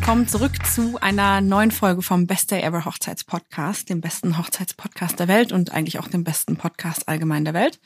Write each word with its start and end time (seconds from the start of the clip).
willkommen 0.00 0.26
zurück 0.26 0.64
zu 0.64 0.98
einer 1.02 1.42
neuen 1.42 1.70
Folge 1.70 2.00
vom 2.00 2.26
Best 2.26 2.50
Day 2.50 2.62
Ever 2.62 2.86
Hochzeitspodcast, 2.86 3.90
dem 3.90 4.00
besten 4.00 4.38
Hochzeitspodcast 4.38 5.20
der 5.20 5.28
Welt 5.28 5.52
und 5.52 5.72
eigentlich 5.72 5.98
auch 5.98 6.08
dem 6.08 6.24
besten 6.24 6.56
Podcast 6.56 7.06
allgemein 7.06 7.44
der 7.44 7.52
Welt. 7.52 7.78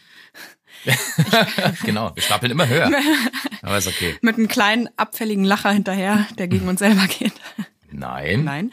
genau, 1.84 2.14
wir 2.14 2.22
stapeln 2.22 2.52
immer 2.52 2.68
höher. 2.68 2.88
Aber 3.62 3.78
ist 3.78 3.88
okay. 3.88 4.14
Mit 4.20 4.36
einem 4.36 4.46
kleinen 4.46 4.88
abfälligen 4.96 5.42
Lacher 5.42 5.72
hinterher, 5.72 6.28
der 6.38 6.46
gegen 6.46 6.68
uns 6.68 6.78
selber 6.78 7.04
geht. 7.08 7.32
Nein. 7.90 8.44
Nein. 8.44 8.70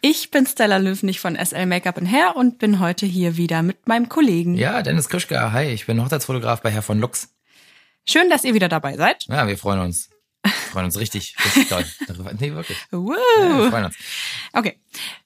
Ich 0.00 0.30
bin 0.30 0.46
Stella 0.46 0.78
Löwnig 0.78 1.20
von 1.20 1.36
SL 1.36 1.66
Make-up 1.66 2.00
Hair 2.00 2.36
und 2.36 2.58
bin 2.58 2.80
heute 2.80 3.04
hier 3.04 3.36
wieder 3.36 3.62
mit 3.62 3.86
meinem 3.86 4.08
Kollegen. 4.08 4.54
Ja, 4.54 4.80
Dennis 4.80 5.10
Krischke, 5.10 5.52
hi, 5.52 5.66
ich 5.66 5.84
bin 5.84 6.02
Hochzeitsfotograf 6.02 6.62
bei 6.62 6.70
Herr 6.70 6.82
von 6.82 6.98
Lux. 6.98 7.34
Schön, 8.08 8.30
dass 8.30 8.44
ihr 8.44 8.54
wieder 8.54 8.70
dabei 8.70 8.96
seid. 8.96 9.26
Ja, 9.28 9.46
wir 9.46 9.58
freuen 9.58 9.80
uns. 9.80 10.08
Wir 10.42 10.50
freuen 10.50 10.86
uns 10.86 10.98
richtig, 10.98 11.36
richtig 11.44 11.68
doll 11.68 11.84
darüber. 12.06 12.32
Nee, 12.38 12.52
wirklich. 12.52 12.78
Woo. 12.90 13.14
Ja, 13.38 13.58
wir 13.58 13.70
freuen 13.70 13.84
uns. 13.84 13.96
Okay. 14.52 14.78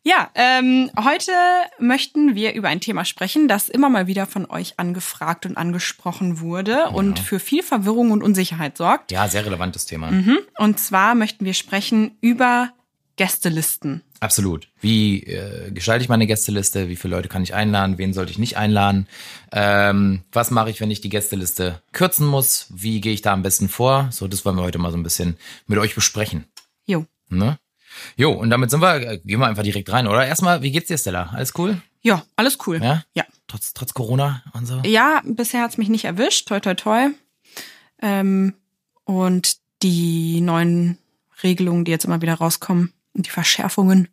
Ja, 0.02 0.30
ähm, 0.34 0.90
heute 1.02 1.32
möchten 1.78 2.34
wir 2.34 2.54
über 2.54 2.68
ein 2.68 2.80
Thema 2.80 3.04
sprechen, 3.04 3.48
das 3.48 3.68
immer 3.68 3.88
mal 3.88 4.06
wieder 4.06 4.26
von 4.26 4.48
euch 4.50 4.78
angefragt 4.78 5.46
und 5.46 5.56
angesprochen 5.56 6.40
wurde 6.40 6.90
und 6.90 7.18
für 7.18 7.40
viel 7.40 7.62
Verwirrung 7.62 8.10
und 8.10 8.22
Unsicherheit 8.22 8.76
sorgt. 8.76 9.10
Ja, 9.10 9.26
sehr 9.28 9.44
relevantes 9.44 9.86
Thema. 9.86 10.10
Mhm. 10.10 10.38
Und 10.58 10.78
zwar 10.78 11.14
möchten 11.14 11.44
wir 11.44 11.54
sprechen 11.54 12.16
über 12.20 12.72
Gästelisten. 13.16 14.02
Absolut. 14.20 14.68
Wie 14.80 15.22
äh, 15.22 15.70
gestalte 15.70 16.02
ich 16.02 16.08
meine 16.08 16.26
Gästeliste? 16.26 16.88
Wie 16.88 16.96
viele 16.96 17.16
Leute 17.16 17.28
kann 17.28 17.42
ich 17.42 17.54
einladen? 17.54 17.96
Wen 17.98 18.12
sollte 18.12 18.30
ich 18.30 18.38
nicht 18.38 18.58
einladen? 18.58 19.08
Ähm, 19.52 20.22
was 20.32 20.50
mache 20.50 20.70
ich, 20.70 20.80
wenn 20.80 20.90
ich 20.90 21.00
die 21.00 21.08
Gästeliste 21.08 21.82
kürzen 21.92 22.26
muss? 22.26 22.66
Wie 22.70 23.00
gehe 23.00 23.14
ich 23.14 23.22
da 23.22 23.32
am 23.32 23.42
besten 23.42 23.68
vor? 23.68 24.08
So, 24.10 24.28
das 24.28 24.44
wollen 24.44 24.56
wir 24.56 24.62
heute 24.62 24.78
mal 24.78 24.90
so 24.90 24.98
ein 24.98 25.02
bisschen 25.02 25.36
mit 25.66 25.78
euch 25.78 25.94
besprechen. 25.94 26.44
Jo. 26.84 27.06
Ne? 27.30 27.58
Jo, 28.16 28.32
und 28.32 28.50
damit 28.50 28.70
sind 28.70 28.80
wir, 28.80 28.96
äh, 28.96 29.18
gehen 29.24 29.40
wir 29.40 29.46
einfach 29.46 29.62
direkt 29.62 29.90
rein, 29.90 30.06
oder? 30.06 30.26
Erstmal, 30.26 30.60
wie 30.60 30.70
geht's 30.70 30.88
dir, 30.88 30.98
Stella? 30.98 31.30
Alles 31.32 31.54
cool? 31.56 31.80
Ja, 32.02 32.24
alles 32.36 32.58
cool. 32.66 32.82
Ja? 32.82 33.02
Ja. 33.14 33.24
Trotz, 33.48 33.72
trotz 33.72 33.94
Corona 33.94 34.42
und 34.52 34.66
so? 34.66 34.80
Ja, 34.84 35.22
bisher 35.24 35.62
hat's 35.62 35.78
mich 35.78 35.88
nicht 35.88 36.04
erwischt. 36.04 36.48
Toi, 36.48 36.60
toi, 36.60 36.74
toi. 36.74 37.08
Ähm, 38.02 38.54
und 39.04 39.56
die 39.82 40.42
neuen 40.42 40.98
Regelungen, 41.42 41.84
die 41.84 41.90
jetzt 41.90 42.04
immer 42.04 42.20
wieder 42.20 42.34
rauskommen 42.34 42.92
die 43.22 43.30
Verschärfungen, 43.30 44.08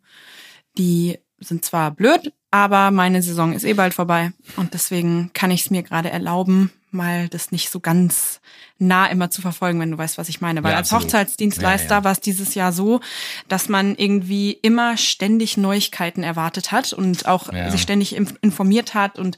die 0.78 1.18
sind 1.38 1.64
zwar 1.64 1.90
blöd, 1.90 2.32
aber 2.50 2.90
meine 2.90 3.22
Saison 3.22 3.52
ist 3.52 3.64
eh 3.64 3.74
bald 3.74 3.94
vorbei. 3.94 4.32
Und 4.56 4.74
deswegen 4.74 5.30
kann 5.34 5.50
ich 5.50 5.62
es 5.62 5.70
mir 5.70 5.82
gerade 5.82 6.10
erlauben, 6.10 6.70
mal 6.90 7.28
das 7.28 7.50
nicht 7.50 7.70
so 7.70 7.80
ganz 7.80 8.40
nah 8.78 9.06
immer 9.06 9.28
zu 9.28 9.42
verfolgen, 9.42 9.80
wenn 9.80 9.90
du 9.90 9.98
weißt, 9.98 10.16
was 10.16 10.28
ich 10.28 10.40
meine. 10.40 10.62
Weil 10.62 10.70
Ja, 10.72 10.76
als. 10.78 10.92
Hochzeitsdienstleister 10.92 11.90
Ja, 11.90 11.98
ja. 11.98 12.04
war 12.04 12.12
es 12.12 12.20
dieses 12.20 12.54
Jahr 12.54 12.72
so, 12.72 13.00
dass 13.48 13.68
man 13.68 13.96
irgendwie 13.96 14.52
immer 14.52 14.96
ständig 14.96 15.56
Neuigkeiten 15.56 16.22
erwartet 16.22 16.70
hat 16.70 16.92
und 16.92 17.26
auch 17.26 17.52
sich 17.70 17.82
ständig 17.82 18.16
inf- 18.16 18.36
informiert 18.42 18.94
hat 18.94 19.18
und 19.18 19.36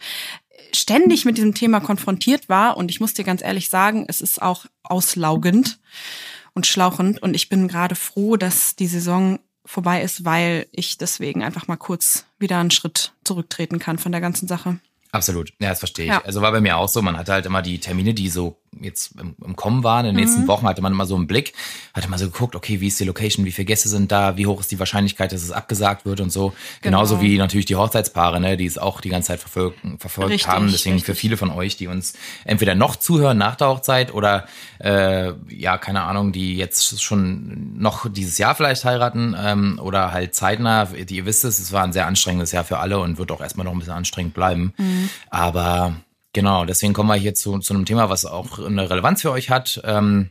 ständig 0.73 1.25
mit 1.25 1.39
diesem 1.39 1.55
Thema 1.55 1.81
konfrontiert 1.81 2.51
war. 2.51 2.77
Und 2.77 2.91
ich 2.91 3.01
muss 3.01 3.15
dir 3.15 3.25
ganz 3.25 3.43
ehrlich 3.43 3.71
sagen, 3.71 4.05
es 4.07 4.21
ist 4.21 4.43
auch 4.43 4.67
auslaugend 4.83 5.79
und 6.53 6.67
schlauchend. 6.67 7.23
Und 7.23 7.35
ich 7.35 7.49
bin 7.49 7.69
gerade 7.69 7.95
froh, 7.95 8.37
dass 8.37 8.77
die 8.77 8.87
Saison 8.87 9.39
vorbei 9.67 10.03
ist, 10.03 10.25
weil 10.25 10.67
ich 10.73 10.97
deswegen 10.99 11.43
einfach 11.43 11.69
mal 11.69 11.77
kurz 11.77 12.25
wieder 12.39 12.59
einen 12.59 12.71
Schritt 12.71 13.13
zurücktreten 13.25 13.79
kann 13.79 13.99
von 13.99 14.13
der 14.13 14.21
ganzen 14.21 14.49
Sache. 14.49 14.79
Absolut, 15.13 15.51
ja, 15.61 15.71
das 15.71 15.79
verstehe 15.79 16.07
ich. 16.07 16.11
Ja. 16.11 16.23
Also 16.25 16.41
war 16.41 16.53
bei 16.53 16.61
mir 16.61 16.77
auch 16.77 16.89
so, 16.89 17.03
man 17.03 17.17
hatte 17.17 17.33
halt 17.33 17.47
immer 17.47 17.63
die 17.63 17.79
Termine, 17.79 18.15
die 18.15 18.29
so 18.29 18.59
jetzt 18.81 19.13
im, 19.21 19.35
im 19.45 19.57
Kommen 19.57 19.85
waren, 19.85 20.07
in 20.07 20.15
den 20.15 20.21
nächsten 20.25 20.43
Mhm. 20.43 20.49
Wochen 20.49 20.67
hatte 20.67 20.83
man 20.83 20.93
immer 20.93 21.07
so 21.07 21.17
einen 21.17 21.27
Blick, 21.27 21.53
hatte 21.95 22.09
mal 22.09 22.19
so 22.19 22.27
geguckt, 22.27 22.55
okay, 22.55 22.81
wie 22.81 22.89
ist 22.89 23.01
die 23.01 23.05
Location, 23.05 23.45
wie 23.45 23.53
viele 23.53 23.67
Gäste 23.67 23.89
sind 23.89 24.13
da, 24.13 24.37
wie 24.37 24.47
hoch 24.47 24.61
ist 24.61 24.71
die 24.71 24.79
Wahrscheinlichkeit, 24.79 25.33
dass 25.33 25.43
es 25.43 25.51
abgesagt 25.51 26.05
wird 26.05 26.21
und 26.21 26.31
so. 26.31 26.49
Genau. 26.83 26.99
Genauso 26.99 27.21
wie 27.21 27.39
natürlich 27.39 27.67
die 27.67 27.77
Hochzeitspaare, 27.77 28.41
ne, 28.41 28.57
die 28.57 28.67
es 28.67 28.79
auch 28.79 29.01
die 29.01 29.09
ganze 29.09 29.29
Zeit 29.29 29.41
verfolgt, 29.41 29.79
verfolgt 29.99 30.33
Richtig, 30.33 30.49
haben. 30.49 30.71
Deswegen 30.71 30.99
für 30.99 31.13
richtig. 31.13 31.21
viele 31.21 31.37
von 31.37 31.51
euch, 31.51 31.77
die 31.77 31.87
uns 31.87 32.15
entweder 32.45 32.75
noch 32.75 32.97
zuhören 32.97 33.39
nach 33.39 33.57
der 33.57 33.69
Hochzeit 33.69 34.13
oder 34.13 34.47
äh, 34.79 35.33
ja, 35.49 35.79
keine 35.79 36.03
Ahnung, 36.03 36.33
die 36.33 36.57
jetzt 36.57 37.03
schon 37.03 37.79
noch 37.79 38.11
dieses 38.11 38.39
Jahr 38.39 38.55
vielleicht 38.55 38.85
heiraten 38.85 39.37
ähm, 39.39 39.81
oder 39.83 40.13
halt 40.13 40.35
zeitnah, 40.35 40.87
die, 40.87 41.17
ihr 41.17 41.27
wisst 41.27 41.45
es, 41.45 41.59
es 41.59 41.73
war 41.73 41.85
ein 41.85 41.93
sehr 41.93 42.07
anstrengendes 42.07 42.53
Jahr 42.53 42.65
für 42.65 42.79
alle 42.79 42.99
und 42.99 43.19
wird 43.19 43.31
auch 43.33 43.41
erstmal 43.41 43.65
noch 43.65 43.73
ein 43.73 43.79
bisschen 43.79 43.95
anstrengend 43.95 44.35
bleiben. 44.35 44.73
Aber 45.31 45.97
genau, 46.37 46.65
deswegen 46.67 46.93
kommen 46.93 47.09
wir 47.09 47.17
hier 47.17 47.35
zu, 47.35 47.59
zu 47.59 47.75
einem 47.75 47.85
Thema, 47.87 48.09
was 48.11 48.25
auch 48.27 48.59
eine 48.61 48.89
Relevanz 48.89 49.23
für 49.23 49.33
euch 49.33 49.51
hat. 49.51 49.81
Ähm, 49.85 50.31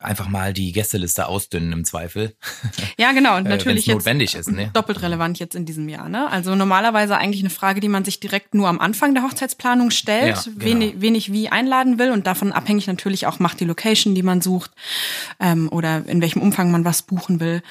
einfach 0.00 0.28
mal 0.28 0.52
die 0.52 0.72
Gästeliste 0.72 1.26
ausdünnen 1.28 1.72
im 1.72 1.84
Zweifel. 1.84 2.36
Ja, 2.98 3.12
genau. 3.12 3.36
Und 3.36 3.46
Äh, 3.46 3.50
natürlich 3.50 3.86
jetzt 3.86 3.94
notwendig 3.96 4.34
ist, 4.34 4.50
ne? 4.50 4.70
doppelt 4.72 5.00
relevant 5.02 5.38
jetzt 5.38 5.54
in 5.54 5.64
diesem 5.64 5.88
Jahr. 5.88 6.08
Ne? 6.08 6.28
Also 6.30 6.54
normalerweise 6.54 7.16
eigentlich 7.16 7.40
eine 7.42 7.50
Frage, 7.50 7.80
die 7.80 7.88
man 7.88 8.04
sich 8.04 8.18
direkt 8.20 8.54
nur 8.54 8.68
am 8.68 8.78
Anfang 8.80 9.14
der 9.14 9.22
Hochzeitsplanung 9.22 9.90
stellt, 9.90 10.36
Ja, 10.36 10.42
genau. 10.44 10.56
wen, 10.64 10.82
ich- 10.82 10.94
wen 11.00 11.14
ich 11.14 11.32
wie 11.32 11.48
einladen 11.50 11.98
will 11.98 12.10
und 12.10 12.26
davon 12.26 12.52
abhängig 12.52 12.86
natürlich 12.86 13.26
auch 13.26 13.38
macht 13.38 13.60
die 13.60 13.64
Location, 13.64 14.14
die 14.14 14.22
man 14.22 14.40
sucht 14.40 14.70
ähm, 15.40 15.68
oder 15.70 16.04
in 16.06 16.20
welchem 16.20 16.42
Umfang 16.42 16.70
man 16.70 16.84
was 16.84 17.02
buchen 17.02 17.38
will 17.40 17.62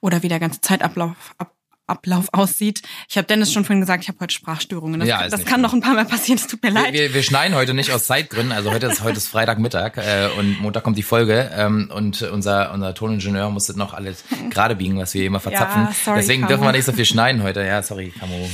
oder 0.00 0.22
wie 0.22 0.28
der 0.28 0.40
ganze 0.40 0.60
Zeitablauf 0.60 1.14
ab, 1.38 1.54
Ablauf 1.86 2.28
aussieht. 2.32 2.82
Ich 3.08 3.16
habe 3.16 3.26
Dennis 3.26 3.52
schon 3.52 3.64
vorhin 3.64 3.80
gesagt, 3.80 4.02
ich 4.04 4.08
habe 4.08 4.18
heute 4.20 4.32
Sprachstörungen. 4.32 5.00
Das, 5.00 5.08
Ja, 5.08 5.28
das 5.28 5.44
kann 5.44 5.60
noch 5.60 5.72
ein 5.72 5.80
paar 5.80 5.94
Mal 5.94 6.04
passieren, 6.04 6.38
es 6.38 6.46
tut 6.46 6.62
mir 6.62 6.72
Wir, 6.72 6.80
leid. 6.82 6.92
wir, 6.92 7.12
wir 7.14 7.22
schneiden 7.22 7.54
heute 7.56 7.74
nicht 7.74 7.90
aus 7.92 8.06
Zeitgründen, 8.06 8.52
also 8.52 8.70
heute 8.72 8.86
ist 8.86 9.02
heute 9.02 9.18
ist 9.18 9.28
Freitagmittag 9.28 9.96
äh, 9.98 10.28
und 10.38 10.60
Montag 10.60 10.84
kommt 10.84 10.96
die 10.96 11.02
Folge 11.02 11.50
ähm, 11.54 11.90
und 11.94 12.22
unser 12.22 12.72
unser 12.72 12.94
Toningenieur 12.94 13.50
musste 13.50 13.76
noch 13.78 13.94
alles 13.94 14.24
gerade 14.50 14.76
biegen, 14.76 14.98
was 14.98 15.12
wir 15.14 15.24
immer 15.26 15.40
verzapfen. 15.40 15.82
Ja, 15.84 15.92
sorry, 15.92 16.18
Deswegen 16.20 16.42
Camo. 16.42 16.48
dürfen 16.48 16.64
wir 16.64 16.72
nicht 16.72 16.84
so 16.84 16.92
viel 16.92 17.04
schneiden 17.04 17.42
heute. 17.42 17.62
Ja, 17.64 17.82
sorry, 17.82 18.12
Camo. 18.18 18.48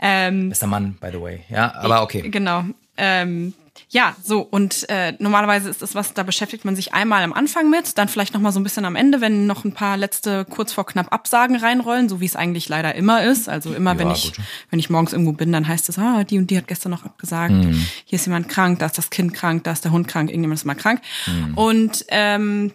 Ähm, 0.00 0.48
Bester 0.50 0.66
Mann, 0.66 0.96
by 1.00 1.08
the 1.12 1.20
way. 1.20 1.40
Ja, 1.48 1.74
aber 1.76 2.02
okay. 2.02 2.28
Genau. 2.28 2.64
Ähm, 2.96 3.54
ja, 3.90 4.14
so 4.22 4.40
und 4.40 4.88
äh, 4.88 5.14
normalerweise 5.18 5.68
ist 5.68 5.82
das 5.82 5.94
was, 5.94 6.14
da 6.14 6.22
beschäftigt 6.22 6.64
man 6.64 6.76
sich 6.76 6.94
einmal 6.94 7.22
am 7.22 7.32
Anfang 7.32 7.70
mit, 7.70 7.96
dann 7.98 8.08
vielleicht 8.08 8.34
noch 8.34 8.40
mal 8.40 8.52
so 8.52 8.60
ein 8.60 8.62
bisschen 8.62 8.84
am 8.84 8.96
Ende, 8.96 9.20
wenn 9.20 9.46
noch 9.46 9.64
ein 9.64 9.72
paar 9.72 9.96
letzte 9.96 10.44
kurz 10.44 10.72
vor 10.72 10.86
knapp 10.86 11.12
Absagen 11.12 11.56
reinrollen, 11.56 12.08
so 12.08 12.20
wie 12.20 12.26
es 12.26 12.36
eigentlich 12.36 12.68
leider 12.68 12.94
immer 12.94 13.22
ist. 13.24 13.48
Also 13.48 13.74
immer, 13.74 13.92
Ja, 13.92 13.98
wenn 13.98 14.10
ich 14.10 14.32
gut. 14.34 14.44
wenn 14.70 14.78
ich 14.78 14.90
morgens 14.90 15.12
irgendwo 15.12 15.32
bin, 15.32 15.52
dann 15.52 15.66
heißt 15.66 15.88
es, 15.88 15.98
ah, 15.98 16.24
die 16.24 16.38
und 16.38 16.50
die 16.50 16.56
hat 16.58 16.68
gestern 16.68 16.90
noch 16.90 17.04
abgesagt. 17.04 17.52
Mhm. 17.52 17.86
Hier 18.04 18.16
ist 18.16 18.26
jemand 18.26 18.48
krank, 18.48 18.78
da 18.78 18.86
ist 18.86 18.98
das 18.98 19.10
Kind 19.10 19.34
krank, 19.34 19.64
da 19.64 19.72
ist 19.72 19.84
der 19.84 19.92
Hund 19.92 20.08
krank, 20.08 20.30
irgendjemand 20.30 20.58
ist 20.60 20.64
mal 20.64 20.74
krank. 20.74 21.00
Mhm. 21.26 21.54
Und 21.54 22.04
ähm, 22.08 22.72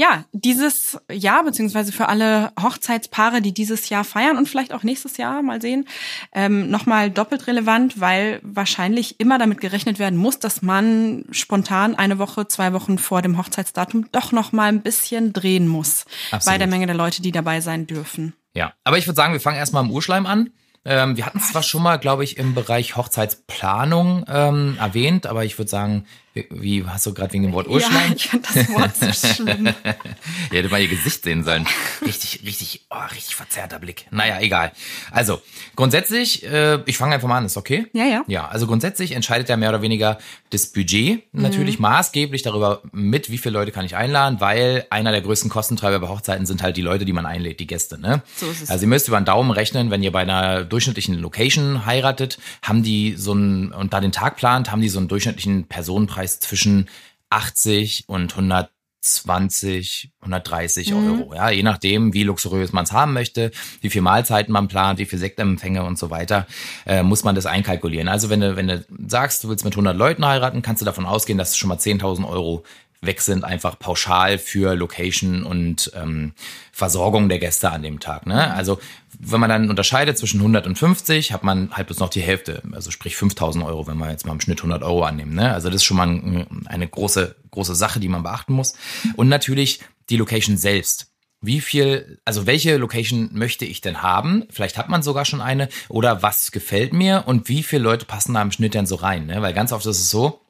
ja, 0.00 0.24
dieses 0.32 0.98
Jahr, 1.12 1.44
beziehungsweise 1.44 1.92
für 1.92 2.08
alle 2.08 2.52
Hochzeitspaare, 2.58 3.42
die 3.42 3.52
dieses 3.52 3.90
Jahr 3.90 4.02
feiern 4.02 4.38
und 4.38 4.48
vielleicht 4.48 4.72
auch 4.72 4.82
nächstes 4.82 5.18
Jahr 5.18 5.42
mal 5.42 5.60
sehen, 5.60 5.86
ähm, 6.32 6.70
nochmal 6.70 7.10
doppelt 7.10 7.46
relevant, 7.46 8.00
weil 8.00 8.40
wahrscheinlich 8.42 9.20
immer 9.20 9.38
damit 9.38 9.60
gerechnet 9.60 9.98
werden 9.98 10.18
muss, 10.18 10.38
dass 10.38 10.62
man 10.62 11.26
spontan 11.32 11.94
eine 11.94 12.18
Woche, 12.18 12.48
zwei 12.48 12.72
Wochen 12.72 12.96
vor 12.96 13.20
dem 13.20 13.36
Hochzeitsdatum 13.36 14.10
doch 14.10 14.32
nochmal 14.32 14.68
ein 14.70 14.80
bisschen 14.80 15.34
drehen 15.34 15.68
muss 15.68 16.06
Absolut. 16.30 16.54
bei 16.54 16.56
der 16.56 16.66
Menge 16.66 16.86
der 16.86 16.96
Leute, 16.96 17.20
die 17.20 17.30
dabei 17.30 17.60
sein 17.60 17.86
dürfen. 17.86 18.32
Ja, 18.54 18.72
aber 18.84 18.96
ich 18.96 19.06
würde 19.06 19.16
sagen, 19.16 19.34
wir 19.34 19.40
fangen 19.40 19.58
erstmal 19.58 19.84
im 19.84 19.90
Urschleim 19.90 20.24
an. 20.24 20.48
Ähm, 20.86 21.18
wir 21.18 21.26
hatten 21.26 21.38
es 21.38 21.48
zwar 21.48 21.62
schon 21.62 21.82
mal, 21.82 21.98
glaube 21.98 22.24
ich, 22.24 22.38
im 22.38 22.54
Bereich 22.54 22.96
Hochzeitsplanung 22.96 24.24
ähm, 24.28 24.78
erwähnt, 24.80 25.26
aber 25.26 25.44
ich 25.44 25.58
würde 25.58 25.68
sagen, 25.68 26.06
wie, 26.50 26.84
hast 26.86 27.06
du 27.06 27.12
gerade 27.14 27.32
wegen 27.32 27.42
dem 27.44 27.52
Wort 27.52 27.66
Ja, 27.66 27.72
Urschleim? 27.72 28.12
ich 28.14 28.28
finde 28.28 28.48
das 28.54 28.68
Wort 28.70 28.96
so 28.96 29.12
schlimm. 29.34 29.66
Ihr 30.52 30.58
hättet 30.58 30.70
mal 30.70 30.80
ihr 30.80 30.88
Gesicht 30.88 31.24
sehen 31.24 31.42
sollen. 31.44 31.66
Richtig, 32.04 32.40
richtig, 32.44 32.86
oh, 32.90 32.96
richtig 33.12 33.34
verzerrter 33.34 33.78
Blick. 33.80 34.06
Naja, 34.10 34.38
egal. 34.40 34.72
Also, 35.10 35.40
grundsätzlich, 35.76 36.44
äh, 36.46 36.78
ich 36.86 36.96
fange 36.96 37.14
einfach 37.14 37.26
mal 37.28 37.38
an, 37.38 37.46
ist 37.46 37.56
okay? 37.56 37.86
Ja, 37.92 38.04
ja. 38.04 38.24
Ja, 38.28 38.48
also 38.48 38.66
grundsätzlich 38.66 39.12
entscheidet 39.12 39.48
ja 39.48 39.56
mehr 39.56 39.70
oder 39.70 39.82
weniger 39.82 40.18
das 40.50 40.66
Budget 40.66 41.22
natürlich 41.32 41.78
Mhm. 41.78 41.82
maßgeblich 41.82 42.42
darüber 42.42 42.82
mit, 42.92 43.30
wie 43.30 43.38
viele 43.38 43.54
Leute 43.54 43.72
kann 43.72 43.84
ich 43.84 43.96
einladen, 43.96 44.40
weil 44.40 44.86
einer 44.90 45.10
der 45.12 45.22
größten 45.22 45.50
Kostentreiber 45.50 45.98
bei 46.00 46.08
Hochzeiten 46.08 46.46
sind 46.46 46.62
halt 46.62 46.76
die 46.76 46.82
Leute, 46.82 47.04
die 47.04 47.12
man 47.12 47.26
einlädt, 47.26 47.58
die 47.60 47.66
Gäste, 47.66 48.00
ne? 48.00 48.22
So 48.36 48.50
ist 48.50 48.62
es. 48.62 48.70
Also 48.70 48.84
ihr 48.84 48.88
müsst 48.88 49.08
über 49.08 49.18
den 49.20 49.24
Daumen 49.24 49.50
rechnen, 49.50 49.90
wenn 49.90 50.02
ihr 50.02 50.12
bei 50.12 50.20
einer 50.20 50.64
durchschnittlichen 50.64 51.14
Location 51.18 51.86
heiratet, 51.86 52.38
haben 52.62 52.82
die 52.82 53.14
so 53.16 53.32
einen, 53.32 53.72
und 53.72 53.92
da 53.92 54.00
den 54.00 54.12
Tag 54.12 54.36
plant, 54.36 54.70
haben 54.70 54.80
die 54.82 54.88
so 54.88 54.98
einen 54.98 55.08
durchschnittlichen 55.08 55.64
Personenpreis 55.64 56.29
zwischen 56.38 56.88
80 57.30 58.04
und 58.08 58.32
120, 58.32 60.10
130 60.20 60.94
Euro. 60.94 61.34
Ja, 61.34 61.50
je 61.50 61.62
nachdem, 61.62 62.12
wie 62.12 62.22
luxuriös 62.22 62.72
man 62.72 62.84
es 62.84 62.92
haben 62.92 63.12
möchte, 63.12 63.50
wie 63.80 63.90
viel 63.90 64.02
Mahlzeiten 64.02 64.52
man 64.52 64.68
plant, 64.68 64.98
wie 64.98 65.06
viel 65.06 65.18
Sektempfänge 65.18 65.82
und 65.84 65.98
so 65.98 66.10
weiter, 66.10 66.46
äh, 66.86 67.02
muss 67.02 67.24
man 67.24 67.34
das 67.34 67.46
einkalkulieren. 67.46 68.08
Also 68.08 68.30
wenn 68.30 68.40
du, 68.40 68.56
wenn 68.56 68.68
du 68.68 68.84
sagst, 69.08 69.42
du 69.42 69.48
willst 69.48 69.64
mit 69.64 69.74
100 69.74 69.96
Leuten 69.96 70.24
heiraten, 70.24 70.62
kannst 70.62 70.82
du 70.82 70.86
davon 70.86 71.06
ausgehen, 71.06 71.38
dass 71.38 71.56
schon 71.56 71.68
mal 71.68 71.78
10.000 71.78 72.28
Euro 72.28 72.64
weg 73.02 73.22
sind, 73.22 73.44
einfach 73.44 73.78
pauschal 73.78 74.38
für 74.38 74.74
Location 74.74 75.42
und 75.42 75.90
ähm, 75.94 76.32
Versorgung 76.70 77.28
der 77.28 77.38
Gäste 77.38 77.70
an 77.70 77.82
dem 77.82 77.98
Tag. 77.98 78.26
Ne? 78.26 78.52
Also 78.52 78.78
wenn 79.18 79.40
man 79.40 79.48
dann 79.48 79.70
unterscheidet 79.70 80.18
zwischen 80.18 80.40
100 80.40 80.66
und 80.66 80.78
50, 80.78 81.32
hat 81.32 81.42
man 81.42 81.70
halt 81.72 81.86
bloß 81.86 81.98
noch 81.98 82.10
die 82.10 82.20
Hälfte, 82.20 82.62
also 82.72 82.90
sprich 82.90 83.16
5000 83.16 83.64
Euro, 83.64 83.86
wenn 83.86 83.96
wir 83.96 84.10
jetzt 84.10 84.26
mal 84.26 84.32
im 84.32 84.40
Schnitt 84.40 84.58
100 84.58 84.82
Euro 84.82 85.04
annehmen. 85.04 85.34
Ne? 85.34 85.52
Also 85.52 85.68
das 85.68 85.76
ist 85.76 85.84
schon 85.84 85.96
mal 85.96 86.08
ein, 86.08 86.66
eine 86.66 86.86
große, 86.86 87.36
große 87.50 87.74
Sache, 87.74 88.00
die 88.00 88.08
man 88.08 88.22
beachten 88.22 88.52
muss. 88.52 88.74
Und 89.16 89.28
natürlich 89.28 89.80
die 90.10 90.16
Location 90.16 90.56
selbst. 90.56 91.06
Wie 91.42 91.62
viel, 91.62 92.18
also 92.26 92.46
welche 92.46 92.76
Location 92.76 93.30
möchte 93.32 93.64
ich 93.64 93.80
denn 93.80 94.02
haben? 94.02 94.44
Vielleicht 94.50 94.76
hat 94.76 94.90
man 94.90 95.02
sogar 95.02 95.24
schon 95.24 95.40
eine. 95.40 95.70
Oder 95.88 96.22
was 96.22 96.52
gefällt 96.52 96.92
mir 96.92 97.24
und 97.26 97.48
wie 97.48 97.62
viele 97.62 97.82
Leute 97.82 98.04
passen 98.04 98.34
da 98.34 98.42
im 98.42 98.52
Schnitt 98.52 98.74
denn 98.74 98.84
so 98.84 98.96
rein? 98.96 99.24
Ne? 99.26 99.40
Weil 99.40 99.54
ganz 99.54 99.72
oft 99.72 99.86
ist 99.86 99.98
es 99.98 100.10
so, 100.10 100.42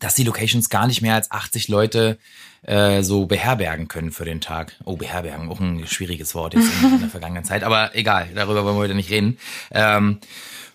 dass 0.00 0.14
die 0.14 0.24
Locations 0.24 0.68
gar 0.68 0.86
nicht 0.86 1.02
mehr 1.02 1.14
als 1.14 1.30
80 1.30 1.68
Leute 1.68 2.18
äh, 2.62 3.02
so 3.02 3.26
beherbergen 3.26 3.88
können 3.88 4.10
für 4.10 4.24
den 4.24 4.40
Tag. 4.40 4.76
Oh, 4.84 4.96
beherbergen, 4.96 5.48
auch 5.48 5.60
ein 5.60 5.86
schwieriges 5.86 6.34
Wort 6.34 6.54
jetzt 6.54 6.68
in, 6.82 7.00
der 7.00 7.08
vergangenen 7.10 7.44
Zeit. 7.44 7.62
Aber 7.62 7.94
egal, 7.94 8.28
darüber 8.34 8.64
wollen 8.64 8.76
wir 8.76 8.80
heute 8.80 8.94
nicht 8.94 9.10
reden. 9.10 9.38
Ähm, 9.70 10.18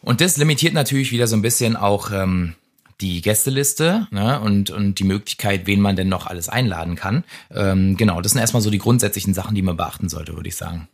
und 0.01 0.21
das 0.21 0.37
limitiert 0.37 0.73
natürlich 0.73 1.11
wieder 1.11 1.27
so 1.27 1.35
ein 1.35 1.41
bisschen 1.41 1.75
auch 1.75 2.11
ähm, 2.11 2.55
die 3.01 3.21
Gästeliste 3.21 4.07
ne, 4.11 4.39
und, 4.39 4.69
und 4.69 4.99
die 4.99 5.03
Möglichkeit, 5.03 5.65
wen 5.65 5.81
man 5.81 5.95
denn 5.95 6.09
noch 6.09 6.27
alles 6.27 6.49
einladen 6.49 6.95
kann. 6.95 7.23
Ähm, 7.51 7.97
genau, 7.97 8.21
das 8.21 8.33
sind 8.33 8.41
erstmal 8.41 8.61
so 8.61 8.69
die 8.69 8.79
grundsätzlichen 8.79 9.33
Sachen, 9.33 9.55
die 9.55 9.61
man 9.61 9.77
beachten 9.77 10.09
sollte, 10.09 10.35
würde 10.35 10.49
ich 10.49 10.55
sagen. 10.55 10.87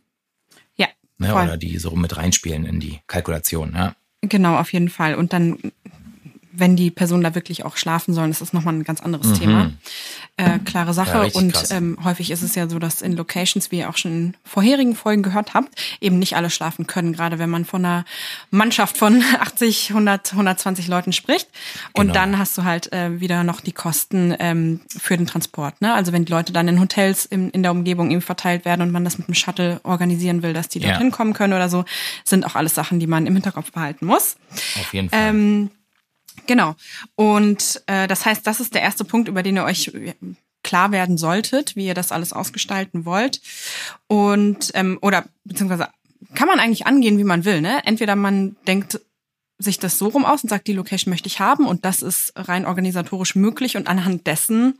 Ja. 0.76 0.88
Ne, 1.18 1.34
oder 1.34 1.56
die 1.56 1.78
so 1.78 1.94
mit 1.96 2.16
reinspielen 2.16 2.64
in 2.64 2.80
die 2.80 3.00
Kalkulation. 3.06 3.74
Ja. 3.74 3.94
Genau, 4.22 4.58
auf 4.58 4.72
jeden 4.72 4.90
Fall. 4.90 5.14
Und 5.14 5.32
dann, 5.32 5.58
wenn 6.60 6.76
die 6.76 6.90
Personen 6.90 7.22
da 7.24 7.34
wirklich 7.34 7.64
auch 7.64 7.76
schlafen 7.76 8.14
sollen, 8.14 8.30
ist 8.30 8.40
das 8.40 8.52
nochmal 8.52 8.74
ein 8.74 8.84
ganz 8.84 9.00
anderes 9.00 9.38
Thema. 9.38 9.72
Äh, 10.36 10.58
klare 10.60 10.94
Sache. 10.94 11.18
Mhm. 11.18 11.24
Ja, 11.24 11.30
und 11.34 11.64
ähm, 11.70 11.98
häufig 12.04 12.30
ist 12.30 12.42
es 12.42 12.54
ja 12.54 12.68
so, 12.68 12.78
dass 12.78 13.02
in 13.02 13.12
Locations, 13.16 13.70
wie 13.70 13.78
ihr 13.80 13.90
auch 13.90 13.96
schon 13.96 14.12
in 14.12 14.34
vorherigen 14.44 14.94
Folgen 14.94 15.22
gehört 15.22 15.52
habt, 15.54 15.68
eben 16.00 16.18
nicht 16.18 16.36
alle 16.36 16.48
schlafen 16.50 16.86
können, 16.86 17.12
gerade 17.12 17.38
wenn 17.38 17.50
man 17.50 17.64
von 17.64 17.84
einer 17.84 18.04
Mannschaft 18.50 18.96
von 18.96 19.22
80, 19.40 19.90
100, 19.90 20.32
120 20.32 20.88
Leuten 20.88 21.12
spricht. 21.12 21.48
Und 21.92 22.08
Genau. 22.08 22.14
dann 22.14 22.38
hast 22.38 22.56
du 22.56 22.64
halt 22.64 22.92
äh, 22.92 23.20
wieder 23.20 23.44
noch 23.44 23.60
die 23.60 23.72
Kosten 23.72 24.34
ähm, 24.38 24.80
für 24.88 25.16
den 25.16 25.26
Transport. 25.26 25.80
Ne? 25.82 25.92
Also 25.94 26.12
wenn 26.12 26.24
die 26.24 26.32
Leute 26.32 26.52
dann 26.52 26.68
in 26.68 26.80
Hotels 26.80 27.24
in, 27.26 27.50
in 27.50 27.62
der 27.62 27.72
Umgebung 27.72 28.10
eben 28.10 28.22
verteilt 28.22 28.64
werden 28.64 28.82
und 28.82 28.90
man 28.92 29.04
das 29.04 29.18
mit 29.18 29.26
dem 29.28 29.34
Shuttle 29.34 29.80
organisieren 29.82 30.42
will, 30.42 30.52
dass 30.52 30.68
die 30.68 30.78
Ja. 30.80 30.90
dorthin 30.90 31.10
kommen 31.10 31.32
können 31.34 31.52
oder 31.52 31.68
so, 31.68 31.84
sind 32.24 32.44
auch 32.46 32.54
alles 32.54 32.74
Sachen, 32.74 33.00
die 33.00 33.06
man 33.06 33.26
im 33.26 33.34
Hinterkopf 33.34 33.72
behalten 33.72 34.06
muss. 34.06 34.36
Auf 34.78 34.92
jeden 34.94 35.10
Fall. 35.10 35.18
Ähm, 35.28 35.70
genau. 36.46 36.74
Und 37.14 37.82
äh, 37.86 38.06
das 38.08 38.24
heißt, 38.24 38.46
das 38.46 38.60
ist 38.60 38.74
der 38.74 38.82
erste 38.82 39.04
Punkt, 39.04 39.28
über 39.28 39.42
den 39.42 39.56
ihr 39.56 39.64
euch 39.64 39.88
äh, 39.88 40.14
klar 40.62 40.92
werden 40.92 41.18
solltet, 41.18 41.76
wie 41.76 41.86
ihr 41.86 41.94
das 41.94 42.12
alles 42.12 42.32
ausgestalten 42.32 43.04
wollt. 43.04 43.40
Und 44.06 44.70
ähm, 44.74 44.98
oder 45.00 45.24
beziehungsweise 45.44 45.88
kann 46.34 46.48
man 46.48 46.60
eigentlich 46.60 46.86
angehen, 46.86 47.18
wie 47.18 47.24
man 47.24 47.44
will. 47.44 47.60
Ne? 47.60 47.80
Entweder 47.84 48.16
man 48.16 48.56
denkt 48.66 49.00
sich 49.58 49.78
das 49.78 49.98
so 49.98 50.08
rum 50.08 50.24
aus 50.24 50.42
und 50.42 50.48
sagt, 50.48 50.66
die 50.66 50.72
Location 50.72 51.10
möchte 51.10 51.26
ich 51.26 51.40
haben 51.40 51.66
und 51.66 51.84
das 51.84 52.02
ist 52.02 52.32
rein 52.34 52.64
organisatorisch 52.64 53.34
möglich 53.34 53.76
und 53.76 53.88
anhand 53.88 54.26
dessen 54.26 54.78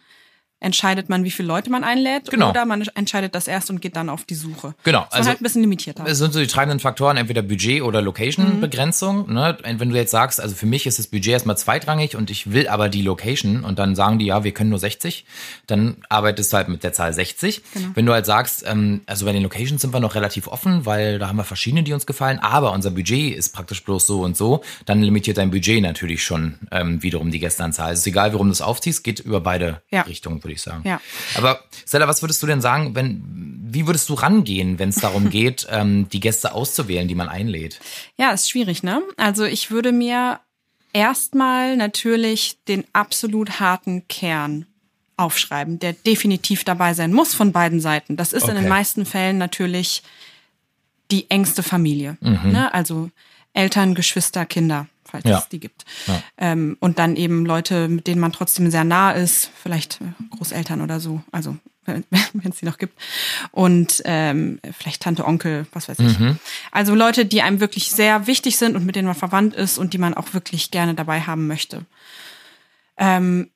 entscheidet 0.61 1.09
man, 1.09 1.25
wie 1.25 1.31
viele 1.31 1.49
Leute 1.49 1.71
man 1.71 1.85
einlädt 1.85 2.31
Genau. 2.31 2.51
oder 2.51 2.65
man 2.67 2.83
entscheidet 2.95 3.35
das 3.35 3.49
erst 3.49 3.71
und 3.71 3.81
geht 3.81 3.97
dann 3.97 4.09
auf 4.09 4.25
die 4.25 4.35
Suche. 4.35 4.75
Genau, 4.85 5.05
Das 5.07 5.13
also- 5.15 5.29
halt 5.31 5.41
ein 5.41 5.43
bisschen 5.43 5.63
limitierter. 5.63 6.05
Es 6.07 6.19
sind 6.19 6.33
so 6.33 6.39
die 6.41 6.47
treibenden 6.47 6.81
Faktoren, 6.81 7.17
entweder 7.17 7.43
Budget 7.43 7.83
oder 7.83 8.03
Location-Begrenzung. 8.03 9.33
Ne? 9.33 9.57
Wenn 9.63 9.91
du 9.91 9.97
jetzt 9.97 10.11
sagst, 10.11 10.41
also 10.41 10.55
für 10.55 10.67
mich 10.67 10.87
ist 10.87 10.99
das 10.99 11.07
Budget 11.07 11.33
erstmal 11.33 11.57
zweitrangig 11.57 12.17
und 12.17 12.31
ich 12.31 12.53
will 12.53 12.69
aber 12.69 12.89
die 12.89 13.03
Location 13.03 13.65
und 13.65 13.79
dann 13.79 13.95
sagen 13.95 14.19
die, 14.19 14.27
ja, 14.27 14.45
wir 14.45 14.53
können 14.53 14.71
nur 14.71 14.79
60, 14.79 15.25
dann 15.67 15.97
arbeitest 16.09 16.53
du 16.53 16.57
halt 16.57 16.69
mit 16.69 16.85
der 16.85 16.93
Zahl 16.93 17.13
60. 17.13 17.63
Wenn 17.95 18.07
du 18.07 18.13
halt 18.13 18.27
sagst, 18.27 18.65
ähm, 18.67 19.01
also 19.07 19.25
bei 19.27 19.33
den 19.33 19.43
Locations 19.43 19.81
sind 19.81 19.93
wir 19.93 20.01
noch 20.01 20.15
relativ 20.15 20.47
offen, 20.49 20.87
weil 20.87 21.19
da 21.19 21.29
haben 21.29 21.37
wir 21.37 21.45
verschiedene, 21.45 21.83
die 21.83 21.93
uns 21.93 22.07
gefallen, 22.07 22.39
aber 22.39 22.73
unser 22.73 22.91
Budget 22.91 23.35
ist 23.37 23.55
praktisch 23.55 23.83
bloß 23.85 24.07
so 24.07 24.23
und 24.23 24.37
so, 24.37 24.63
dann 24.87 25.03
limitiert 25.03 25.39
dein 25.39 25.51
Budget 25.51 25.83
natürlich 25.83 26.23
schon 26.25 26.59
ähm, 26.71 27.03
wiederum 27.03 27.31
die 27.31 27.39
Gästeanzahl. 27.39 27.93
Es 27.93 28.01
ist 28.01 28.07
egal, 28.07 28.33
warum 28.33 28.49
du 28.49 28.53
es 28.53 28.61
aufziehst, 28.63 29.05
geht 29.05 29.21
über 29.21 29.41
beide 29.41 29.81
Ja. 29.91 30.03
Richtungen, 30.03 30.41
würde 30.51 30.57
ich 30.57 30.63
sagen. 30.63 30.83
Ja. 30.85 31.01
Aber 31.37 31.63
Stella, 31.87 32.09
was 32.09 32.23
würdest 32.23 32.43
du 32.43 32.47
denn 32.47 32.61
sagen, 32.61 32.95
wenn, 32.95 33.23
wie 33.71 33.87
würdest 33.87 34.09
du 34.09 34.15
rangehen, 34.15 34.79
wenn 34.79 34.89
es 34.89 34.97
darum 34.97 35.31
geht, 35.41 35.67
ähm, 35.71 36.09
die 36.11 36.21
Gäste 36.21 36.53
auszuwählen, 36.53 37.07
die 37.09 37.15
man 37.15 37.29
einlädt? 37.29 37.81
Ja, 38.17 38.33
ist 38.33 38.51
schwierig, 38.51 38.83
ne? 38.83 39.03
Also 39.17 39.45
ich 39.45 39.71
würde 39.71 39.93
mir 39.93 40.41
erstmal 40.93 41.77
natürlich 41.77 42.59
den 42.67 42.85
absolut 42.93 43.61
harten 43.61 44.07
Kern 44.09 44.67
aufschreiben, 45.17 45.79
der 45.79 45.93
definitiv 45.93 46.65
dabei 46.65 46.95
sein 46.95 47.13
muss 47.13 47.35
von 47.35 47.53
beiden 47.53 47.81
Seiten. 47.81 48.17
Das 48.17 48.33
ist 48.33 48.45
in 48.49 48.55
den 48.55 48.65
Okay. 48.65 48.69
meisten 48.69 49.07
Fällen 49.07 49.39
natürlich 49.39 50.03
die 51.11 51.31
engste 51.31 51.63
Familie. 51.63 52.17
Mhm. 52.21 52.53
Ne? 52.53 52.73
Also 52.73 53.11
Eltern, 53.53 53.95
Geschwister, 53.95 54.47
Kinder, 54.47 54.87
falls 55.11 55.25
Ja. 55.25 55.39
es 55.39 55.49
die 55.49 55.61
gibt. 55.61 55.85
Ja. 56.07 56.23
Ähm, 56.39 56.77
und 56.81 56.99
dann 56.99 57.17
eben 57.17 57.45
Leute, 57.47 57.89
mit 57.89 58.07
denen 58.07 58.21
man 58.21 58.33
trotzdem 58.33 58.71
sehr 58.71 58.85
nah 58.85 59.13
ist, 59.13 59.51
vielleicht 59.63 60.01
äh, 60.01 60.05
Großeltern 60.37 60.81
oder 60.81 61.01
so, 61.01 61.23
also 61.33 61.57
wenn 61.87 62.05
es 62.51 62.59
die 62.59 62.67
noch 62.67 62.79
gibt. 62.79 62.97
Und 63.53 64.03
ähm, 64.05 64.61
vielleicht 64.79 65.03
Tante, 65.03 65.27
Onkel, 65.27 65.67
was 65.73 65.89
weiß 65.89 65.99
ich. 65.99 66.19
Mhm. 66.19 66.39
Also 66.71 66.95
Leute, 66.95 67.25
die 67.25 67.43
einem 67.43 67.59
wirklich 67.61 67.91
sehr 67.91 68.27
wichtig 68.27 68.59
sind 68.59 68.77
und 68.77 68.85
mit 68.87 68.97
denen 68.97 69.07
man 69.07 69.17
verwandt 69.17 69.55
ist 69.55 69.79
und 69.79 69.93
die 69.93 69.99
man 69.99 70.15
auch 70.15 70.33
wirklich 70.35 70.71
gerne 70.71 70.95
dabei 70.95 71.23
haben 71.23 71.47
möchte. 71.47 71.85
Ähm, 72.97 73.51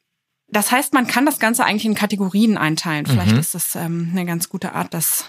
das 0.49 0.71
heißt, 0.71 0.93
man 0.95 1.07
kann 1.07 1.27
das 1.27 1.39
Ganze 1.39 1.65
eigentlich 1.65 1.85
in 1.85 1.95
Kategorien 1.95 2.57
einteilen. 2.59 3.07
Vielleicht 3.07 3.33
Mhm. 3.33 3.39
ist 3.39 3.55
das 3.55 3.75
ähm, 3.77 4.09
eine 4.13 4.25
ganz 4.25 4.49
gute 4.49 4.73
Art, 4.75 4.95
das 4.95 5.27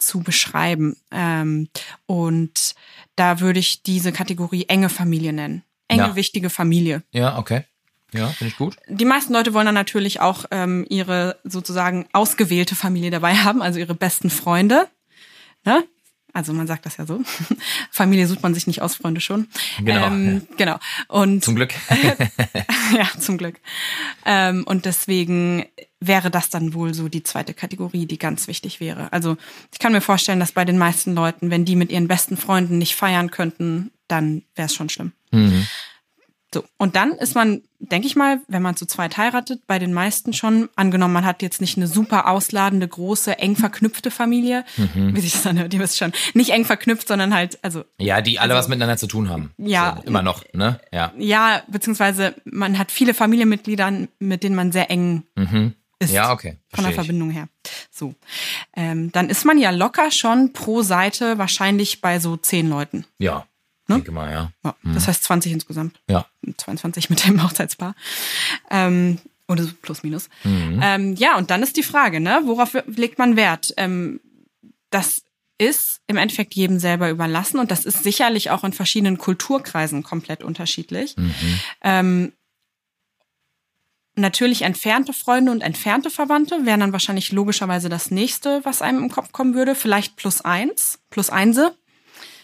zu 0.00 0.20
beschreiben. 0.20 0.96
Ähm, 1.10 1.68
und 2.06 2.74
da 3.16 3.40
würde 3.40 3.60
ich 3.60 3.82
diese 3.82 4.12
Kategorie 4.12 4.66
enge 4.68 4.88
Familie 4.88 5.32
nennen. 5.32 5.62
Enge, 5.88 6.02
Ja. 6.08 6.16
wichtige 6.16 6.50
Familie. 6.50 7.02
Ja, 7.12 7.38
okay. 7.38 7.64
Ja, 8.12 8.28
finde 8.28 8.50
ich 8.52 8.56
gut. 8.56 8.76
Die 8.88 9.04
meisten 9.04 9.32
Leute 9.32 9.54
wollen 9.54 9.66
dann 9.66 9.74
natürlich 9.74 10.20
auch 10.20 10.44
ähm, 10.50 10.84
ihre 10.88 11.38
sozusagen 11.44 12.08
ausgewählte 12.12 12.74
Familie 12.74 13.10
dabei 13.10 13.34
haben, 13.36 13.62
also 13.62 13.78
ihre 13.78 13.94
besten 13.94 14.30
Freunde. 14.30 14.88
Ne? 15.64 15.84
Also 16.32 16.52
man 16.52 16.66
sagt 16.66 16.86
das 16.86 16.96
ja 16.96 17.06
so. 17.06 17.22
Familie 17.90 18.26
sucht 18.26 18.42
man 18.42 18.54
sich 18.54 18.66
nicht 18.66 18.82
aus, 18.82 18.96
Freunde 18.96 19.20
schon. 19.20 19.48
Genau. 19.78 20.06
Ähm, 20.06 20.46
genau. 20.56 20.78
Und 21.08 21.44
Zum 21.44 21.56
Glück. 21.56 21.74
ja, 22.96 23.08
zum 23.18 23.38
Glück. 23.38 23.60
Ähm, 24.24 24.64
und 24.64 24.84
deswegen 24.84 25.66
wäre 26.00 26.30
das 26.30 26.48
dann 26.48 26.72
wohl 26.74 26.94
so 26.94 27.08
die 27.08 27.22
zweite 27.22 27.54
Kategorie, 27.54 28.06
die 28.06 28.18
ganz 28.18 28.48
wichtig 28.48 28.80
wäre. 28.80 29.12
Also 29.12 29.36
ich 29.72 29.78
kann 29.78 29.92
mir 29.92 30.00
vorstellen, 30.00 30.40
dass 30.40 30.52
bei 30.52 30.64
den 30.64 30.78
meisten 30.78 31.14
Leuten, 31.14 31.50
wenn 31.50 31.64
die 31.64 31.76
mit 31.76 31.90
ihren 31.92 32.08
besten 32.08 32.36
Freunden 32.36 32.78
nicht 32.78 32.96
feiern 32.96 33.30
könnten, 33.30 33.90
dann 34.08 34.42
wäre 34.54 34.66
es 34.66 34.74
schon 34.74 34.88
schlimm. 34.88 35.12
Mhm. 35.30 35.66
So, 36.52 36.64
und 36.78 36.96
dann 36.96 37.12
ist 37.12 37.36
man, 37.36 37.62
denke 37.78 38.08
ich 38.08 38.16
mal, 38.16 38.40
wenn 38.48 38.60
man 38.60 38.74
zu 38.74 38.84
zweit 38.84 39.16
heiratet, 39.16 39.68
bei 39.68 39.78
den 39.78 39.92
meisten 39.92 40.32
schon, 40.32 40.68
angenommen, 40.74 41.14
man 41.14 41.24
hat 41.24 41.42
jetzt 41.42 41.60
nicht 41.60 41.76
eine 41.76 41.86
super 41.86 42.26
ausladende, 42.28 42.88
große, 42.88 43.38
eng 43.38 43.54
verknüpfte 43.54 44.10
Familie, 44.10 44.64
Mhm. 44.76 45.14
wie 45.14 45.20
sich 45.20 45.30
das 45.32 45.46
anhört, 45.46 45.72
ihr 45.72 45.78
wisst 45.78 45.98
schon, 45.98 46.12
nicht 46.34 46.50
eng 46.50 46.64
verknüpft, 46.64 47.06
sondern 47.06 47.32
halt, 47.34 47.58
also 47.62 47.84
Ja, 48.00 48.20
die 48.20 48.40
alle 48.40 48.54
was 48.54 48.66
miteinander 48.66 48.96
zu 48.96 49.06
tun 49.06 49.28
haben. 49.28 49.52
Ja. 49.58 49.98
So, 50.00 50.08
immer 50.08 50.22
noch, 50.22 50.42
ne? 50.52 50.80
Ja. 50.92 51.12
ja, 51.16 51.62
beziehungsweise 51.68 52.34
man 52.44 52.78
hat 52.78 52.90
viele 52.90 53.14
Familienmitglieder, 53.14 53.92
mit 54.18 54.42
denen 54.42 54.56
man 54.56 54.72
sehr 54.72 54.90
eng 54.90 55.22
ist. 56.00 56.12
Ja, 56.12 56.32
okay. 56.32 56.56
Von 56.74 56.82
der 56.82 56.90
ich. 56.90 56.94
Verbindung 56.96 57.30
her. 57.30 57.48
So. 57.92 58.14
Ähm, 58.74 59.12
dann 59.12 59.28
ist 59.28 59.44
man 59.44 59.56
ja 59.58 59.70
locker 59.70 60.10
schon 60.10 60.52
pro 60.52 60.82
Seite 60.82 61.38
wahrscheinlich 61.38 62.00
bei 62.00 62.18
so 62.18 62.36
zehn 62.36 62.68
Leuten. 62.68 63.04
Ja. 63.18 63.46
Ne? 63.90 63.96
Denke 63.96 64.12
mal, 64.12 64.30
ja. 64.32 64.52
Ja, 64.64 64.74
Das 64.94 65.08
heißt 65.08 65.22
20 65.24 65.52
insgesamt. 65.52 66.00
Ja. 66.08 66.26
22 66.56 67.10
mit 67.10 67.26
dem 67.26 67.42
Hochzeitspaar. 67.42 67.94
Ähm, 68.70 69.18
oder 69.48 69.64
so 69.64 69.70
plus 69.82 70.02
minus. 70.04 70.28
Ähm, 70.44 71.14
ja, 71.16 71.36
und 71.36 71.50
dann 71.50 71.62
ist 71.62 71.76
die 71.76 71.82
Frage, 71.82 72.20
ne, 72.20 72.40
worauf 72.44 72.76
legt 72.86 73.18
man 73.18 73.34
Wert? 73.36 73.74
Ähm, 73.76 74.20
das 74.90 75.22
ist 75.58 76.00
im 76.06 76.16
Endeffekt 76.16 76.54
jedem 76.54 76.78
selber 76.78 77.10
überlassen 77.10 77.58
und 77.58 77.70
das 77.70 77.84
ist 77.84 78.02
sicherlich 78.02 78.50
auch 78.50 78.64
in 78.64 78.72
verschiedenen 78.72 79.18
Kulturkreisen 79.18 80.02
komplett 80.02 80.42
unterschiedlich. 80.42 81.16
Ähm, 81.82 82.32
natürlich 84.14 84.62
entfernte 84.62 85.12
Freunde 85.12 85.52
und 85.52 85.60
entfernte 85.60 86.10
Verwandte 86.10 86.64
wären 86.64 86.80
dann 86.80 86.92
wahrscheinlich 86.92 87.32
logischerweise 87.32 87.88
das 87.88 88.10
nächste, 88.10 88.64
was 88.64 88.82
einem 88.82 89.02
im 89.04 89.10
Kopf 89.10 89.32
kommen 89.32 89.54
würde. 89.54 89.74
Vielleicht 89.74 90.16
plus 90.16 90.40
eins, 90.40 90.98
plus 91.10 91.30
einse. 91.30 91.74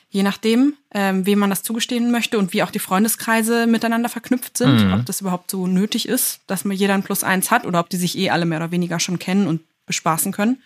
Je 0.08 0.22
nachdem, 0.22 0.74
ähm, 0.94 1.26
wem 1.26 1.40
man 1.40 1.50
das 1.50 1.62
zugestehen 1.62 2.10
möchte 2.10 2.38
und 2.38 2.52
wie 2.52 2.62
auch 2.62 2.70
die 2.70 2.78
Freundeskreise 2.78 3.66
miteinander 3.66 4.08
verknüpft 4.08 4.56
sind, 4.56 4.92
ob 4.92 5.04
das 5.04 5.20
überhaupt 5.20 5.50
so 5.50 5.66
nötig 5.66 6.08
ist, 6.08 6.40
dass 6.46 6.64
man 6.64 6.76
jeder 6.76 6.94
ein 6.94 7.02
Plus 7.02 7.24
eins 7.24 7.50
hat 7.50 7.66
oder 7.66 7.80
ob 7.80 7.90
die 7.90 7.96
sich 7.96 8.16
eh 8.16 8.30
alle 8.30 8.46
mehr 8.46 8.58
oder 8.58 8.70
weniger 8.70 9.00
schon 9.00 9.18
kennen 9.18 9.46
und 9.46 9.62
bespaßen 9.84 10.32
können. 10.32 10.62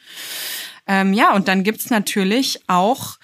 Ähm, 0.87 1.13
ja, 1.15 1.35
und 1.35 1.49
dann 1.49 1.65
gibt's 1.65 1.91
natürlich 1.91 2.61
auch 2.67 3.19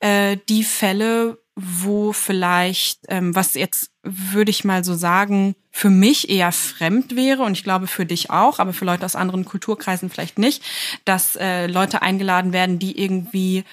äh, 0.00 0.36
die 0.48 0.64
Fälle, 0.64 1.38
wo 1.54 2.12
vielleicht, 2.12 3.00
ähm, 3.08 3.34
was 3.34 3.54
jetzt 3.54 3.90
würde 4.04 4.50
ich 4.50 4.64
mal 4.64 4.84
so 4.84 4.94
sagen, 4.94 5.56
für 5.72 5.90
mich 5.90 6.30
eher 6.30 6.52
fremd 6.52 7.16
wäre 7.16 7.42
und 7.42 7.52
ich 7.52 7.64
glaube 7.64 7.88
für 7.88 8.06
dich 8.06 8.30
auch, 8.30 8.60
aber 8.60 8.72
für 8.72 8.84
Leute 8.84 9.04
aus 9.04 9.16
anderen 9.16 9.44
Kulturkreisen 9.44 10.08
vielleicht 10.08 10.38
nicht, 10.38 10.62
dass 11.04 11.36
äh, 11.36 11.66
Leute 11.66 12.00
eingeladen 12.00 12.52
werden, 12.52 12.78
die 12.78 13.00
irgendwie 13.00 13.64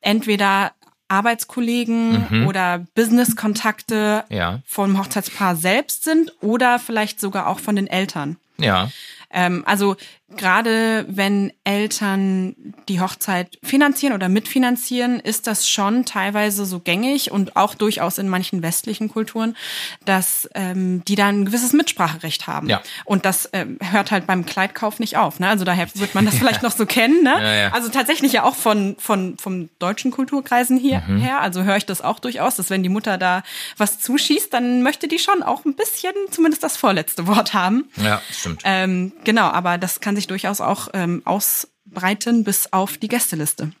entweder 0.00 0.72
Arbeitskollegen 1.10 2.46
oder 2.46 2.86
Business-Kontakte 2.94 4.24
Ja. 4.28 4.60
vom 4.66 4.98
Hochzeitspaar 4.98 5.56
selbst 5.56 6.04
sind 6.04 6.32
oder 6.40 6.78
vielleicht 6.78 7.20
sogar 7.20 7.46
auch 7.48 7.58
von 7.58 7.76
den 7.76 7.86
Eltern. 7.86 8.36
Ja. 8.58 8.90
Ähm, 9.32 9.62
also 9.66 9.96
gerade 10.36 11.04
wenn 11.08 11.52
Eltern 11.64 12.54
die 12.88 13.00
Hochzeit 13.00 13.58
finanzieren 13.62 14.12
oder 14.12 14.28
mitfinanzieren, 14.28 15.20
ist 15.20 15.46
das 15.46 15.68
schon 15.68 16.04
teilweise 16.04 16.64
so 16.64 16.80
gängig 16.80 17.30
und 17.30 17.56
auch 17.56 17.74
durchaus 17.74 18.18
in 18.18 18.28
manchen 18.28 18.62
westlichen 18.62 19.08
Kulturen, 19.08 19.56
dass 20.04 20.48
ähm, 20.54 21.02
die 21.06 21.14
da 21.14 21.26
ein 21.28 21.44
gewisses 21.46 21.72
Mitspracherecht 21.72 22.46
haben. 22.46 22.68
Ja. 22.68 22.80
Und 23.04 23.24
das 23.24 23.48
ähm, 23.52 23.78
hört 23.82 24.10
halt 24.10 24.26
beim 24.26 24.46
Kleidkauf 24.46 25.00
nicht 25.00 25.16
auf. 25.16 25.40
Ne? 25.40 25.48
Also 25.48 25.64
daher 25.64 25.88
wird 25.94 26.14
man 26.14 26.24
das 26.26 26.34
vielleicht 26.38 26.62
noch 26.62 26.72
so 26.72 26.86
kennen. 26.86 27.22
Ne? 27.22 27.34
Ja, 27.40 27.54
ja. 27.54 27.72
Also 27.72 27.88
tatsächlich 27.88 28.32
ja 28.32 28.44
auch 28.44 28.54
von, 28.54 28.96
von 28.98 29.36
vom 29.38 29.68
deutschen 29.78 30.10
Kulturkreisen 30.10 30.76
hier 30.78 31.00
Mhm. 31.06 31.18
her. 31.18 31.40
Also 31.40 31.62
höre 31.62 31.76
ich 31.76 31.86
das 31.86 32.02
auch 32.02 32.18
durchaus, 32.18 32.56
dass 32.56 32.68
wenn 32.70 32.82
die 32.82 32.88
Mutter 32.88 33.16
da 33.18 33.42
was 33.76 33.98
zuschießt, 34.00 34.52
dann 34.52 34.82
möchte 34.82 35.08
die 35.08 35.18
schon 35.18 35.42
auch 35.42 35.64
ein 35.64 35.74
bisschen 35.74 36.12
zumindest 36.30 36.62
das 36.62 36.76
vorletzte 36.76 37.26
Wort 37.26 37.54
haben. 37.54 37.88
Ja, 37.96 38.20
stimmt. 38.30 38.62
Ähm, 38.64 39.12
genau, 39.24 39.46
aber 39.48 39.78
das 39.78 40.00
kann 40.00 40.16
sich 40.16 40.19
durchaus 40.26 40.60
auch 40.60 40.88
ähm, 40.94 41.22
ausbreiten 41.24 42.44
bis 42.44 42.72
auf 42.72 42.96
die 42.98 43.08
Gästeliste. 43.08 43.72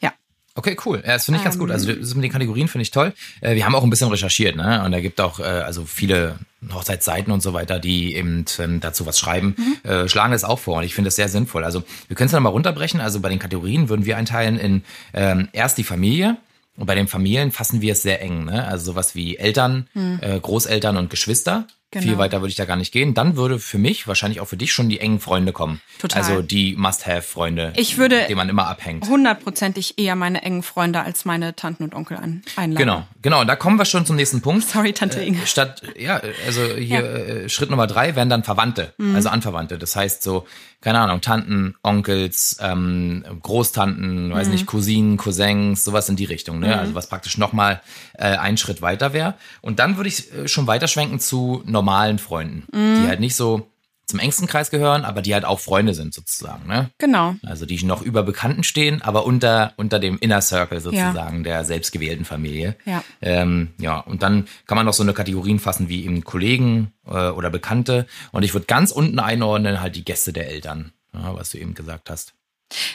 Ja. 0.00 0.12
Okay, 0.54 0.76
cool. 0.84 1.02
Ja, 1.06 1.14
das 1.14 1.24
finde 1.26 1.38
ich 1.38 1.44
ganz 1.44 1.56
Ähm. 1.56 1.60
gut. 1.60 1.70
Also 1.70 1.92
das 1.92 2.14
mit 2.14 2.24
den 2.24 2.32
Kategorien 2.32 2.68
finde 2.68 2.82
ich 2.82 2.90
toll. 2.90 3.12
Äh, 3.40 3.54
wir 3.54 3.64
haben 3.66 3.74
auch 3.74 3.84
ein 3.84 3.90
bisschen 3.90 4.08
recherchiert, 4.08 4.56
ne? 4.56 4.82
Und 4.84 4.92
da 4.92 5.00
gibt 5.00 5.20
auch 5.20 5.38
äh, 5.40 5.42
also 5.42 5.84
viele 5.84 6.38
Hochzeitsseiten 6.72 7.32
und 7.32 7.42
so 7.42 7.52
weiter, 7.52 7.78
die 7.78 8.14
eben 8.16 8.44
ähm, 8.58 8.80
dazu 8.80 9.06
was 9.06 9.18
schreiben, 9.18 9.54
Mhm. 9.56 9.90
äh, 9.90 10.08
schlagen 10.08 10.32
das 10.32 10.44
auch 10.44 10.58
vor. 10.58 10.78
Und 10.78 10.84
ich 10.84 10.94
finde 10.94 11.08
das 11.08 11.16
sehr 11.16 11.28
sinnvoll. 11.28 11.64
Also 11.64 11.84
wir 12.08 12.16
können 12.16 12.26
es 12.26 12.32
dann 12.32 12.42
mal 12.42 12.48
runterbrechen. 12.50 13.00
Also 13.00 13.20
bei 13.20 13.28
den 13.28 13.38
Kategorien 13.38 13.88
würden 13.88 14.06
wir 14.06 14.16
einteilen 14.16 14.58
in 14.58 14.82
ähm, 15.14 15.48
erst 15.52 15.78
die 15.78 15.84
Familie. 15.84 16.36
Und 16.78 16.84
bei 16.86 16.94
den 16.94 17.08
Familien 17.08 17.52
fassen 17.52 17.80
wir 17.80 17.92
es 17.92 18.02
sehr 18.02 18.20
eng, 18.20 18.44
ne? 18.44 18.66
Also 18.66 18.92
sowas 18.92 19.14
wie 19.14 19.38
Eltern, 19.38 19.88
äh, 20.20 20.38
Großeltern 20.38 20.98
und 20.98 21.08
Geschwister. 21.08 21.66
Genau. 21.92 22.02
Viel 22.04 22.18
weiter 22.18 22.40
würde 22.40 22.48
ich 22.50 22.56
da 22.56 22.64
gar 22.64 22.76
nicht 22.76 22.92
gehen. 22.92 23.14
Dann 23.14 23.36
würde 23.36 23.60
für 23.60 23.78
mich, 23.78 24.08
wahrscheinlich 24.08 24.40
auch 24.40 24.46
für 24.48 24.56
dich, 24.56 24.72
schon 24.72 24.88
die 24.88 24.98
engen 24.98 25.20
Freunde 25.20 25.52
kommen. 25.52 25.80
Total. 26.00 26.20
Also 26.20 26.42
die 26.42 26.74
Must-Have-Freunde, 26.76 27.72
Ich 27.76 27.96
würde- 27.96 28.16
mit 28.18 28.28
denen 28.28 28.38
man 28.38 28.48
immer 28.48 28.66
abhängt. 28.66 29.08
Hundertprozentig 29.08 29.96
eher 29.98 30.16
meine 30.16 30.42
engen 30.42 30.64
Freunde 30.64 31.00
als 31.00 31.24
meine 31.24 31.54
Tanten 31.54 31.84
und 31.84 31.94
Onkel 31.94 32.16
ein 32.16 32.42
einladen. 32.56 32.76
Genau, 32.84 33.06
genau. 33.22 33.40
Und 33.40 33.46
da 33.46 33.54
kommen 33.54 33.78
wir 33.78 33.84
schon 33.84 34.04
zum 34.04 34.16
nächsten 34.16 34.42
Punkt. 34.42 34.66
Sorry, 34.68 34.92
Tante 34.94 35.20
Inge. 35.20 35.46
Statt, 35.46 35.82
ja, 35.96 36.20
also 36.44 36.62
hier 36.74 37.04
äh, 37.04 37.48
Schritt 37.48 37.70
Nummer 37.70 37.86
drei 37.86 38.16
wären 38.16 38.28
dann 38.30 38.42
Verwandte, 38.42 38.92
Mhm. 38.98 39.14
also 39.14 39.28
Anverwandte. 39.28 39.78
Das 39.78 39.94
heißt 39.94 40.24
so, 40.24 40.44
keine 40.86 41.00
Ahnung, 41.00 41.20
Tanten, 41.20 41.74
Onkels, 41.82 42.58
ähm, 42.60 43.24
Großtanten, 43.42 44.28
Mhm. 44.28 44.32
weiß 44.32 44.48
nicht, 44.50 44.66
Cousinen, 44.66 45.16
Cousins, 45.16 45.82
sowas 45.84 46.08
in 46.08 46.14
die 46.14 46.26
Richtung. 46.26 46.60
Ne? 46.60 46.78
Also 46.78 46.94
was 46.94 47.08
praktisch 47.08 47.38
nochmal 47.38 47.80
äh, 48.14 48.36
einen 48.36 48.56
Schritt 48.56 48.82
weiter 48.82 49.12
wäre. 49.12 49.34
Und 49.62 49.80
dann 49.80 49.96
würde 49.96 50.08
ich 50.08 50.32
äh, 50.32 50.46
schon 50.46 50.68
weiterschwenken 50.68 51.18
zu 51.18 51.60
normalen 51.66 52.20
Freunden, 52.20 52.62
Mhm. 52.72 53.00
die 53.02 53.08
halt 53.08 53.18
nicht 53.18 53.34
so 53.34 53.68
zum 54.06 54.20
engsten 54.20 54.46
Kreis 54.46 54.70
gehören, 54.70 55.04
aber 55.04 55.20
die 55.20 55.34
halt 55.34 55.44
auch 55.44 55.58
Freunde 55.58 55.92
sind 55.92 56.14
sozusagen. 56.14 56.66
Ne? 56.68 56.90
Genau. 56.98 57.34
Also 57.44 57.66
die 57.66 57.82
noch 57.84 58.02
über 58.02 58.22
Bekannten 58.22 58.62
stehen, 58.62 59.02
aber 59.02 59.26
unter, 59.26 59.72
unter 59.76 59.98
dem 59.98 60.18
Inner 60.18 60.40
Circle 60.40 60.80
sozusagen 60.80 61.42
der 61.42 61.64
selbstgewählten 61.64 62.24
Familie. 62.24 62.76
Ja. 62.84 63.02
Ähm, 63.20 63.70
ja, 63.78 63.98
und 63.98 64.22
dann 64.22 64.46
kann 64.66 64.76
man 64.76 64.86
noch 64.86 64.94
so 64.94 65.02
eine 65.02 65.12
Kategorien 65.12 65.58
fassen 65.58 65.88
wie 65.88 66.04
eben 66.04 66.22
Kollegen 66.22 66.92
äh, 67.06 67.28
oder 67.30 67.50
Bekannte. 67.50 68.06
Und 68.30 68.44
ich 68.44 68.54
würde 68.54 68.66
ganz 68.66 68.92
unten 68.92 69.18
einordnen 69.18 69.80
halt 69.80 69.96
die 69.96 70.04
Gäste 70.04 70.32
der 70.32 70.48
Eltern, 70.48 70.92
ja, 71.12 71.34
was 71.34 71.50
du 71.50 71.58
eben 71.58 71.74
gesagt 71.74 72.08
hast. 72.08 72.34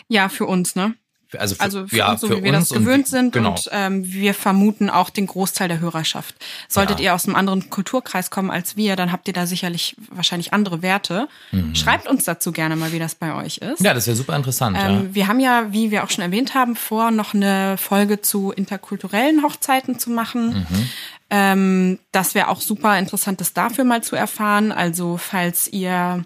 Ja, 0.07 0.29
für 0.29 0.45
uns, 0.45 0.75
ne? 0.75 0.95
Also 1.39 1.55
für, 1.55 1.61
Also 1.61 1.87
für 1.87 1.95
ja, 1.95 2.11
uns, 2.11 2.21
so 2.21 2.27
für 2.27 2.37
wie 2.37 2.43
wir 2.43 2.51
das 2.51 2.69
gewöhnt 2.69 3.07
sind. 3.07 3.33
Genau. 3.33 3.51
Und 3.51 3.69
ähm, 3.71 4.03
wir 4.11 4.33
vermuten 4.33 4.89
auch 4.89 5.09
den 5.09 5.27
Großteil 5.27 5.67
der 5.67 5.79
Hörerschaft. 5.79 6.35
Solltet 6.67 6.99
Ja. 6.99 7.05
ihr 7.05 7.15
aus 7.15 7.25
einem 7.25 7.35
anderen 7.35 7.69
Kulturkreis 7.69 8.29
kommen 8.29 8.51
als 8.51 8.75
wir, 8.75 8.95
dann 8.95 9.11
habt 9.11 9.27
ihr 9.27 9.33
da 9.33 9.45
sicherlich 9.45 9.95
wahrscheinlich 10.09 10.53
andere 10.53 10.81
Werte. 10.81 11.27
Mhm. 11.51 11.75
Schreibt 11.75 12.07
uns 12.07 12.25
dazu 12.25 12.51
gerne 12.51 12.75
mal, 12.75 12.91
wie 12.91 12.99
das 12.99 13.15
bei 13.15 13.33
euch 13.35 13.57
ist. 13.59 13.81
ja, 13.81 13.93
das 13.93 14.07
wäre 14.07 14.15
super 14.17 14.35
interessant. 14.35 14.77
Ähm, 14.79 15.09
wir 15.13 15.27
haben 15.27 15.39
ja, 15.39 15.71
wie 15.71 15.91
wir 15.91 16.03
auch 16.03 16.09
schon 16.09 16.23
erwähnt 16.23 16.53
haben, 16.53 16.75
vor, 16.75 17.11
noch 17.11 17.33
eine 17.33 17.77
Folge 17.77 18.21
zu 18.21 18.51
interkulturellen 18.51 19.43
Hochzeiten 19.43 19.99
zu 19.99 20.09
machen. 20.09 20.65
Mhm. 20.69 20.89
Ähm, 21.29 21.99
das 22.11 22.35
wäre 22.35 22.49
auch 22.49 22.59
super 22.59 22.99
interessant, 22.99 23.39
das 23.39 23.53
dafür 23.53 23.85
mal 23.85 24.03
zu 24.03 24.15
erfahren. 24.17 24.71
Also 24.73 25.17
falls 25.17 25.67
ihr 25.69 26.25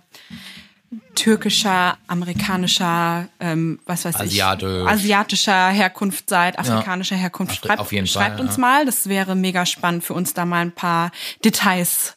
türkischer, 1.15 1.98
amerikanischer, 2.08 3.27
ähm, 3.39 3.80
was 3.86 4.06
weiß 4.06 4.15
Asiatisch. 4.18 4.68
ich, 4.84 4.88
asiatischer 4.88 5.70
Herkunft 5.70 6.30
seid, 6.30 6.58
afrikanischer 6.60 7.15
Herkunft, 7.15 7.54
Auf- 7.54 7.60
schreibt, 7.60 7.80
auf 7.80 7.92
jeden 7.92 8.08
schreibt 8.08 8.38
Fall, 8.38 8.46
uns 8.46 8.56
ja. 8.58 8.62
mal. 8.62 8.86
Das 8.86 9.08
wäre 9.10 9.36
mega 9.36 9.65
spannend 9.65 10.04
für 10.04 10.13
uns, 10.13 10.34
da 10.34 10.46
mal 10.46 10.62
ein 10.62 10.72
paar 10.72 11.12
Details 11.44 12.15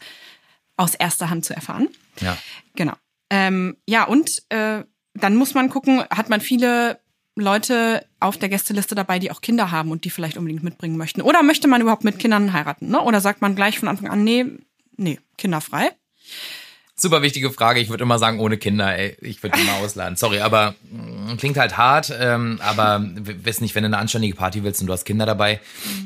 aus 0.76 0.94
erster 0.94 1.30
Hand 1.30 1.44
zu 1.44 1.54
erfahren. 1.54 1.88
ja. 2.20 2.36
Genau. 2.76 2.92
Ähm, 3.30 3.76
ja, 3.86 4.04
und 4.04 4.42
äh, 4.50 4.84
dann 5.14 5.34
muss 5.36 5.52
man 5.54 5.68
gucken, 5.68 6.02
hat 6.10 6.28
man 6.28 6.40
viele 6.40 7.00
Leute 7.34 8.06
auf 8.20 8.36
der 8.36 8.48
Gästeliste 8.48 8.94
dabei, 8.94 9.18
die 9.18 9.30
auch 9.32 9.40
Kinder 9.40 9.70
haben 9.70 9.90
und 9.90 10.04
die 10.04 10.10
vielleicht 10.10 10.36
unbedingt 10.36 10.62
mitbringen 10.62 10.96
möchten. 10.96 11.20
Oder 11.22 11.42
möchte 11.42 11.66
man 11.68 11.80
überhaupt 11.80 12.04
mit 12.04 12.18
Kindern 12.18 12.52
heiraten? 12.52 12.88
Ne? 12.88 13.00
Oder 13.00 13.20
sagt 13.20 13.40
man 13.42 13.54
gleich 13.56 13.78
von 13.78 13.88
Anfang 13.88 14.08
an, 14.10 14.22
nee, 14.24 14.46
nee, 14.96 15.18
kinderfrei? 15.36 15.90
Super 17.00 17.22
wichtige 17.22 17.52
Frage. 17.52 17.78
Ich 17.78 17.90
würde 17.90 18.02
immer 18.02 18.18
sagen, 18.18 18.40
ohne 18.40 18.56
Kinder, 18.58 18.98
ey. 18.98 19.16
Ich 19.20 19.40
würde 19.42 19.56
die 19.56 19.64
mal 19.64 19.78
ausladen. 19.84 20.16
Sorry, 20.16 20.40
aber 20.40 20.74
mh, 20.90 21.36
klingt 21.36 21.56
halt 21.56 21.76
hart. 21.76 22.12
Ähm, 22.18 22.58
aber 22.60 23.00
w- 23.00 23.36
weiß 23.44 23.60
nicht, 23.60 23.76
wenn 23.76 23.84
du 23.84 23.86
eine 23.86 23.98
anständige 23.98 24.34
Party 24.34 24.64
willst 24.64 24.80
und 24.80 24.88
du 24.88 24.92
hast 24.92 25.04
Kinder 25.04 25.24
dabei. 25.24 25.60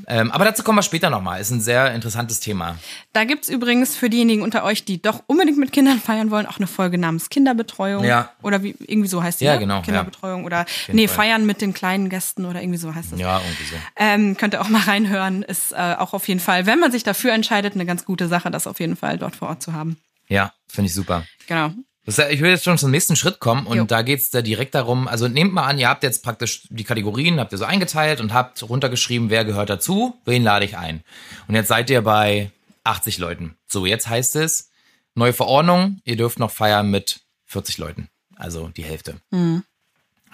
Ähm, 0.06 0.30
aber 0.30 0.44
dazu 0.44 0.62
kommen 0.62 0.76
wir 0.78 0.82
später 0.82 1.08
nochmal. 1.08 1.40
Ist 1.40 1.50
ein 1.50 1.62
sehr 1.62 1.94
interessantes 1.94 2.40
Thema. 2.40 2.76
Da 3.14 3.24
gibt's 3.24 3.48
übrigens 3.48 3.96
für 3.96 4.10
diejenigen 4.10 4.42
unter 4.42 4.64
euch, 4.64 4.84
die 4.84 5.00
doch 5.00 5.22
unbedingt 5.28 5.56
mit 5.56 5.72
Kindern 5.72 5.98
feiern 5.98 6.30
wollen, 6.30 6.44
auch 6.44 6.58
eine 6.58 6.66
Folge 6.66 6.98
namens 6.98 7.30
Kinderbetreuung. 7.30 8.04
Ja. 8.04 8.30
Oder 8.42 8.62
wie, 8.62 8.74
irgendwie 8.78 9.08
so 9.08 9.22
heißt 9.22 9.40
die. 9.40 9.46
Ja, 9.46 9.54
ne? 9.54 9.60
genau, 9.60 9.76
ja. 9.76 9.82
Kinderbetreuung 9.82 10.44
oder 10.44 10.66
jeden 10.88 10.96
nee, 10.96 11.08
Fall. 11.08 11.24
feiern 11.24 11.46
mit 11.46 11.62
den 11.62 11.72
kleinen 11.72 12.10
Gästen 12.10 12.44
oder 12.44 12.60
irgendwie 12.60 12.78
so 12.78 12.94
heißt 12.94 13.12
das. 13.12 13.18
Ja, 13.18 13.38
irgendwie 13.38 13.64
so. 13.64 13.76
Ähm, 13.96 14.36
könnt 14.36 14.52
ihr 14.52 14.60
auch 14.60 14.68
mal 14.68 14.82
reinhören. 14.82 15.42
Ist 15.42 15.72
äh, 15.72 15.94
auch 15.98 16.12
auf 16.12 16.28
jeden 16.28 16.40
Fall, 16.40 16.66
wenn 16.66 16.80
man 16.80 16.92
sich 16.92 17.02
dafür 17.02 17.32
entscheidet, 17.32 17.72
eine 17.74 17.86
ganz 17.86 18.04
gute 18.04 18.28
Sache, 18.28 18.50
das 18.50 18.66
auf 18.66 18.78
jeden 18.78 18.96
Fall 18.96 19.16
dort 19.16 19.36
vor 19.36 19.48
Ort 19.48 19.62
zu 19.62 19.72
haben. 19.72 19.96
Ja, 20.28 20.52
finde 20.68 20.88
ich 20.88 20.94
super. 20.94 21.26
Genau. 21.46 21.72
Das, 22.04 22.18
ich 22.18 22.40
will 22.40 22.50
jetzt 22.50 22.64
schon 22.64 22.78
zum 22.78 22.90
nächsten 22.90 23.14
Schritt 23.14 23.38
kommen 23.38 23.64
und 23.66 23.76
Jo. 23.76 23.84
da 23.84 24.02
geht's 24.02 24.30
da 24.30 24.42
direkt 24.42 24.74
darum, 24.74 25.06
also 25.06 25.28
nehmt 25.28 25.52
mal 25.52 25.66
an, 25.66 25.78
ihr 25.78 25.88
habt 25.88 26.02
jetzt 26.02 26.24
praktisch 26.24 26.66
die 26.68 26.82
Kategorien, 26.82 27.38
habt 27.38 27.52
ihr 27.52 27.58
so 27.58 27.64
eingeteilt 27.64 28.20
und 28.20 28.32
habt 28.32 28.68
runtergeschrieben, 28.68 29.30
wer 29.30 29.44
gehört 29.44 29.70
dazu, 29.70 30.20
wen 30.24 30.42
lade 30.42 30.64
ich 30.64 30.76
ein. 30.76 31.04
Und 31.46 31.54
jetzt 31.54 31.68
seid 31.68 31.90
ihr 31.90 32.02
bei 32.02 32.50
80 32.82 33.18
Leuten. 33.18 33.56
So, 33.68 33.86
jetzt 33.86 34.08
heißt 34.08 34.34
es, 34.34 34.70
neue 35.14 35.32
Verordnung, 35.32 36.00
ihr 36.04 36.16
dürft 36.16 36.40
noch 36.40 36.50
feiern 36.50 36.90
mit 36.90 37.20
40 37.46 37.78
Leuten. 37.78 38.08
Also 38.34 38.68
die 38.68 38.82
Hälfte. 38.82 39.20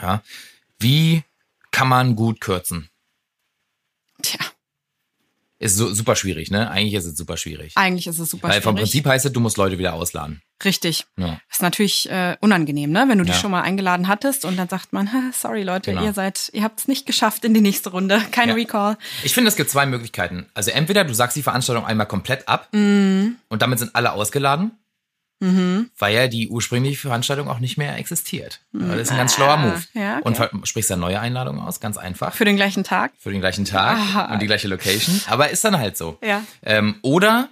Ja. 0.00 0.22
Wie 0.78 1.22
kann 1.70 1.88
man 1.88 2.16
gut 2.16 2.40
kürzen? 2.40 2.88
Tja, 4.22 4.40
Ist 5.60 5.76
so, 5.76 5.92
super 5.92 6.14
schwierig, 6.14 6.50
ne? 6.52 6.70
Eigentlich 6.70 6.94
ist 6.94 7.04
es 7.04 7.16
super 7.16 7.36
schwierig. 7.36 7.72
eigentlich 7.74 8.06
ist 8.06 8.20
es 8.20 8.30
super 8.30 8.48
Weil 8.48 8.60
vom 8.62 8.76
schwierig. 8.76 8.90
Prinzip 8.92 9.06
heißt 9.06 9.26
es, 9.26 9.32
du 9.32 9.40
musst 9.40 9.56
Leute 9.56 9.76
wieder 9.78 9.94
ausladen. 9.94 10.40
Richtig. 10.64 11.04
Ja. 11.16 11.40
Ist 11.50 11.62
natürlich 11.62 12.08
äh, 12.10 12.36
unangenehm, 12.40 12.90
ne? 12.92 13.06
Wenn 13.08 13.18
du 13.18 13.24
die 13.24 13.30
Ja. 13.32 13.36
schon 13.36 13.50
mal 13.50 13.62
eingeladen 13.62 14.06
hattest 14.06 14.44
und 14.44 14.56
dann 14.56 14.68
sagt 14.68 14.92
man, 14.92 15.12
"Ha, 15.12 15.30
sorry 15.32 15.64
Leute, 15.64 15.90
Genau. 15.92 16.04
ihr 16.04 16.12
seid, 16.12 16.50
ihr 16.52 16.62
habt 16.62 16.78
es 16.80 16.86
nicht 16.88 17.06
geschafft 17.06 17.44
in 17.44 17.54
die 17.54 17.60
nächste 17.60 17.90
Runde. 17.90 18.20
Kein 18.30 18.48
Ja. 18.50 18.54
Recall. 18.54 18.96
Ich 19.24 19.34
finde, 19.34 19.48
es 19.48 19.56
gibt 19.56 19.70
zwei 19.70 19.86
Möglichkeiten. 19.86 20.46
Also 20.54 20.70
entweder 20.70 21.02
du 21.04 21.12
sagst 21.14 21.36
die 21.36 21.42
Veranstaltung 21.42 21.84
einmal 21.86 22.06
komplett 22.06 22.46
ab 22.48 22.68
Mhm. 22.72 23.36
und 23.48 23.60
damit 23.62 23.80
sind 23.80 23.94
alle 23.96 24.12
ausgeladen, 24.12 24.72
weil 25.40 26.14
ja 26.14 26.26
die 26.28 26.48
ursprüngliche 26.48 26.98
Veranstaltung 26.98 27.48
auch 27.48 27.60
nicht 27.60 27.78
mehr 27.78 27.96
existiert. 27.96 28.60
Ja, 28.72 28.88
Das 28.88 29.02
ist 29.02 29.10
ein 29.12 29.18
ganz 29.18 29.34
schlauer 29.34 29.56
Move. 29.56 29.82
Ah, 29.94 29.98
ja, 29.98 30.20
okay. 30.24 30.48
Und 30.52 30.66
sprichst 30.68 30.90
dann 30.90 31.00
neue 31.00 31.20
Einladungen 31.20 31.60
aus, 31.60 31.78
ganz 31.80 31.96
einfach. 31.96 32.34
Für 32.34 32.44
den 32.44 32.56
gleichen 32.56 32.82
Tag. 32.84 33.12
Für 33.18 33.30
den 33.30 33.40
gleichen 33.40 33.64
Tag 33.64 33.98
Ah. 34.14 34.32
und 34.32 34.42
die 34.42 34.46
gleiche 34.46 34.66
Location. 34.68 35.20
Aber 35.28 35.50
ist 35.50 35.64
dann 35.64 35.78
halt 35.78 35.96
so. 35.96 36.18
Ja. 36.24 36.42
Ähm, 36.62 36.96
oder 37.02 37.48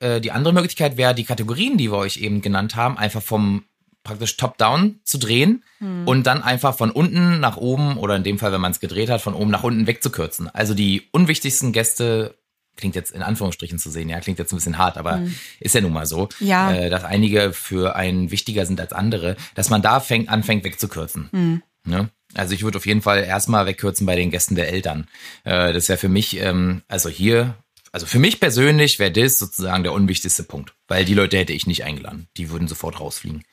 äh, 0.00 0.20
die 0.20 0.30
andere 0.32 0.52
Möglichkeit 0.52 0.96
wäre, 0.96 1.14
die 1.14 1.24
Kategorien, 1.24 1.78
die 1.78 1.90
wir 1.90 1.96
euch 1.98 2.18
eben 2.18 2.42
genannt 2.42 2.76
haben, 2.76 2.98
einfach 2.98 3.22
vom 3.22 3.64
praktisch 4.04 4.36
top-down 4.36 4.98
zu 5.04 5.16
drehen 5.18 5.62
Hm. 5.78 6.06
und 6.08 6.26
dann 6.26 6.42
einfach 6.42 6.76
von 6.76 6.90
unten 6.90 7.38
nach 7.40 7.56
oben 7.56 7.96
oder 7.96 8.14
in 8.16 8.24
dem 8.24 8.38
Fall, 8.38 8.52
wenn 8.52 8.60
man 8.60 8.72
es 8.72 8.80
gedreht 8.80 9.08
hat, 9.10 9.20
von 9.20 9.34
oben 9.34 9.50
nach 9.50 9.62
unten 9.62 9.86
wegzukürzen. 9.86 10.48
Also 10.52 10.74
die 10.74 11.08
unwichtigsten 11.12 11.72
Gäste 11.72 12.34
klingt 12.76 12.94
jetzt 12.94 13.10
in 13.12 13.22
Anführungsstrichen 13.22 13.78
zu 13.78 13.90
sehen, 13.90 14.08
ja, 14.08 14.20
klingt 14.20 14.38
jetzt 14.38 14.52
ein 14.52 14.56
bisschen 14.56 14.78
hart, 14.78 14.96
aber 14.96 15.22
ist 15.60 15.74
ja 15.74 15.80
nun 15.80 15.92
mal 15.92 16.06
so. 16.06 16.28
Ja. 16.40 16.72
äh, 16.72 16.90
dass 16.90 17.04
einige 17.04 17.52
für 17.52 17.96
einen 17.96 18.30
wichtiger 18.30 18.66
sind 18.66 18.80
als 18.80 18.92
andere, 18.92 19.36
dass 19.54 19.70
man 19.70 19.82
da 19.82 20.00
fängt, 20.00 20.28
anfängt 20.28 20.64
wegzukürzen. 20.64 21.28
Hm. 21.32 21.62
Ne? 21.84 22.10
Also 22.34 22.54
ich 22.54 22.62
würde 22.62 22.78
auf 22.78 22.86
jeden 22.86 23.02
Fall 23.02 23.24
erstmal 23.24 23.66
wegkürzen 23.66 24.06
bei 24.06 24.16
den 24.16 24.30
Gästen 24.30 24.54
der 24.54 24.68
Eltern. 24.68 25.08
Äh, 25.44 25.72
das 25.72 25.88
wäre 25.88 25.98
für 25.98 26.08
mich, 26.08 26.38
ähm, 26.40 26.82
also 26.88 27.08
hier, 27.08 27.56
also 27.92 28.06
für 28.06 28.18
mich 28.18 28.40
persönlich 28.40 28.98
wäre 28.98 29.12
das 29.12 29.38
sozusagen 29.38 29.82
der 29.82 29.92
unwichtigste 29.92 30.44
Punkt, 30.44 30.72
weil 30.88 31.04
die 31.04 31.14
Leute 31.14 31.36
hätte 31.36 31.52
ich 31.52 31.66
nicht 31.66 31.84
eingeladen. 31.84 32.28
Die 32.36 32.50
würden 32.50 32.68
sofort 32.68 33.00
rausfliegen. 33.00 33.44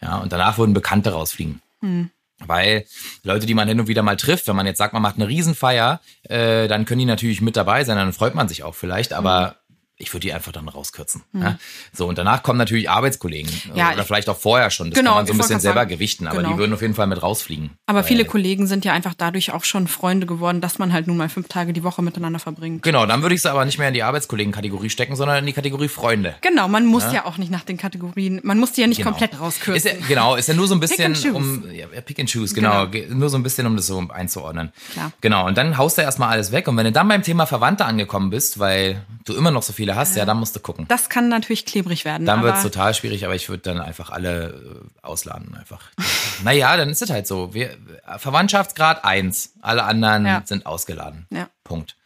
Ja, 0.00 0.18
und 0.18 0.32
danach 0.32 0.58
würden 0.58 0.74
Bekannte 0.74 1.10
rausfliegen. 1.10 1.60
Weil 2.46 2.84
Leute, 3.24 3.46
die 3.46 3.54
man 3.54 3.68
hin 3.68 3.80
und 3.80 3.88
wieder 3.88 4.02
mal 4.02 4.16
trifft, 4.16 4.46
wenn 4.48 4.56
man 4.56 4.66
jetzt 4.66 4.78
sagt, 4.78 4.92
man 4.92 5.02
macht 5.02 5.16
eine 5.16 5.28
Riesenfeier, 5.28 6.00
äh, 6.22 6.68
dann 6.68 6.84
können 6.84 7.00
die 7.00 7.04
natürlich 7.04 7.40
mit 7.40 7.56
dabei 7.56 7.84
sein, 7.84 7.96
dann 7.96 8.12
freut 8.12 8.34
man 8.34 8.48
sich 8.48 8.62
auch 8.62 8.74
vielleicht, 8.74 9.12
aber 9.12 9.56
ich 10.00 10.12
würde 10.14 10.20
die 10.28 10.32
einfach 10.32 10.52
dann 10.52 10.68
rauskürzen. 10.68 11.22
Ja? 11.32 11.58
So, 11.92 12.06
und 12.08 12.16
danach 12.18 12.42
kommen 12.44 12.56
natürlich 12.58 12.88
Arbeitskollegen. 12.88 13.50
Hm. 13.50 13.74
Ja, 13.76 13.90
oder 13.92 14.00
ich- 14.02 14.06
vielleicht 14.06 14.28
auch 14.28 14.38
vorher 14.38 14.70
schon. 14.70 14.90
Das 14.90 14.98
Genau, 14.98 15.10
kann 15.12 15.18
man 15.18 15.26
so 15.26 15.32
ein 15.32 15.38
bisschen 15.38 15.60
selber 15.60 15.80
sagen, 15.80 15.90
gewichten, 15.90 16.26
aber 16.28 16.36
genau. 16.38 16.52
die 16.52 16.58
würden 16.58 16.72
auf 16.72 16.82
jeden 16.82 16.94
Fall 16.94 17.08
mit 17.08 17.20
rausfliegen. 17.22 17.70
Aber 17.86 17.98
Weil- 17.98 18.04
viele 18.04 18.24
Kollegen 18.24 18.66
sind 18.68 18.84
ja 18.84 18.92
einfach 18.92 19.14
dadurch 19.14 19.52
auch 19.52 19.64
schon 19.64 19.88
Freunde 19.88 20.26
geworden, 20.26 20.60
dass 20.60 20.78
man 20.78 20.92
halt 20.92 21.06
nun 21.08 21.16
mal 21.16 21.28
fünf 21.28 21.48
Tage 21.48 21.72
die 21.72 21.82
Woche 21.82 22.00
miteinander 22.02 22.38
verbringt. 22.38 22.82
Genau, 22.82 23.06
dann 23.06 23.22
würde 23.22 23.34
ich 23.34 23.42
sie 23.42 23.50
aber 23.50 23.64
nicht 23.64 23.78
mehr 23.78 23.88
in 23.88 23.94
die 23.94 24.02
Arbeitskollegen-Kategorie 24.04 24.88
stecken, 24.90 25.16
sondern 25.16 25.38
in 25.38 25.46
die 25.46 25.52
Kategorie 25.52 25.88
Freunde. 25.88 26.36
Genau, 26.42 26.68
man 26.68 26.86
muss 26.86 27.12
ja, 27.12 27.24
auch 27.24 27.36
nicht 27.38 27.50
nach 27.50 27.64
den 27.64 27.76
Kategorien, 27.76 28.40
man 28.44 28.58
muss 28.58 28.72
die 28.72 28.82
ja 28.82 28.86
nicht 28.86 28.98
Genau. 28.98 29.10
komplett 29.10 29.40
rauskürzen. 29.40 29.74
Ist 29.74 30.00
ja, 30.00 30.06
genau, 30.06 30.36
ist 30.36 30.46
ja 30.48 30.54
nur 30.54 30.68
so 30.68 30.74
ein 30.74 30.80
bisschen 30.80 31.14
choose. 31.14 31.34
um 31.34 31.64
ja, 31.72 31.86
ja, 31.92 32.00
Pick 32.02 32.20
and 32.20 32.30
Choose, 32.32 32.54
genau, 32.54 32.86
Genau. 32.86 32.90
ge- 32.90 33.08
nur 33.08 33.28
so 33.30 33.36
ein 33.36 33.42
bisschen 33.42 33.66
um 33.66 33.74
das 33.76 33.86
so 33.88 33.98
einzuordnen. 34.10 34.72
Klar. 34.92 35.12
Genau, 35.20 35.46
und 35.46 35.58
dann 35.58 35.76
haust 35.76 35.98
du 35.98 36.02
erstmal 36.02 36.28
alles 36.30 36.52
weg 36.52 36.68
und 36.68 36.76
wenn 36.76 36.84
du 36.84 36.92
dann 36.92 37.08
beim 37.08 37.22
Thema 37.24 37.46
Verwandte 37.46 37.84
angekommen 37.84 38.30
bist, 38.30 38.58
weil 38.60 39.02
du 39.24 39.34
immer 39.34 39.50
noch 39.50 39.62
so 39.62 39.72
viele 39.88 39.96
hast, 39.98 40.16
ja, 40.16 40.24
dann 40.24 40.38
musst 40.38 40.54
du 40.54 40.60
gucken. 40.60 40.86
das 40.88 41.08
kann 41.08 41.28
natürlich 41.28 41.64
klebrig 41.64 42.04
werden. 42.04 42.26
Dann 42.26 42.40
aber 42.40 42.48
wird's 42.48 42.62
total 42.62 42.94
schwierig, 42.94 43.24
aber 43.24 43.34
ich 43.34 43.48
würde 43.48 43.62
dann 43.62 43.80
einfach 43.80 44.10
alle 44.10 44.48
äh, 45.02 45.06
ausladen 45.06 45.54
einfach. 45.54 45.80
naja, 46.42 46.76
dann 46.76 46.90
ist 46.90 47.02
es 47.02 47.10
halt 47.10 47.26
so. 47.26 47.54
Wir, 47.54 47.76
Verwandtschaftsgrad 48.18 49.04
eins, 49.04 49.54
alle 49.62 49.84
anderen 49.84 50.26
Ja. 50.26 50.42
sind 50.44 50.66
ausgeladen. 50.66 51.26
Ja. 51.30 51.48
Punkt. 51.64 51.96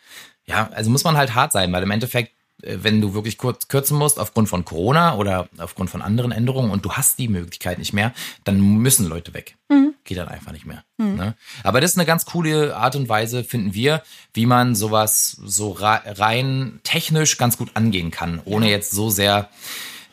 Ja, 0.44 0.68
also 0.74 0.90
muss 0.90 1.04
man 1.04 1.16
halt 1.16 1.34
hart 1.34 1.52
sein, 1.52 1.72
weil 1.72 1.82
im 1.82 1.90
Endeffekt, 1.90 2.32
wenn 2.62 3.00
du 3.00 3.14
wirklich 3.14 3.38
kurz 3.38 3.68
kürzen 3.68 3.98
musst 3.98 4.18
aufgrund 4.18 4.48
von 4.48 4.64
Corona 4.64 5.16
oder 5.16 5.48
aufgrund 5.58 5.90
von 5.90 6.02
anderen 6.02 6.32
Änderungen 6.32 6.70
und 6.70 6.84
du 6.84 6.92
hast 6.92 7.18
die 7.18 7.28
Möglichkeit 7.28 7.78
nicht 7.78 7.92
mehr, 7.92 8.12
dann 8.44 8.60
müssen 8.60 9.08
Leute 9.08 9.34
weg. 9.34 9.56
Geht 10.04 10.18
dann 10.18 10.28
einfach 10.28 10.52
nicht 10.52 10.66
mehr. 10.66 10.84
Ne? 10.98 11.34
Aber 11.62 11.80
das 11.80 11.92
ist 11.92 11.98
eine 11.98 12.06
ganz 12.06 12.24
coole 12.24 12.76
Art 12.76 12.96
und 12.96 13.08
Weise, 13.08 13.44
finden 13.44 13.74
wir, 13.74 14.02
wie 14.34 14.46
man 14.46 14.74
sowas 14.74 15.36
so 15.44 15.76
rein 15.78 16.80
technisch 16.82 17.38
ganz 17.38 17.56
gut 17.56 17.70
angehen 17.74 18.10
kann, 18.10 18.40
ohne 18.44 18.68
jetzt 18.68 18.92
so 18.92 19.10
sehr, 19.10 19.48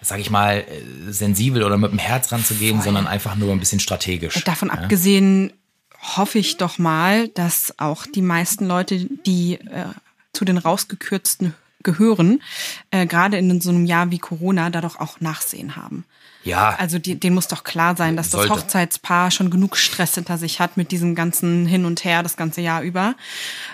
sag 0.01 0.19
ich 0.19 0.29
mal, 0.29 0.59
äh, 0.59 1.11
sensibel 1.11 1.63
oder 1.63 1.77
mit 1.77 1.91
dem 1.91 1.99
Herz 1.99 2.31
ranzugehen, 2.31 2.81
sondern 2.81 3.07
einfach 3.07 3.35
nur 3.35 3.51
ein 3.51 3.59
bisschen 3.59 3.79
strategisch. 3.79 4.43
Davon 4.43 4.69
abgesehen 4.69 5.53
hoffe 6.01 6.39
ich 6.39 6.57
doch 6.57 6.77
mal, 6.77 7.27
dass 7.29 7.73
auch 7.77 8.05
die 8.05 8.21
meisten 8.21 8.65
Leute, 8.67 9.07
die 9.25 9.55
äh, 9.55 9.85
zu 10.33 10.45
den 10.45 10.57
rausgekürzten 10.57 11.53
gehören, 11.83 12.41
äh, 12.91 13.05
gerade 13.05 13.37
in 13.37 13.61
so 13.61 13.69
einem 13.69 13.85
Jahr 13.85 14.11
wie 14.11 14.19
Corona, 14.19 14.69
da 14.69 14.81
doch 14.81 14.99
auch 14.99 15.19
Nachsehen 15.19 15.75
haben. 15.75 16.05
Ja, 16.43 16.69
Also 16.79 16.99
die, 16.99 17.19
denen 17.19 17.35
muss 17.35 17.49
doch 17.49 17.63
klar 17.65 17.97
sein, 17.97 18.15
dass 18.15 18.29
das 18.29 18.41
Sollte. 18.41 18.53
Hochzeitspaar 18.53 19.29
schon 19.29 19.49
genug 19.49 19.75
Stress 19.75 20.15
hinter 20.15 20.37
sich 20.37 20.59
hat 20.59 20.77
mit 20.77 20.91
diesem 20.91 21.13
ganzen 21.13 21.65
Hin 21.65 21.83
und 21.83 22.05
Her 22.05 22.23
das 22.23 22.37
ganze 22.37 22.61
Jahr 22.61 22.81
über 22.81 23.15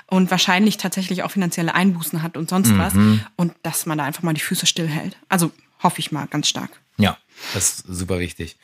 und 0.07 0.31
wahrscheinlich 0.31 0.77
tatsächlich 0.77 1.21
auch 1.23 1.31
finanzielle 1.31 1.75
Einbußen 1.75 2.23
hat 2.23 2.37
und 2.37 2.49
sonst 2.49 2.75
was 2.77 2.93
und 3.35 3.53
dass 3.61 3.85
man 3.85 3.99
da 3.99 4.05
einfach 4.05 4.23
mal 4.23 4.33
die 4.33 4.41
Füße 4.41 4.65
stillhält. 4.65 5.15
Also 5.29 5.51
hoffe 5.83 5.99
ich 5.99 6.11
mal 6.11 6.25
ganz 6.25 6.47
stark. 6.47 6.71
Ja, 6.97 7.17
das 7.53 7.65
ist 7.65 7.83
super 7.87 8.19
wichtig. 8.19 8.55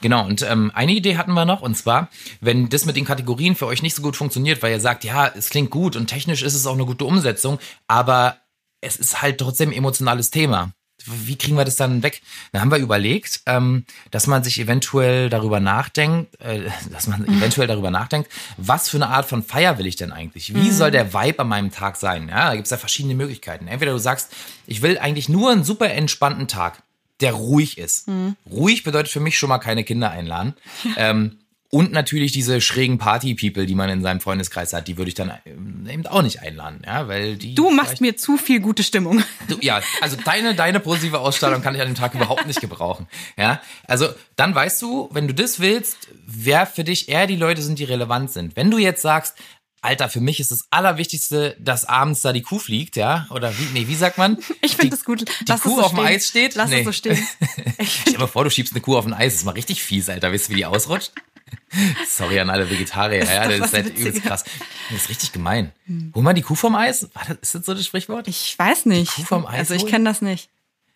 Genau, 0.00 0.24
und 0.24 0.42
ähm, 0.42 0.70
eine 0.74 0.92
Idee 0.92 1.16
hatten 1.16 1.32
wir 1.32 1.44
noch, 1.44 1.60
und 1.60 1.76
zwar, 1.76 2.08
wenn 2.40 2.68
das 2.68 2.86
mit 2.86 2.96
den 2.96 3.04
Kategorien 3.04 3.56
für 3.56 3.66
euch 3.66 3.82
nicht 3.82 3.96
so 3.96 4.02
gut 4.02 4.16
funktioniert, 4.16 4.62
weil 4.62 4.72
ihr 4.72 4.80
sagt, 4.80 5.04
ja, 5.04 5.26
es 5.26 5.50
klingt 5.50 5.70
gut 5.70 5.96
und 5.96 6.06
technisch 6.06 6.42
ist 6.42 6.54
es 6.54 6.66
auch 6.66 6.74
eine 6.74 6.86
gute 6.86 7.04
Umsetzung, 7.04 7.58
aber 7.88 8.36
es 8.80 8.96
ist 8.96 9.22
halt 9.22 9.38
trotzdem 9.38 9.70
ein 9.70 9.76
emotionales 9.76 10.30
Thema. 10.30 10.72
Wie 11.06 11.36
kriegen 11.36 11.56
wir 11.56 11.64
das 11.64 11.76
dann 11.76 12.02
weg? 12.02 12.20
Da 12.52 12.60
haben 12.60 12.70
wir 12.70 12.76
überlegt, 12.76 13.40
ähm, 13.46 13.86
dass 14.10 14.26
man 14.26 14.44
sich 14.44 14.60
eventuell 14.60 15.30
darüber 15.30 15.58
nachdenkt, 15.58 16.38
äh, 16.40 16.68
dass 16.90 17.06
man 17.06 17.24
eventuell 17.38 17.66
darüber 17.66 17.90
nachdenkt, 17.90 18.30
was 18.58 18.90
für 18.90 18.98
eine 18.98 19.08
Art 19.08 19.26
von 19.26 19.42
Feier 19.42 19.78
will 19.78 19.86
ich 19.86 19.96
denn 19.96 20.12
eigentlich? 20.12 20.54
Wie 20.54 20.70
soll 20.70 20.90
der 20.90 21.14
Vibe 21.14 21.40
an 21.40 21.48
meinem 21.48 21.70
Tag 21.70 21.96
sein? 21.96 22.28
Ja, 22.28 22.50
da 22.50 22.54
gibt's 22.56 22.70
ja 22.70 22.76
verschiedene 22.76 23.14
Möglichkeiten. 23.14 23.66
Entweder 23.66 23.92
du 23.92 23.98
sagst, 23.98 24.30
ich 24.66 24.82
will 24.82 24.98
eigentlich 24.98 25.28
nur 25.30 25.50
einen 25.50 25.64
super 25.64 25.90
entspannten 25.90 26.48
Tag 26.48 26.82
der 27.20 27.32
ruhig 27.34 27.76
ist. 27.76 28.08
Ruhig 28.50 28.82
bedeutet 28.82 29.12
für 29.12 29.20
mich 29.20 29.38
schon 29.38 29.50
mal 29.50 29.58
keine 29.58 29.84
Kinder 29.84 30.10
einladen. 30.10 30.54
Ähm, 30.96 31.38
und 31.72 31.92
natürlich 31.92 32.32
diese 32.32 32.60
schrägen 32.60 32.98
Party-People, 32.98 33.64
die 33.64 33.76
man 33.76 33.88
in 33.90 34.02
seinem 34.02 34.20
Freundeskreis 34.20 34.72
hat, 34.72 34.88
die 34.88 34.96
würde 34.98 35.08
ich 35.08 35.14
dann 35.14 35.32
ähm, 35.46 35.86
eben 35.88 36.04
auch 36.06 36.22
nicht 36.22 36.42
einladen, 36.42 36.82
ja, 36.84 37.06
weil 37.06 37.36
die. 37.36 37.54
Du 37.54 37.70
machst 37.70 38.00
mir 38.00 38.16
zu 38.16 38.36
viel 38.36 38.58
gute 38.60 38.82
Stimmung. 38.82 39.22
Du, 39.48 39.56
ja, 39.60 39.80
also 40.00 40.16
deine, 40.24 40.54
deine 40.56 40.80
positive 40.80 41.20
Ausstrahlung 41.20 41.62
kann 41.62 41.74
ich 41.76 41.80
an 41.80 41.86
dem 41.86 41.94
Tag 41.94 42.14
überhaupt 42.14 42.46
nicht 42.46 42.60
gebrauchen. 42.60 43.06
Ja, 43.38 43.60
also 43.86 44.08
dann 44.34 44.52
weißt 44.54 44.82
du, 44.82 45.08
wenn 45.12 45.28
du 45.28 45.34
das 45.34 45.60
willst, 45.60 46.08
wer 46.26 46.66
für 46.66 46.82
dich 46.82 47.08
eher 47.08 47.26
die 47.28 47.36
Leute 47.36 47.62
sind, 47.62 47.78
die 47.78 47.84
relevant 47.84 48.32
sind. 48.32 48.56
Wenn 48.56 48.70
du 48.70 48.78
jetzt 48.78 49.02
sagst, 49.02 49.36
Alter, 49.82 50.10
für 50.10 50.20
mich 50.20 50.40
ist 50.40 50.50
das 50.50 50.66
Allerwichtigste, 50.70 51.56
dass 51.58 51.86
abends 51.86 52.20
da 52.20 52.34
die 52.34 52.42
Kuh 52.42 52.58
fliegt, 52.58 52.96
ja? 52.96 53.26
Oder 53.30 53.56
wie, 53.58 53.64
nee, 53.72 53.88
wie 53.88 53.94
sagt 53.94 54.18
man? 54.18 54.36
Ich 54.60 54.76
finde 54.76 54.90
das 54.96 55.04
gut. 55.04 55.20
Die 55.20 55.26
Lass 55.48 55.62
Kuh 55.62 55.76
so 55.76 55.82
auf 55.82 55.92
dem. 55.92 56.00
Eis 56.00 56.28
steht? 56.28 56.54
Lass 56.54 56.68
Nee. 56.68 56.80
es 56.80 56.84
so 56.84 56.92
stehen. 56.92 57.16
Ich 57.78 58.00
Stell 58.02 58.12
dir 58.14 58.18
mal 58.18 58.26
vor, 58.26 58.44
du 58.44 58.50
schiebst 58.50 58.74
eine 58.74 58.82
Kuh 58.82 58.96
auf 58.98 59.06
ein 59.06 59.14
Eis. 59.14 59.32
Das 59.32 59.40
ist 59.40 59.44
mal 59.46 59.52
richtig 59.52 59.82
fies, 59.82 60.10
Alter. 60.10 60.32
Weißt 60.32 60.48
du, 60.48 60.52
wie 60.52 60.56
die 60.56 60.66
ausrutscht? 60.66 61.12
Sorry 62.08 62.40
an 62.40 62.50
alle 62.50 62.68
Vegetarier. 62.70 63.24
Ja, 63.24 63.48
doch 63.48 63.58
das 63.58 63.68
ist 63.68 63.74
halt 63.74 63.98
übelst 63.98 64.22
krass. 64.22 64.44
Das 64.90 65.02
ist 65.02 65.08
richtig 65.08 65.32
gemein. 65.32 65.72
Hol 66.14 66.22
mal 66.22 66.32
die 66.34 66.42
Kuh 66.42 66.54
vom 66.54 66.74
Eis. 66.74 67.08
Ist 67.40 67.54
das 67.54 67.64
so 67.66 67.74
das 67.74 67.84
Sprichwort? 67.86 68.28
Ich 68.28 68.58
weiß 68.58 68.86
nicht. 68.86 69.14
Kuh 69.14 69.22
vom 69.22 69.46
Eis 69.46 69.70
also 69.70 69.74
ich 69.74 69.86
kenne 69.86 70.04
das 70.04 70.22
nicht. 70.22 70.50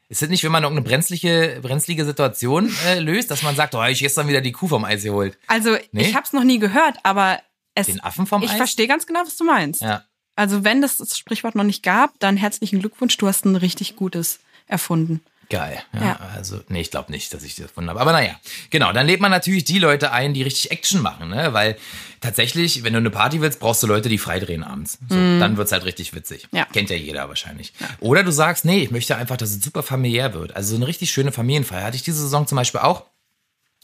Ist 0.08 0.22
das 0.22 0.28
nicht, 0.28 0.44
wenn 0.44 0.52
man 0.52 0.62
irgendeine 0.62 0.86
brenzlige, 0.88 1.58
brenzlige 1.62 2.04
Situation 2.04 2.72
äh, 2.86 2.98
löst, 2.98 3.30
dass 3.30 3.42
man 3.42 3.56
sagt, 3.56 3.74
oh, 3.74 3.82
ich 3.84 4.00
gestern 4.00 4.28
wieder 4.28 4.40
die 4.42 4.52
Kuh 4.52 4.68
vom 4.68 4.84
Eis 4.84 5.02
geholt? 5.02 5.38
Also 5.46 5.76
Nee? 5.92 6.02
ich 6.02 6.14
habe 6.14 6.24
es 6.26 6.32
noch 6.32 6.44
nie 6.44 6.58
gehört, 6.58 6.98
aber 7.02 7.40
es. 7.74 7.86
Den 7.86 8.00
Affen 8.00 8.26
vom 8.26 8.42
ich 8.42 8.50
Eis? 8.50 8.56
verstehe 8.56 8.86
ganz 8.86 9.06
genau, 9.06 9.20
was 9.24 9.36
du 9.36 9.44
meinst. 9.44 9.80
Ja. 9.80 10.04
Also 10.36 10.64
wenn 10.64 10.82
das, 10.82 10.98
das 10.98 11.16
Sprichwort 11.16 11.54
noch 11.54 11.64
nicht 11.64 11.82
gab, 11.82 12.12
dann 12.18 12.36
herzlichen 12.36 12.80
Glückwunsch. 12.80 13.16
Du 13.16 13.26
hast 13.28 13.44
ein 13.44 13.56
richtig 13.56 13.96
gutes 13.96 14.40
erfunden. 14.66 15.20
Geil. 15.48 15.82
Ja, 15.92 16.00
Ja. 16.02 16.20
Also, 16.34 16.60
nee, 16.68 16.80
ich 16.80 16.90
glaube 16.90 17.10
nicht, 17.12 17.32
dass 17.32 17.42
ich 17.42 17.54
das 17.54 17.66
gefunden 17.66 17.90
habe. 17.90 18.00
Aber 18.00 18.12
naja, 18.12 18.34
genau, 18.70 18.92
dann 18.92 19.06
lädt 19.06 19.20
man 19.20 19.30
natürlich 19.30 19.64
die 19.64 19.78
Leute 19.78 20.12
ein, 20.12 20.34
die 20.34 20.42
richtig 20.42 20.70
Action 20.70 21.00
machen, 21.00 21.28
ne? 21.28 21.52
Weil 21.52 21.76
tatsächlich, 22.20 22.82
wenn 22.82 22.92
du 22.92 22.98
eine 22.98 23.10
Party 23.10 23.40
willst, 23.40 23.60
brauchst 23.60 23.82
du 23.82 23.86
Leute, 23.86 24.08
die 24.08 24.18
freidrehen 24.18 24.64
abends. 24.64 24.98
So, 25.08 25.14
Dann 25.14 25.56
wird's 25.56 25.72
halt 25.72 25.84
richtig 25.84 26.14
witzig. 26.14 26.48
Ja. 26.52 26.64
Kennt 26.72 26.90
ja 26.90 26.96
jeder 26.96 27.28
wahrscheinlich. 27.28 27.72
Oder 28.00 28.22
du 28.22 28.30
sagst, 28.32 28.64
nee, 28.64 28.82
ich 28.82 28.90
möchte 28.90 29.16
einfach, 29.16 29.36
dass 29.36 29.50
es 29.50 29.62
super 29.62 29.82
familiär 29.82 30.34
wird. 30.34 30.56
Also 30.56 30.70
so 30.70 30.76
eine 30.76 30.86
richtig 30.86 31.10
schöne 31.10 31.32
Familienfeier. 31.32 31.84
Hatte 31.84 31.96
ich 31.96 32.02
diese 32.02 32.20
Saison 32.20 32.46
zum 32.46 32.56
Beispiel 32.56 32.80
auch. 32.80 33.04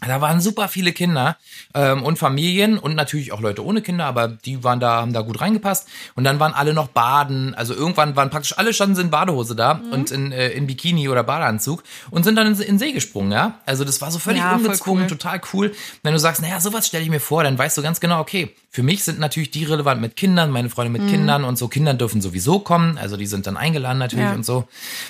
Da 0.06 0.20
waren 0.20 0.40
super 0.40 0.68
viele 0.68 0.92
Kinder 0.92 1.36
ähm, 1.74 2.02
und 2.02 2.18
Familien 2.18 2.78
und 2.78 2.94
natürlich 2.94 3.32
auch 3.32 3.40
Leute 3.40 3.64
ohne 3.64 3.82
Kinder, 3.82 4.06
aber 4.06 4.28
die 4.28 4.64
waren 4.64 4.80
da, 4.80 5.00
haben 5.02 5.12
da 5.12 5.20
gut 5.20 5.40
reingepasst. 5.40 5.86
Und 6.14 6.24
dann 6.24 6.40
waren 6.40 6.54
alle 6.54 6.72
noch 6.74 6.88
baden. 6.88 7.54
Also 7.54 7.74
irgendwann 7.74 8.16
waren 8.16 8.30
praktisch 8.30 8.56
alle 8.58 8.72
standen 8.72 8.98
in 9.00 9.10
Badehose 9.10 9.54
da 9.54 9.74
Mhm. 9.74 9.92
und 9.92 10.10
in, 10.10 10.32
äh, 10.32 10.48
in 10.50 10.66
Bikini 10.66 11.08
oder 11.08 11.22
Badeanzug 11.22 11.82
und 12.10 12.24
sind 12.24 12.36
dann 12.36 12.46
in, 12.46 12.58
in 12.60 12.78
See 12.78 12.92
gesprungen, 12.92 13.30
ja. 13.32 13.60
Also 13.66 13.84
das 13.84 14.00
war 14.00 14.10
so 14.10 14.18
völlig 14.18 14.40
Ja, 14.40 14.54
ungezwungen, 14.56 15.02
cool. 15.04 15.08
total 15.08 15.40
cool. 15.52 15.72
Wenn 16.02 16.12
du 16.14 16.18
sagst, 16.18 16.40
naja, 16.40 16.60
sowas 16.60 16.86
stelle 16.86 17.04
ich 17.04 17.10
mir 17.10 17.20
vor, 17.20 17.44
dann 17.44 17.58
weißt 17.58 17.76
du 17.76 17.82
ganz 17.82 18.00
genau, 18.00 18.20
okay, 18.20 18.54
für 18.70 18.82
mich 18.82 19.04
sind 19.04 19.18
natürlich 19.18 19.50
die 19.50 19.64
relevant 19.64 20.00
mit 20.00 20.16
Kindern, 20.16 20.50
meine 20.50 20.70
Freunde 20.70 20.98
Mhm. 20.98 21.04
mit 21.06 21.12
Kindern 21.14 21.44
und 21.44 21.58
so. 21.58 21.68
Kindern 21.68 21.98
dürfen 21.98 22.20
sowieso 22.22 22.60
kommen, 22.60 22.96
also 22.98 23.16
die 23.16 23.26
sind 23.26 23.46
dann 23.46 23.56
eingeladen 23.56 23.98
natürlich 23.98 24.24
Ja. 24.24 24.32
und 24.34 24.44
so. 24.46 24.66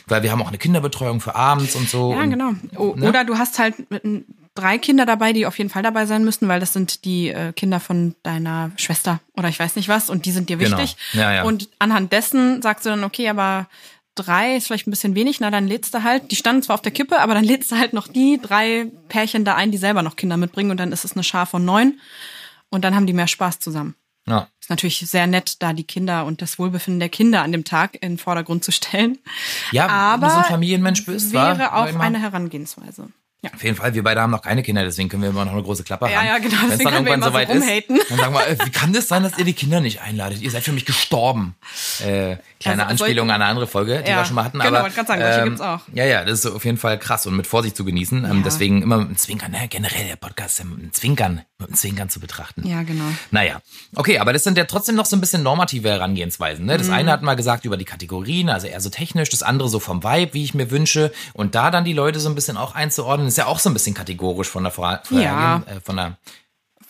Weil 0.06 0.22
wir 0.22 0.32
haben 0.32 0.42
auch 0.42 0.48
eine 0.48 0.58
Kinderbetreuung 0.58 1.20
für 1.20 1.34
abends 1.36 1.74
und 1.76 1.88
so. 1.88 2.12
Ja, 2.12 2.20
und, 2.22 2.30
genau. 2.30 2.50
O 2.76 2.94
ne? 2.96 3.08
Oder 3.08 3.24
du 3.24 3.38
hast 3.38 3.58
halt 3.58 3.90
mit 3.90 4.04
n- 4.04 4.24
drei 4.54 4.78
Kinder 4.78 5.06
dabei, 5.06 5.32
die 5.32 5.46
auf 5.46 5.56
jeden 5.58 5.70
Fall 5.70 5.82
dabei 5.82 6.06
sein 6.06 6.24
müssen, 6.24 6.48
weil 6.48 6.60
das 6.60 6.72
sind 6.72 7.04
die 7.04 7.28
äh, 7.28 7.52
Kinder 7.52 7.80
von 7.80 8.14
deiner 8.22 8.70
Schwester 8.76 9.20
oder 9.36 9.48
ich 9.48 9.58
weiß 9.58 9.76
nicht 9.76 9.88
was 9.88 10.10
und 10.10 10.26
die 10.26 10.32
sind 10.32 10.48
dir 10.48 10.56
Genau. 10.56 10.76
wichtig. 10.78 10.96
Ja, 11.12 11.32
ja. 11.32 11.42
Und 11.44 11.68
anhand 11.78 12.12
dessen 12.12 12.60
sagst 12.62 12.84
du 12.84 12.90
dann, 12.90 13.04
okay, 13.04 13.28
aber 13.28 13.68
drei 14.16 14.56
ist 14.56 14.66
vielleicht 14.66 14.86
ein 14.86 14.90
bisschen 14.90 15.14
wenig, 15.14 15.40
na 15.40 15.50
dann 15.50 15.68
lädst 15.68 15.94
du 15.94 16.02
halt, 16.02 16.30
die 16.30 16.36
standen 16.36 16.62
zwar 16.62 16.74
auf 16.74 16.82
der 16.82 16.92
Kippe, 16.92 17.20
aber 17.20 17.34
dann 17.34 17.44
lädst 17.44 17.70
du 17.72 17.76
halt 17.78 17.92
noch 17.92 18.08
die 18.08 18.40
drei 18.42 18.86
Pärchen 19.08 19.44
da 19.44 19.54
ein, 19.54 19.70
die 19.70 19.78
selber 19.78 20.02
noch 20.02 20.16
Kinder 20.16 20.36
mitbringen 20.36 20.70
und 20.72 20.76
dann 20.78 20.92
ist 20.92 21.04
es 21.04 21.12
eine 21.12 21.22
Schar 21.24 21.46
von 21.46 21.64
neun 21.64 22.00
und 22.70 22.84
dann 22.84 22.94
haben 22.94 23.06
die 23.06 23.12
mehr 23.12 23.28
Spaß 23.28 23.60
zusammen. 23.60 23.94
Ja. 24.28 24.48
Ist 24.60 24.68
natürlich 24.68 24.98
sehr 24.98 25.26
nett, 25.26 25.56
da 25.62 25.72
die 25.72 25.84
Kinder 25.84 26.26
und 26.26 26.42
das 26.42 26.58
Wohlbefinden 26.58 27.00
der 27.00 27.08
Kinder 27.08 27.42
an 27.42 27.52
dem 27.52 27.64
Tag 27.64 27.94
in 28.02 28.12
den 28.12 28.18
Vordergrund 28.18 28.62
zu 28.64 28.70
stellen. 28.72 29.18
Ja, 29.72 29.86
Aber 29.88 30.22
wenn 30.22 30.28
du 30.28 30.34
so 30.34 30.40
ein 30.40 30.44
Familienmensch 30.44 31.06
bist, 31.06 31.32
Wäre 31.32 31.58
war 31.58 31.76
auch 31.76 31.86
immer- 31.86 32.00
eine 32.04 32.20
Herangehensweise. 32.20 33.08
Ja. 33.42 33.50
Auf 33.54 33.64
jeden 33.64 33.74
Fall, 33.74 33.94
wir 33.94 34.02
beide 34.02 34.20
haben 34.20 34.30
noch 34.32 34.42
keine 34.42 34.62
Kinder, 34.62 34.82
deswegen 34.84 35.08
können 35.08 35.22
wir 35.22 35.30
immer 35.30 35.46
noch 35.46 35.52
eine 35.52 35.62
große 35.62 35.82
Klappe 35.82 36.10
Ja, 36.10 36.18
haben. 36.18 36.26
ja, 36.26 36.38
genau, 36.38 36.56
Wenn's 36.60 36.70
deswegen 36.72 36.90
dann 36.90 37.06
irgendwann 37.06 37.22
so 37.22 37.28
soweit 37.30 37.48
rumhaten. 37.48 37.96
ist, 37.96 38.10
dann 38.10 38.18
sagen 38.18 38.34
wir, 38.34 38.46
äh, 38.48 38.56
wie 38.66 38.70
kann 38.70 38.92
das 38.92 39.08
sein, 39.08 39.22
dass 39.22 39.38
ihr 39.38 39.44
die 39.46 39.54
Kinder 39.54 39.80
nicht 39.80 40.02
einladet? 40.02 40.42
Ihr 40.42 40.50
seid 40.50 40.62
für 40.62 40.72
mich 40.72 40.84
gestorben. 40.84 41.54
Äh, 42.00 42.36
kleine 42.60 42.86
Also, 42.86 43.04
Anspielung 43.04 43.30
an 43.30 43.36
eine 43.36 43.46
andere 43.46 43.66
Folge, 43.66 44.02
die 44.04 44.10
Ja, 44.10 44.18
wir 44.18 44.24
schon 44.26 44.34
mal 44.34 44.44
hatten. 44.44 44.58
genau, 44.58 44.80
aber, 44.80 44.90
grad 44.90 45.06
sagen, 45.06 45.22
solche 45.22 45.44
gibt's 45.44 45.60
auch. 45.62 45.80
Ja, 45.94 46.04
ja, 46.04 46.24
das 46.24 46.40
ist 46.44 46.46
auf 46.52 46.64
jeden 46.66 46.76
Fall 46.76 46.98
krass 46.98 47.26
und 47.26 47.34
mit 47.34 47.46
Vorsicht 47.46 47.76
zu 47.78 47.84
genießen. 47.86 48.24
Ähm, 48.26 48.30
Ja. 48.38 48.42
deswegen 48.44 48.82
immer 48.82 48.98
mit 48.98 49.06
einem 49.08 49.16
Zwinkern, 49.16 49.52
ne? 49.52 49.66
generell 49.68 50.06
der 50.06 50.16
Podcast 50.16 50.50
ist 50.50 50.58
ja 50.58 50.64
mit 50.66 50.78
einem 50.78 50.92
Zwinkern, 50.92 51.40
mit 51.58 51.68
einem 51.68 51.76
Zwinkern 51.76 52.10
zu 52.10 52.20
betrachten. 52.20 52.66
Ja, 52.66 52.82
genau. 52.82 53.04
Naja, 53.30 53.62
okay, 53.96 54.18
aber 54.18 54.34
das 54.34 54.44
sind 54.44 54.58
ja 54.58 54.64
trotzdem 54.64 54.96
noch 54.96 55.06
so 55.06 55.16
ein 55.16 55.20
bisschen 55.20 55.42
normative 55.42 55.88
Herangehensweisen. 55.88 56.66
Ne? 56.66 56.76
Das 56.76 56.88
Mhm. 56.88 56.92
eine 56.92 57.12
hat 57.12 57.22
mal 57.22 57.36
gesagt 57.36 57.64
über 57.64 57.78
die 57.78 57.86
Kategorien, 57.86 58.50
also 58.50 58.66
eher 58.66 58.82
so 58.82 58.90
technisch, 58.90 59.30
das 59.30 59.42
andere 59.42 59.70
so 59.70 59.80
vom 59.80 60.04
Vibe, 60.04 60.34
wie 60.34 60.44
ich 60.44 60.52
mir 60.52 60.70
wünsche. 60.70 61.10
Und 61.32 61.54
da 61.54 61.70
dann 61.70 61.84
die 61.86 61.94
Leute 61.94 62.20
so 62.20 62.28
ein 62.28 62.34
bisschen 62.34 62.58
auch 62.58 62.74
einzuordnen, 62.74 63.29
ist 63.30 63.38
ja 63.38 63.46
auch 63.46 63.58
so 63.58 63.70
ein 63.70 63.72
bisschen 63.72 63.94
kategorisch 63.94 64.48
von 64.48 64.62
der, 64.64 64.72
Vor 64.72 65.00
Ja. 65.10 65.62
äh, 65.66 65.80
von 65.80 65.96
der, 65.96 66.16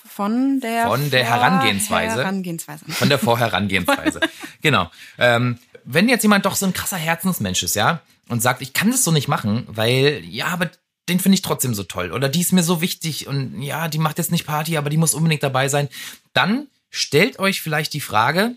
Von 0.07 0.61
der, 0.61 0.87
Von 0.89 1.11
der 1.11 1.25
Herangehensweise. 1.25 2.19
Herangehensweise. 2.19 2.85
von 2.91 3.09
der 3.09 3.19
Vorherangehensweise. 3.19 4.21
genau. 4.63 4.91
Ähm, 5.19 5.59
wenn 5.85 6.09
jetzt 6.09 6.23
jemand 6.23 6.45
doch 6.45 6.57
so 6.57 6.67
ein 6.67 6.73
krasser 6.75 6.97
Herzensmensch 6.99 7.63
ist, 7.63 7.75
ja, 7.75 8.01
und 8.29 8.41
sagt, 8.43 8.61
ich 8.63 8.73
kann 8.73 8.91
das 8.91 9.03
so 9.05 9.13
nicht 9.13 9.29
machen, 9.29 9.65
weil, 9.69 10.23
ja, 10.25 10.47
aber 10.49 10.71
den 11.09 11.19
finde 11.21 11.35
ich 11.35 11.43
trotzdem 11.43 11.75
so 11.75 11.83
toll 11.83 12.13
oder 12.13 12.29
die 12.29 12.41
ist 12.41 12.53
mir 12.53 12.63
so 12.63 12.81
wichtig 12.81 13.27
und 13.27 13.61
ja, 13.63 13.89
die 13.89 13.99
macht 13.99 14.19
jetzt 14.19 14.31
nicht 14.31 14.47
Party, 14.47 14.77
aber 14.77 14.91
die 14.91 14.97
muss 14.99 15.15
unbedingt 15.15 15.43
dabei 15.43 15.69
sein, 15.69 15.89
dann 16.35 16.69
stellt 16.91 17.39
euch 17.39 17.61
vielleicht 17.63 17.93
die 17.95 18.01
Frage, 18.01 18.55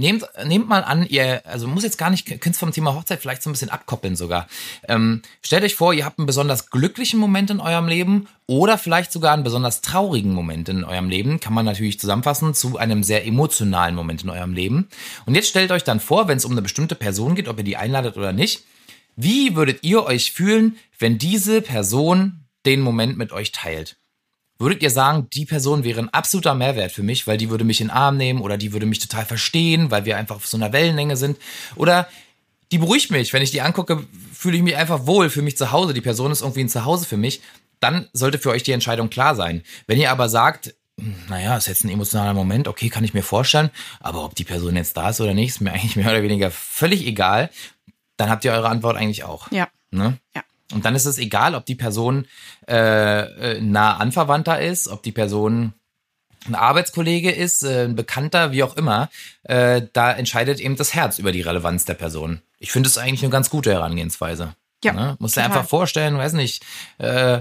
Nehmt, 0.00 0.24
nehmt 0.44 0.68
mal 0.68 0.84
an, 0.84 1.04
ihr, 1.08 1.44
also 1.44 1.66
muss 1.66 1.82
jetzt 1.82 1.98
gar 1.98 2.08
nicht, 2.08 2.40
könnt 2.40 2.56
vom 2.56 2.70
Thema 2.70 2.94
Hochzeit 2.94 3.20
vielleicht 3.20 3.42
so 3.42 3.50
ein 3.50 3.52
bisschen 3.52 3.68
abkoppeln 3.68 4.14
sogar. 4.14 4.46
Ähm, 4.86 5.22
stellt 5.42 5.64
euch 5.64 5.74
vor, 5.74 5.92
ihr 5.92 6.04
habt 6.04 6.20
einen 6.20 6.26
besonders 6.26 6.70
glücklichen 6.70 7.18
Moment 7.18 7.50
in 7.50 7.58
eurem 7.58 7.88
Leben 7.88 8.28
oder 8.46 8.78
vielleicht 8.78 9.10
sogar 9.10 9.34
einen 9.34 9.42
besonders 9.42 9.80
traurigen 9.80 10.34
Moment 10.34 10.68
in 10.68 10.84
eurem 10.84 11.08
Leben. 11.08 11.40
Kann 11.40 11.52
man 11.52 11.64
natürlich 11.64 11.98
zusammenfassen 11.98 12.54
zu 12.54 12.78
einem 12.78 13.02
sehr 13.02 13.26
emotionalen 13.26 13.96
Moment 13.96 14.22
in 14.22 14.30
eurem 14.30 14.54
Leben. 14.54 14.88
Und 15.26 15.34
jetzt 15.34 15.48
stellt 15.48 15.72
euch 15.72 15.82
dann 15.82 15.98
vor, 15.98 16.28
wenn 16.28 16.38
es 16.38 16.44
um 16.44 16.52
eine 16.52 16.62
bestimmte 16.62 16.94
Person 16.94 17.34
geht, 17.34 17.48
ob 17.48 17.58
ihr 17.58 17.64
die 17.64 17.76
einladet 17.76 18.16
oder 18.16 18.32
nicht, 18.32 18.62
wie 19.16 19.56
würdet 19.56 19.82
ihr 19.82 20.04
euch 20.04 20.30
fühlen, 20.30 20.76
wenn 21.00 21.18
diese 21.18 21.60
Person 21.60 22.44
den 22.66 22.82
Moment 22.82 23.18
mit 23.18 23.32
euch 23.32 23.50
teilt? 23.50 23.96
Würdet 24.58 24.82
ihr 24.82 24.90
sagen, 24.90 25.28
die 25.32 25.46
Person 25.46 25.84
wäre 25.84 26.00
ein 26.00 26.08
absoluter 26.08 26.54
Mehrwert 26.54 26.90
für 26.90 27.04
mich, 27.04 27.26
weil 27.26 27.38
die 27.38 27.48
würde 27.48 27.64
mich 27.64 27.80
in 27.80 27.88
den 27.88 27.96
Arm 27.96 28.16
nehmen 28.16 28.40
oder 28.40 28.58
die 28.58 28.72
würde 28.72 28.86
mich 28.86 28.98
total 28.98 29.24
verstehen, 29.24 29.90
weil 29.90 30.04
wir 30.04 30.16
einfach 30.16 30.36
auf 30.36 30.46
so 30.46 30.56
einer 30.56 30.72
Wellenlänge 30.72 31.16
sind? 31.16 31.38
Oder 31.76 32.08
die 32.72 32.78
beruhigt 32.78 33.10
mich, 33.10 33.32
wenn 33.32 33.42
ich 33.42 33.52
die 33.52 33.60
angucke, 33.60 34.04
fühle 34.32 34.56
ich 34.56 34.62
mich 34.62 34.76
einfach 34.76 35.06
wohl, 35.06 35.30
für 35.30 35.42
mich 35.42 35.56
zu 35.56 35.70
Hause. 35.70 35.94
Die 35.94 36.00
Person 36.00 36.32
ist 36.32 36.42
irgendwie 36.42 36.60
ein 36.60 36.68
Zuhause 36.68 37.06
für 37.06 37.16
mich. 37.16 37.40
Dann 37.80 38.08
sollte 38.12 38.38
für 38.38 38.50
euch 38.50 38.64
die 38.64 38.72
Entscheidung 38.72 39.10
klar 39.10 39.36
sein. 39.36 39.62
Wenn 39.86 39.98
ihr 39.98 40.10
aber 40.10 40.28
sagt, 40.28 40.74
naja, 41.28 41.56
ist 41.56 41.68
jetzt 41.68 41.84
ein 41.84 41.90
emotionaler 41.90 42.34
Moment, 42.34 42.66
okay, 42.66 42.88
kann 42.88 43.04
ich 43.04 43.14
mir 43.14 43.22
vorstellen, 43.22 43.70
aber 44.00 44.24
ob 44.24 44.34
die 44.34 44.44
Person 44.44 44.74
jetzt 44.74 44.96
da 44.96 45.10
ist 45.10 45.20
oder 45.20 45.34
nicht, 45.34 45.50
ist 45.50 45.60
mir 45.60 45.72
eigentlich 45.72 45.96
mehr 45.96 46.10
oder 46.10 46.22
weniger 46.22 46.50
völlig 46.50 47.06
egal. 47.06 47.50
Dann 48.16 48.28
habt 48.30 48.44
ihr 48.44 48.52
eure 48.52 48.68
Antwort 48.68 48.96
eigentlich 48.96 49.22
auch. 49.22 49.50
Ja. 49.52 49.68
Ne? 49.90 50.18
Ja. 50.34 50.42
Und 50.72 50.84
dann 50.84 50.94
ist 50.94 51.06
es 51.06 51.18
egal, 51.18 51.54
ob 51.54 51.64
die 51.64 51.74
Person 51.74 52.26
äh, 52.68 53.56
äh, 53.56 53.60
nah 53.60 53.96
anverwandter 53.96 54.60
ist, 54.60 54.88
ob 54.88 55.02
die 55.02 55.12
Person 55.12 55.72
ein 56.46 56.54
Arbeitskollege 56.54 57.30
ist, 57.30 57.62
äh, 57.62 57.84
ein 57.84 57.96
Bekannter, 57.96 58.52
wie 58.52 58.62
auch 58.62 58.76
immer. 58.76 59.08
Äh, 59.44 59.82
da 59.92 60.12
entscheidet 60.12 60.60
eben 60.60 60.76
das 60.76 60.94
Herz 60.94 61.18
über 61.18 61.32
die 61.32 61.40
Relevanz 61.40 61.84
der 61.84 61.94
Person. 61.94 62.42
Ich 62.58 62.72
finde 62.72 62.88
es 62.88 62.98
eigentlich 62.98 63.22
eine 63.22 63.30
ganz 63.30 63.50
gute 63.50 63.72
Herangehensweise. 63.72 64.54
Ja, 64.84 64.92
ne? 64.92 65.16
Musst 65.18 65.36
dir 65.36 65.42
total. 65.42 65.58
einfach 65.58 65.68
vorstellen, 65.68 66.18
weiß 66.18 66.34
nicht, 66.34 66.64
äh, 66.98 67.40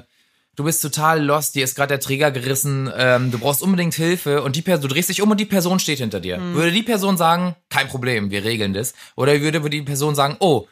du 0.55 0.63
bist 0.63 0.81
total 0.81 1.23
lost, 1.23 1.55
dir 1.55 1.63
ist 1.63 1.75
gerade 1.75 1.89
der 1.89 1.99
Träger 1.99 2.31
gerissen, 2.31 2.91
ähm, 2.97 3.29
du 3.29 3.37
brauchst 3.37 3.61
unbedingt 3.61 3.93
Hilfe 3.93 4.41
und 4.41 4.55
die 4.55 4.61
Person, 4.61 4.87
du 4.87 4.93
drehst 4.93 5.09
dich 5.09 5.21
um 5.21 5.29
und 5.29 5.39
die 5.39 5.45
Person 5.45 5.79
steht 5.79 5.99
hinter 5.99 6.19
dir. 6.19 6.37
Hm. 6.37 6.55
Würde 6.55 6.71
die 6.71 6.83
Person 6.83 7.17
sagen, 7.17 7.55
kein 7.69 7.87
Problem, 7.87 8.31
wir 8.31 8.43
regeln 8.43 8.73
das? 8.73 8.93
Oder 9.15 9.39
würde 9.39 9.69
die 9.69 9.83
Person 9.83 10.15
sagen, 10.15 10.37
oh, 10.39 10.67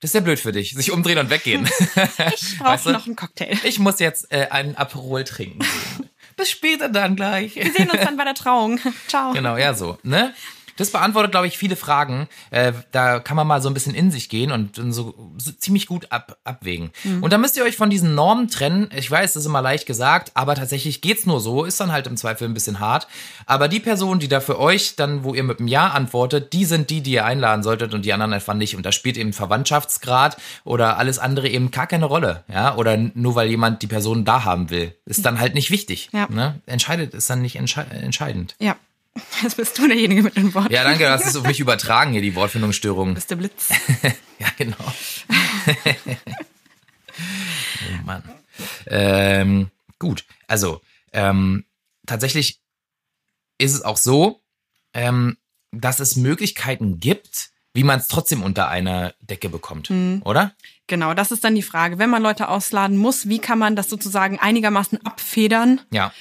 das 0.00 0.10
ist 0.10 0.14
ja 0.14 0.20
blöd 0.20 0.38
für 0.38 0.52
dich, 0.52 0.74
sich 0.74 0.92
umdrehen 0.92 1.18
und 1.18 1.30
weggehen. 1.30 1.68
Ich 2.34 2.58
brauche 2.58 2.70
Weißt 2.70 2.86
du? 2.86 2.90
noch 2.92 3.06
einen 3.06 3.16
Cocktail. 3.16 3.56
Ich 3.64 3.78
muss 3.78 3.98
jetzt 3.98 4.30
äh, 4.32 4.46
einen 4.50 4.76
Aperol 4.76 5.24
trinken. 5.24 5.60
Bis 6.36 6.50
später 6.50 6.88
dann 6.88 7.16
gleich. 7.16 7.56
Wir 7.56 7.72
sehen 7.72 7.90
uns 7.90 8.00
dann 8.00 8.16
bei 8.16 8.24
der 8.24 8.34
Trauung. 8.34 8.78
Ciao. 9.08 9.32
Genau, 9.32 9.56
ja, 9.56 9.74
so, 9.74 9.98
ne? 10.04 10.34
Das 10.78 10.90
beantwortet, 10.90 11.32
glaube 11.32 11.46
ich, 11.46 11.58
viele 11.58 11.76
Fragen. 11.76 12.28
Äh, 12.50 12.72
da 12.92 13.18
kann 13.18 13.36
man 13.36 13.46
mal 13.46 13.60
so 13.60 13.68
ein 13.68 13.74
bisschen 13.74 13.94
in 13.94 14.10
sich 14.10 14.28
gehen 14.28 14.50
und 14.50 14.76
so, 14.76 15.32
so 15.36 15.52
ziemlich 15.52 15.86
gut 15.86 16.10
ab, 16.10 16.38
abwägen. 16.44 16.90
Und 17.20 17.32
da 17.32 17.38
müsst 17.38 17.56
ihr 17.56 17.64
euch 17.64 17.76
von 17.76 17.90
diesen 17.90 18.14
Normen 18.14 18.48
trennen. 18.48 18.88
Ich 18.96 19.10
weiß, 19.10 19.34
das 19.34 19.42
ist 19.42 19.46
immer 19.46 19.60
leicht 19.60 19.86
gesagt, 19.86 20.30
aber 20.34 20.54
tatsächlich 20.54 21.00
geht's 21.00 21.26
nur 21.26 21.40
so. 21.40 21.64
Ist 21.64 21.80
dann 21.80 21.92
halt 21.92 22.06
im 22.06 22.16
Zweifel 22.16 22.48
ein 22.48 22.54
bisschen 22.54 22.80
hart. 22.80 23.08
Aber 23.46 23.68
die 23.68 23.80
Personen, 23.80 24.20
die 24.20 24.28
da 24.28 24.40
für 24.40 24.58
euch 24.58 24.96
dann, 24.96 25.24
wo 25.24 25.34
ihr 25.34 25.42
mit 25.42 25.58
einem 25.58 25.68
Ja 25.68 25.88
antwortet, 25.88 26.52
die 26.52 26.64
sind 26.64 26.90
die, 26.90 27.02
die 27.02 27.12
ihr 27.12 27.24
einladen 27.24 27.62
solltet 27.62 27.92
und 27.92 28.04
die 28.04 28.12
anderen 28.12 28.32
einfach 28.32 28.54
nicht. 28.54 28.76
Und 28.76 28.86
da 28.86 28.92
spielt 28.92 29.16
eben 29.16 29.32
Verwandtschaftsgrad 29.32 30.36
oder 30.64 30.96
alles 30.98 31.18
andere 31.18 31.48
eben 31.48 31.70
gar 31.70 31.86
keine 31.86 32.06
Rolle. 32.06 32.44
Ja, 32.48 32.76
oder 32.76 32.96
nur 32.96 33.34
weil 33.34 33.48
jemand 33.48 33.82
die 33.82 33.86
Person 33.88 34.24
da 34.24 34.44
haben 34.44 34.70
will. 34.70 34.94
Ist 35.06 35.26
dann 35.26 35.40
halt 35.40 35.54
nicht 35.54 35.70
wichtig. 35.70 36.08
Ja. 36.12 36.28
Ne? 36.30 36.60
Entscheidet, 36.66 37.14
ist 37.14 37.28
dann 37.28 37.42
nicht 37.42 37.56
entsche 37.56 37.84
entscheidend. 37.90 38.54
Ja. 38.60 38.76
Jetzt 39.42 39.56
bist 39.56 39.78
du 39.78 39.86
derjenige 39.86 40.22
mit 40.22 40.36
dem 40.36 40.54
Wort. 40.54 40.70
Ja, 40.70 40.84
danke, 40.84 41.04
du 41.04 41.10
hast 41.10 41.26
es 41.26 41.36
auf 41.36 41.46
mich 41.46 41.60
übertragen 41.60 42.12
hier, 42.12 42.22
die 42.22 42.34
Wortfindungsstörung. 42.34 43.14
bist 43.14 43.30
der 43.30 43.36
Blitz. 43.36 43.68
Ja, 44.40 44.46
genau. 44.56 44.76
oh 47.18 48.04
Mann. 48.04 48.22
Ähm, 48.86 49.70
gut, 49.98 50.24
also 50.46 50.80
ähm, 51.12 51.64
tatsächlich 52.06 52.60
ist 53.58 53.74
es 53.74 53.82
auch 53.82 53.96
so, 53.96 54.40
ähm, 54.94 55.36
dass 55.72 55.98
es 55.98 56.14
Möglichkeiten 56.14 57.00
gibt, 57.00 57.50
wie 57.74 57.82
man 57.82 57.98
es 57.98 58.06
trotzdem 58.06 58.42
unter 58.42 58.68
einer 58.68 59.14
Decke 59.20 59.48
bekommt, 59.48 59.90
oder? 60.24 60.54
Genau, 60.86 61.14
das 61.14 61.32
ist 61.32 61.44
dann 61.44 61.54
die 61.54 61.62
Frage. 61.62 61.98
Wenn 61.98 62.10
man 62.10 62.22
Leute 62.22 62.48
ausladen 62.48 62.96
muss, 62.96 63.28
wie 63.28 63.40
kann 63.40 63.58
man 63.58 63.76
das 63.76 63.90
sozusagen 63.90 64.38
einigermaßen 64.38 65.04
abfedern, 65.04 65.80
Ja. 65.90 66.12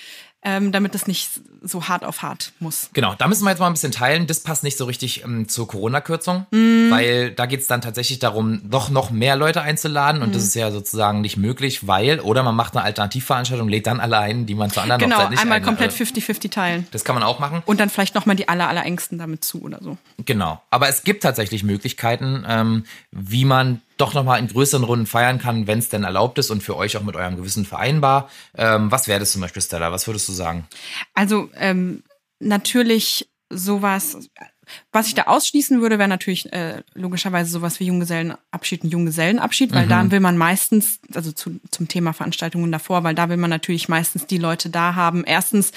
Ähm, 0.48 0.72
damit 0.72 0.96
es 0.96 1.08
nicht 1.08 1.30
so 1.62 1.88
hart 1.90 2.06
auf 2.06 2.22
hart 2.22 2.54
muss? 2.60 2.90
Genau, 2.94 3.16
da 3.18 3.28
müssen 3.28 3.44
wir 3.44 3.50
jetzt 3.50 3.60
mal 3.60 3.68
ein 3.68 3.74
bisschen 3.74 3.92
teilen. 3.92 4.28
Das 4.28 4.40
passt 4.40 4.64
nicht 4.64 4.78
so 4.78 4.86
richtig 4.86 5.24
ähm, 5.26 5.50
zur 5.50 5.68
Corona-Kürzung, 5.68 6.46
weil 6.52 7.32
da 7.32 7.46
geht 7.48 7.60
es 7.60 7.68
dann 7.68 7.82
tatsächlich 7.82 8.20
darum, 8.20 8.62
doch 8.70 8.90
noch 8.90 9.10
mehr 9.12 9.36
Leute 9.36 9.62
einzuladen 9.62 10.22
und 10.22 10.34
das 10.34 10.44
ist 10.44 10.56
ja 10.56 10.72
sozusagen 10.72 11.20
nicht 11.22 11.36
möglich, 11.36 11.86
weil, 11.88 12.22
oder 12.22 12.44
man 12.44 12.56
macht 12.56 12.76
eine 12.78 12.86
Alternativveranstaltung, 12.86 13.68
lädt 13.68 13.88
dann 13.88 14.00
alle 14.00 14.18
ein, 14.20 14.46
die 14.46 14.56
man 14.56 14.70
zur 14.72 14.84
anderen 14.84 15.02
Genau, 15.02 15.28
nicht 15.30 15.42
einmal 15.42 15.58
ein- 15.58 15.64
komplett 15.64 16.00
äh, 16.00 16.04
50-50 16.04 16.50
teilen. 16.52 16.88
Das 16.92 17.04
kann 17.04 17.16
man 17.16 17.24
auch 17.24 17.40
machen. 17.40 17.62
Und 17.66 17.80
dann 17.80 17.90
vielleicht 17.90 18.16
nochmal 18.16 18.36
die 18.38 18.48
aller, 18.48 18.70
aller 18.70 18.86
Ängsten 18.86 19.18
damit 19.18 19.44
zu 19.44 19.62
oder 19.62 19.80
so. 19.82 19.98
Genau. 20.26 20.62
Aber 20.70 20.88
es 20.88 21.04
gibt 21.04 21.24
tatsächlich 21.24 21.64
Möglichkeiten, 21.64 22.46
ähm, 22.48 22.86
wie 23.12 23.44
man 23.46 23.82
doch 23.98 24.14
nochmal 24.14 24.40
in 24.40 24.48
größeren 24.48 24.84
Runden 24.84 25.06
feiern 25.06 25.40
kann, 25.40 25.68
wenn 25.68 25.80
es 25.80 25.90
denn 25.90 26.04
erlaubt 26.04 26.38
ist 26.38 26.50
und 26.52 26.62
für 26.62 26.78
euch 26.78 26.98
auch 26.98 27.04
mit 27.04 27.16
eurem 27.16 27.36
Gewissen 27.36 27.66
vereinbar. 27.66 28.30
Ähm, 28.56 28.92
was 28.92 29.08
wäre 29.08 29.20
das 29.20 29.32
zum 29.32 29.42
Beispiel, 29.42 29.62
Stella? 29.62 29.92
Was 29.92 30.08
würdest 30.08 30.28
du 30.30 30.34
sagen? 30.34 30.68
Also 31.14 31.50
ähm, 31.56 32.04
natürlich 32.40 33.30
sowas, 33.50 34.30
was 34.92 35.08
ich 35.08 35.16
da 35.16 35.24
ausschließen 35.24 35.82
würde, 35.82 36.00
wäre 36.00 36.10
natürlich 36.10 36.52
äh, 36.54 36.82
logischerweise 36.94 37.50
sowas 37.52 37.80
wie 37.80 37.86
Junggesellenabschied 37.86 38.84
und 38.84 38.90
Junggesellenabschied, 38.92 39.74
weil 39.74 39.88
da 39.88 40.10
will 40.12 40.20
man 40.20 40.38
meistens, 40.38 41.00
also 41.14 41.32
zu, 41.32 41.60
zum 41.72 41.88
Thema 41.88 42.14
Veranstaltungen 42.14 42.72
davor, 42.72 43.04
weil 43.04 43.16
da 43.16 43.30
will 43.30 43.38
man 43.38 43.50
natürlich 43.50 43.90
meistens 43.90 44.26
die 44.28 44.38
Leute 44.38 44.70
da 44.70 44.96
haben. 44.96 45.24
Erstens 45.26 45.72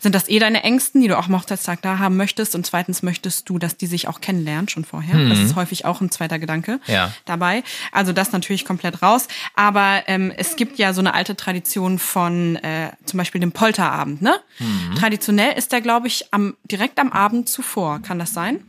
sind 0.00 0.14
das 0.14 0.28
eh 0.28 0.38
deine 0.38 0.62
Ängsten, 0.62 1.00
die 1.00 1.08
du 1.08 1.18
auch 1.18 1.26
am 1.28 1.36
Hochzeitstag 1.36 1.82
da 1.82 1.98
haben 1.98 2.16
möchtest 2.16 2.54
und 2.54 2.66
zweitens 2.66 3.02
möchtest 3.02 3.48
du, 3.48 3.58
dass 3.58 3.76
die 3.76 3.86
sich 3.86 4.08
auch 4.08 4.20
kennenlernen 4.20 4.68
schon 4.68 4.84
vorher. 4.84 5.28
Das 5.28 5.38
ist 5.38 5.56
häufig 5.56 5.84
auch 5.84 6.00
ein 6.00 6.10
zweiter 6.10 6.38
Gedanke 6.38 6.80
Ja. 6.86 7.12
dabei. 7.24 7.62
Also 7.92 8.12
das 8.12 8.32
natürlich 8.32 8.64
komplett 8.64 9.02
raus. 9.02 9.28
Aber 9.54 10.02
ähm, 10.06 10.32
es 10.36 10.56
gibt 10.56 10.78
ja 10.78 10.92
so 10.92 11.00
eine 11.00 11.14
alte 11.14 11.36
Tradition 11.36 11.98
von 11.98 12.56
äh, 12.56 12.90
zum 13.04 13.18
Beispiel 13.18 13.40
dem 13.40 13.52
Polterabend. 13.52 14.22
Ne? 14.22 14.34
Traditionell 14.98 15.52
ist 15.56 15.72
der, 15.72 15.80
glaube 15.80 16.06
ich, 16.06 16.32
am 16.32 16.56
direkt 16.64 16.98
am 16.98 17.12
Abend 17.12 17.48
zuvor. 17.48 18.00
Kann 18.00 18.18
das 18.18 18.32
sein? 18.36 18.60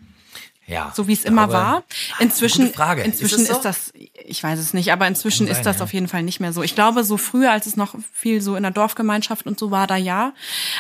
Ja. 0.68 0.92
So 0.94 1.08
wie 1.08 1.14
es 1.14 1.24
immer 1.24 1.50
war. 1.50 1.84
Inzwischen, 2.20 2.66
Gute 2.66 2.76
Frage. 2.76 3.02
inzwischen 3.02 3.40
Ist 3.40 3.50
ist, 3.50 3.56
so? 3.56 3.64
das, 3.64 3.94
ich 3.94 4.44
weiß 4.44 4.60
es 4.60 4.74
nicht, 4.74 4.92
aber 4.92 5.08
inzwischen 5.08 5.46
Kann 5.46 5.52
ist 5.52 5.58
sein, 5.60 5.64
das 5.64 5.78
ja. 5.78 5.84
auf 5.86 5.94
jeden 5.94 6.10
Fall 6.10 6.24
nicht 6.24 6.42
mehr 6.42 6.52
so. 6.52 6.62
Ich 6.62 6.76
glaube, 6.76 7.06
so 7.06 7.16
früher, 7.16 7.54
als 7.54 7.68
es 7.68 7.78
noch 7.78 7.96
viel 8.12 8.42
so 8.42 8.58
in 8.58 8.64
der 8.64 8.74
Dorfgemeinschaft 8.74 9.46
und 9.48 9.58
so 9.58 9.72
war, 9.72 9.88
da 9.88 9.96
ja. 9.96 10.34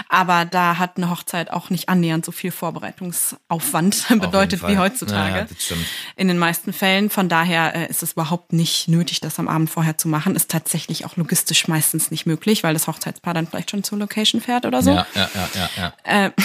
Aber 0.09 0.43
da 0.43 0.77
hat 0.77 0.97
eine 0.97 1.09
Hochzeit 1.09 1.51
auch 1.51 1.69
nicht 1.69 1.87
annähernd 1.87 2.25
so 2.25 2.33
viel 2.33 2.51
Vorbereitungsaufwand 2.51 4.07
bedeutet 4.19 4.67
wie 4.67 4.77
heutzutage. 4.77 5.37
Ja, 5.37 5.45
das 5.45 5.63
stimmt. 5.63 5.85
In 6.17 6.27
den 6.27 6.37
meisten 6.37 6.73
Fällen. 6.73 7.09
Von 7.09 7.29
daher 7.29 7.73
äh, 7.73 7.89
ist 7.89 8.03
es 8.03 8.11
überhaupt 8.11 8.51
nicht 8.51 8.89
nötig, 8.89 9.21
das 9.21 9.39
am 9.39 9.47
Abend 9.47 9.69
vorher 9.69 9.97
zu 9.97 10.09
machen. 10.09 10.35
Ist 10.35 10.51
tatsächlich 10.51 11.05
auch 11.05 11.15
logistisch 11.15 11.69
meistens 11.69 12.11
nicht 12.11 12.25
möglich, 12.25 12.61
weil 12.61 12.73
das 12.73 12.87
Hochzeitspaar 12.87 13.33
dann 13.33 13.47
vielleicht 13.47 13.71
schon 13.71 13.85
zur 13.85 13.99
Location 13.99 14.41
fährt 14.41 14.65
oder 14.65 14.81
so. 14.81 14.91
Ja, 14.91 15.07
ja, 15.15 15.29
ja, 15.33 15.69
ja, 15.77 15.93
ja. 16.05 16.33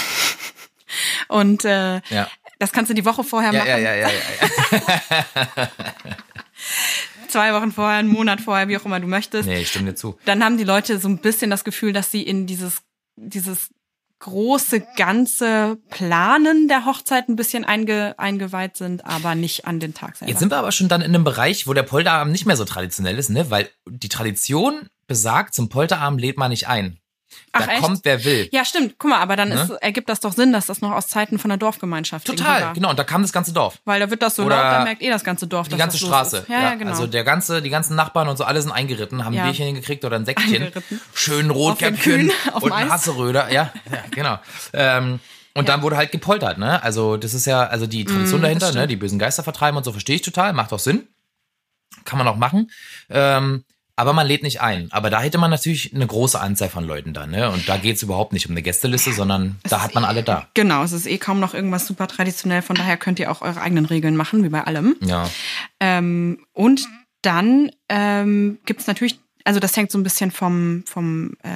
Und 1.27 1.65
äh, 1.65 2.01
Ja. 2.09 2.27
das 2.59 2.71
kannst 2.71 2.89
du 2.89 2.93
die 2.93 3.05
Woche 3.05 3.23
vorher 3.23 3.51
Ja, 3.53 3.59
machen. 3.59 3.69
ja, 3.69 3.77
ja, 3.77 3.95
ja, 3.95 4.09
ja. 4.09 5.67
Zwei 7.27 7.53
Wochen 7.53 7.71
vorher, 7.71 7.97
einen 7.97 8.09
Monat 8.09 8.41
vorher, 8.41 8.67
wie 8.67 8.77
auch 8.77 8.85
immer 8.85 8.99
du 8.99 9.07
möchtest. 9.07 9.47
Nee, 9.47 9.61
ich 9.61 9.69
stimme 9.69 9.91
dir 9.91 9.95
zu. 9.95 10.17
Dann 10.25 10.43
haben 10.43 10.57
die 10.57 10.63
Leute 10.63 10.99
so 10.99 11.07
ein 11.07 11.17
bisschen 11.17 11.49
das 11.49 11.63
Gefühl, 11.63 11.91
dass 11.93 12.11
sie 12.11 12.21
in 12.21 12.45
dieses, 12.45 12.81
dieses 13.15 13.69
große 14.19 14.81
ganze 14.95 15.77
Planen 15.89 16.67
der 16.67 16.85
Hochzeit 16.85 17.27
ein 17.27 17.35
bisschen 17.35 17.65
einge, 17.65 18.13
eingeweiht 18.17 18.77
sind, 18.77 19.03
aber 19.03 19.35
nicht 19.35 19.65
an 19.65 19.79
den 19.79 19.93
Tag 19.93 20.15
selber. 20.15 20.29
Jetzt 20.31 20.39
sind 20.39 20.49
wir 20.51 20.57
aber 20.57 20.71
schon 20.71 20.87
dann 20.87 21.01
in 21.01 21.07
einem 21.13 21.23
Bereich, 21.23 21.67
wo 21.67 21.73
der 21.73 21.83
Polterabend 21.83 22.31
nicht 22.31 22.45
mehr 22.45 22.55
so 22.55 22.63
traditionell 22.65 23.17
ist, 23.17 23.29
ne? 23.31 23.49
Weil 23.49 23.69
die 23.89 24.09
Tradition 24.09 24.87
besagt, 25.07 25.53
zum 25.55 25.67
Polterabend 25.69 26.21
lädt 26.21 26.37
man 26.37 26.51
nicht 26.51 26.67
ein. 26.67 26.99
Ach, 27.51 27.65
da 27.65 27.71
echt? 27.73 27.81
kommt, 27.81 27.99
wer 28.03 28.23
will. 28.23 28.49
ja, 28.51 28.65
stimmt. 28.65 28.95
Guck 28.97 29.09
mal, 29.11 29.19
aber 29.19 29.35
dann 29.35 29.49
Ne? 29.49 29.55
ist, 29.61 29.69
ergibt 29.81 30.09
das 30.09 30.19
doch 30.19 30.33
Sinn, 30.33 30.51
dass 30.53 30.65
das 30.67 30.81
noch 30.81 30.91
aus 30.91 31.07
Zeiten 31.07 31.37
von 31.39 31.49
der 31.49 31.57
Dorfgemeinschaft 31.57 32.25
Total, 32.27 32.73
genau. 32.73 32.89
Und 32.89 32.99
da 32.99 33.03
kam 33.03 33.21
das 33.21 33.31
ganze 33.33 33.53
Dorf. 33.53 33.79
Weil 33.85 33.99
da 33.99 34.09
wird 34.09 34.21
das 34.21 34.35
so 34.35 34.43
Oder 34.43 34.55
laut, 34.55 34.65
da 34.73 34.83
merkt 34.83 35.01
eh 35.01 35.09
das 35.09 35.23
ganze 35.23 35.47
Dorf, 35.47 35.67
Die 35.67 35.77
ganze 35.77 35.97
Straße. 35.97 36.37
Ist. 36.39 36.49
Ja, 36.49 36.61
ja, 36.61 36.75
genau. 36.75 36.91
Also 36.91 37.07
der 37.07 37.23
ganze, 37.23 37.61
die 37.61 37.69
ganzen 37.69 37.95
Nachbarn 37.95 38.27
und 38.27 38.37
so, 38.37 38.43
alle 38.43 38.61
sind 38.61 38.71
eingeritten, 38.71 39.25
haben 39.25 39.33
Ja. 39.33 39.43
ein 39.43 39.47
Bierchen 39.49 39.65
hingekriegt 39.67 40.03
oder 40.05 40.15
ein 40.15 40.25
Säckchen. 40.25 40.55
Eingeritten. 40.63 41.01
Schön 41.13 41.49
Rotkäppchen 41.49 42.31
und 42.61 42.71
ein. 42.71 42.89
Hasseröder. 42.89 43.51
Ja, 43.51 43.71
ja, 43.91 43.97
genau. 44.11 44.39
Ähm, 44.73 45.19
Und 45.55 45.69
dann 45.69 45.83
wurde 45.83 45.97
halt 45.97 46.11
gepoltert, 46.11 46.57
ne? 46.57 46.81
Also 46.81 47.15
das 47.17 47.33
ist 47.35 47.45
ja, 47.45 47.61
also 47.67 47.85
die 47.85 48.05
Tradition 48.05 48.39
Mm, 48.41 48.43
dahinter, 48.43 48.71
ne? 48.73 48.87
Die 48.87 48.95
bösen 48.95 49.19
Geister 49.19 49.43
vertreiben 49.43 49.77
und 49.77 49.83
so 49.83 49.91
verstehe 49.91 50.15
ich 50.15 50.21
total, 50.23 50.51
macht 50.53 50.73
auch 50.73 50.79
Sinn. 50.79 51.07
Kann 52.05 52.17
man 52.17 52.27
auch 52.27 52.37
machen. 52.37 52.71
Ähm, 53.09 53.63
aber 53.95 54.13
man 54.13 54.27
lädt 54.27 54.43
nicht 54.43 54.61
ein. 54.61 54.87
Aber 54.91 55.09
da 55.09 55.21
hätte 55.21 55.37
man 55.37 55.51
natürlich 55.51 55.93
eine 55.93 56.07
große 56.07 56.39
Anzahl 56.39 56.69
von 56.69 56.85
Leuten 56.85 57.13
da, 57.13 57.27
ne? 57.27 57.51
Und 57.51 57.67
da 57.69 57.77
geht's 57.77 58.01
überhaupt 58.01 58.33
nicht 58.33 58.47
um 58.47 58.53
eine 58.53 58.61
Gästeliste, 58.61 59.13
sondern 59.13 59.57
da 59.69 59.81
hat 59.81 59.93
man 59.93 60.03
alle 60.03 60.23
da. 60.23 60.47
Genau, 60.53 60.83
es 60.83 60.91
ist 60.91 61.05
eh 61.05 61.17
kaum 61.17 61.39
noch 61.39 61.53
irgendwas 61.53 61.85
super 61.85 62.07
traditionell, 62.07 62.61
von 62.61 62.75
daher 62.75 62.97
könnt 62.97 63.19
ihr 63.19 63.31
auch 63.31 63.41
eure 63.41 63.61
eigenen 63.61 63.85
Regeln 63.85 64.15
machen, 64.15 64.43
wie 64.43 64.49
bei 64.49 64.63
allem. 64.63 64.95
Ja. 65.01 65.29
Ähm, 65.79 66.39
und 66.53 66.87
dann 67.21 67.71
ähm, 67.89 68.59
gibt 68.65 68.81
es 68.81 68.87
natürlich, 68.87 69.19
also 69.45 69.59
das 69.59 69.75
hängt 69.75 69.91
so 69.91 69.97
ein 69.97 70.03
bisschen 70.03 70.31
vom, 70.31 70.83
vom, 70.87 71.33
äh, 71.43 71.49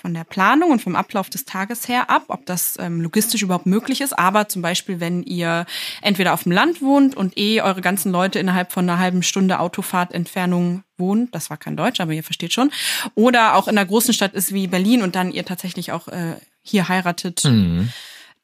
von 0.00 0.12
der 0.14 0.24
Planung 0.24 0.70
und 0.72 0.82
vom 0.82 0.96
Ablauf 0.96 1.30
des 1.30 1.44
Tages 1.44 1.86
her 1.88 2.10
ab, 2.10 2.24
ob 2.28 2.44
das 2.46 2.76
ähm, 2.80 3.00
logistisch 3.00 3.42
überhaupt 3.42 3.66
möglich 3.66 4.00
ist. 4.00 4.18
Aber 4.18 4.48
zum 4.48 4.62
Beispiel, 4.62 4.98
wenn 5.00 5.22
ihr 5.22 5.64
entweder 6.02 6.34
auf 6.34 6.42
dem 6.42 6.52
Land 6.52 6.82
wohnt 6.82 7.16
und 7.16 7.38
eh 7.38 7.60
eure 7.60 7.80
ganzen 7.80 8.10
Leute 8.10 8.38
innerhalb 8.38 8.72
von 8.72 8.88
einer 8.88 8.98
halben 8.98 9.22
Stunde 9.22 9.60
Autofahrt 9.60 10.12
Entfernung 10.12 10.82
wohnen, 10.98 11.28
das 11.30 11.50
war 11.50 11.56
kein 11.56 11.76
Deutsch, 11.76 12.00
aber 12.00 12.12
ihr 12.12 12.24
versteht 12.24 12.52
schon, 12.52 12.70
oder 13.14 13.54
auch 13.56 13.68
in 13.68 13.78
einer 13.78 13.86
großen 13.86 14.12
Stadt 14.14 14.34
ist 14.34 14.52
wie 14.52 14.66
Berlin 14.66 15.02
und 15.02 15.14
dann 15.14 15.30
ihr 15.30 15.44
tatsächlich 15.44 15.92
auch 15.92 16.08
äh, 16.08 16.34
hier 16.62 16.88
heiratet, 16.88 17.44
Mhm. 17.44 17.90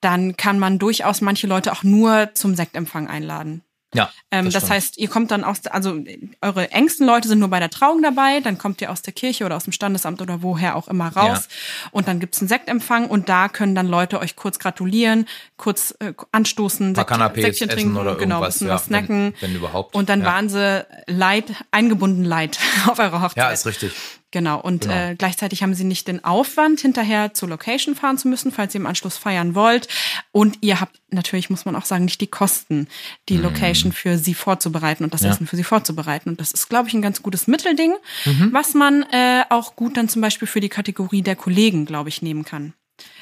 dann 0.00 0.36
kann 0.36 0.58
man 0.58 0.78
durchaus 0.78 1.20
manche 1.20 1.46
Leute 1.46 1.72
auch 1.72 1.82
nur 1.82 2.30
zum 2.34 2.54
Sektempfang 2.54 3.08
einladen. 3.08 3.62
Ja. 3.92 4.08
Ähm, 4.30 4.44
das 4.50 4.54
stimmt. 4.62 4.70
heißt, 4.72 4.98
ihr 4.98 5.08
kommt 5.08 5.32
dann 5.32 5.42
aus, 5.42 5.66
also 5.66 5.98
eure 6.40 6.70
engsten 6.70 7.06
Leute 7.06 7.26
sind 7.26 7.40
nur 7.40 7.48
bei 7.48 7.58
der 7.58 7.70
Trauung 7.70 8.02
dabei, 8.02 8.38
dann 8.40 8.56
kommt 8.56 8.80
ihr 8.80 8.92
aus 8.92 9.02
der 9.02 9.12
Kirche 9.12 9.44
oder 9.44 9.56
aus 9.56 9.64
dem 9.64 9.72
Standesamt 9.72 10.22
oder 10.22 10.42
woher 10.42 10.76
auch 10.76 10.86
immer 10.86 11.08
raus 11.08 11.48
und 11.90 12.06
dann 12.06 12.20
gibt's 12.20 12.38
einen 12.40 12.48
Sektempfang 12.48 13.08
und 13.08 13.28
da 13.28 13.48
können 13.48 13.74
dann 13.74 13.88
Leute 13.88 14.20
euch 14.20 14.36
kurz 14.36 14.60
gratulieren, 14.60 15.26
kurz 15.56 15.92
äh, 15.98 16.12
anstoßen, 16.30 16.92
paar 16.94 17.04
Canapés 17.04 17.48
essen 17.48 17.68
trinken, 17.68 17.96
oder 17.96 18.14
genau, 18.14 18.40
bisschen 18.42 18.68
ja, 18.68 18.74
was 18.74 18.84
snacken. 18.84 19.34
wenn- 19.40 19.50
wenn 19.50 19.56
überhaupt, 19.56 19.94
Und 19.96 20.08
dann 20.08 20.20
ja. 20.20 20.26
waren 20.26 20.48
sie 20.48 20.86
leid, 21.08 21.46
eingebunden 21.72 22.24
leid 22.24 22.58
auf 22.86 22.98
eurer 23.00 23.22
Hochzeit. 23.22 23.36
Ja, 23.38 23.50
ist 23.50 23.66
richtig. 23.66 23.92
Genau. 24.32 24.60
Und 24.60 24.82
Genau. 24.82 24.94
Äh, 24.94 25.14
gleichzeitig 25.16 25.62
haben 25.62 25.74
sie 25.74 25.82
nicht 25.84 26.06
den 26.06 26.24
Aufwand, 26.24 26.80
hinterher 26.80 27.34
zur 27.34 27.48
Location 27.48 27.96
fahren 27.96 28.16
zu 28.16 28.28
müssen, 28.28 28.52
falls 28.52 28.74
ihr 28.74 28.80
im 28.80 28.86
Anschluss 28.86 29.16
feiern 29.16 29.54
wollt. 29.56 29.88
Und 30.30 30.58
ihr 30.60 30.80
habt 30.80 31.00
natürlich, 31.10 31.50
muss 31.50 31.64
man 31.64 31.74
auch 31.74 31.84
sagen, 31.84 32.04
nicht 32.04 32.20
die 32.20 32.28
Kosten, 32.28 32.86
die 33.28 33.36
Location 33.38 33.92
für 33.92 34.18
sie 34.18 34.34
vorzubereiten 34.34 35.02
und 35.02 35.12
das 35.14 35.22
Mhm. 35.22 35.26
Ja. 35.26 35.32
Essen 35.32 35.46
für 35.48 35.56
sie 35.56 35.64
vorzubereiten. 35.64 36.28
Und 36.30 36.40
das 36.40 36.52
ist, 36.52 36.68
glaube 36.68 36.88
ich, 36.88 36.94
ein 36.94 37.02
ganz 37.02 37.22
gutes 37.22 37.48
Mittelding, 37.48 37.94
Mhm. 38.24 38.50
was 38.52 38.74
man 38.74 39.02
äh, 39.10 39.42
auch 39.50 39.74
gut 39.74 39.96
dann 39.96 40.08
zum 40.08 40.22
Beispiel 40.22 40.46
für 40.46 40.60
die 40.60 40.68
Kategorie 40.68 41.22
der 41.22 41.34
Kollegen, 41.34 41.84
glaube 41.84 42.08
ich, 42.08 42.22
nehmen 42.22 42.44
kann. 42.44 42.72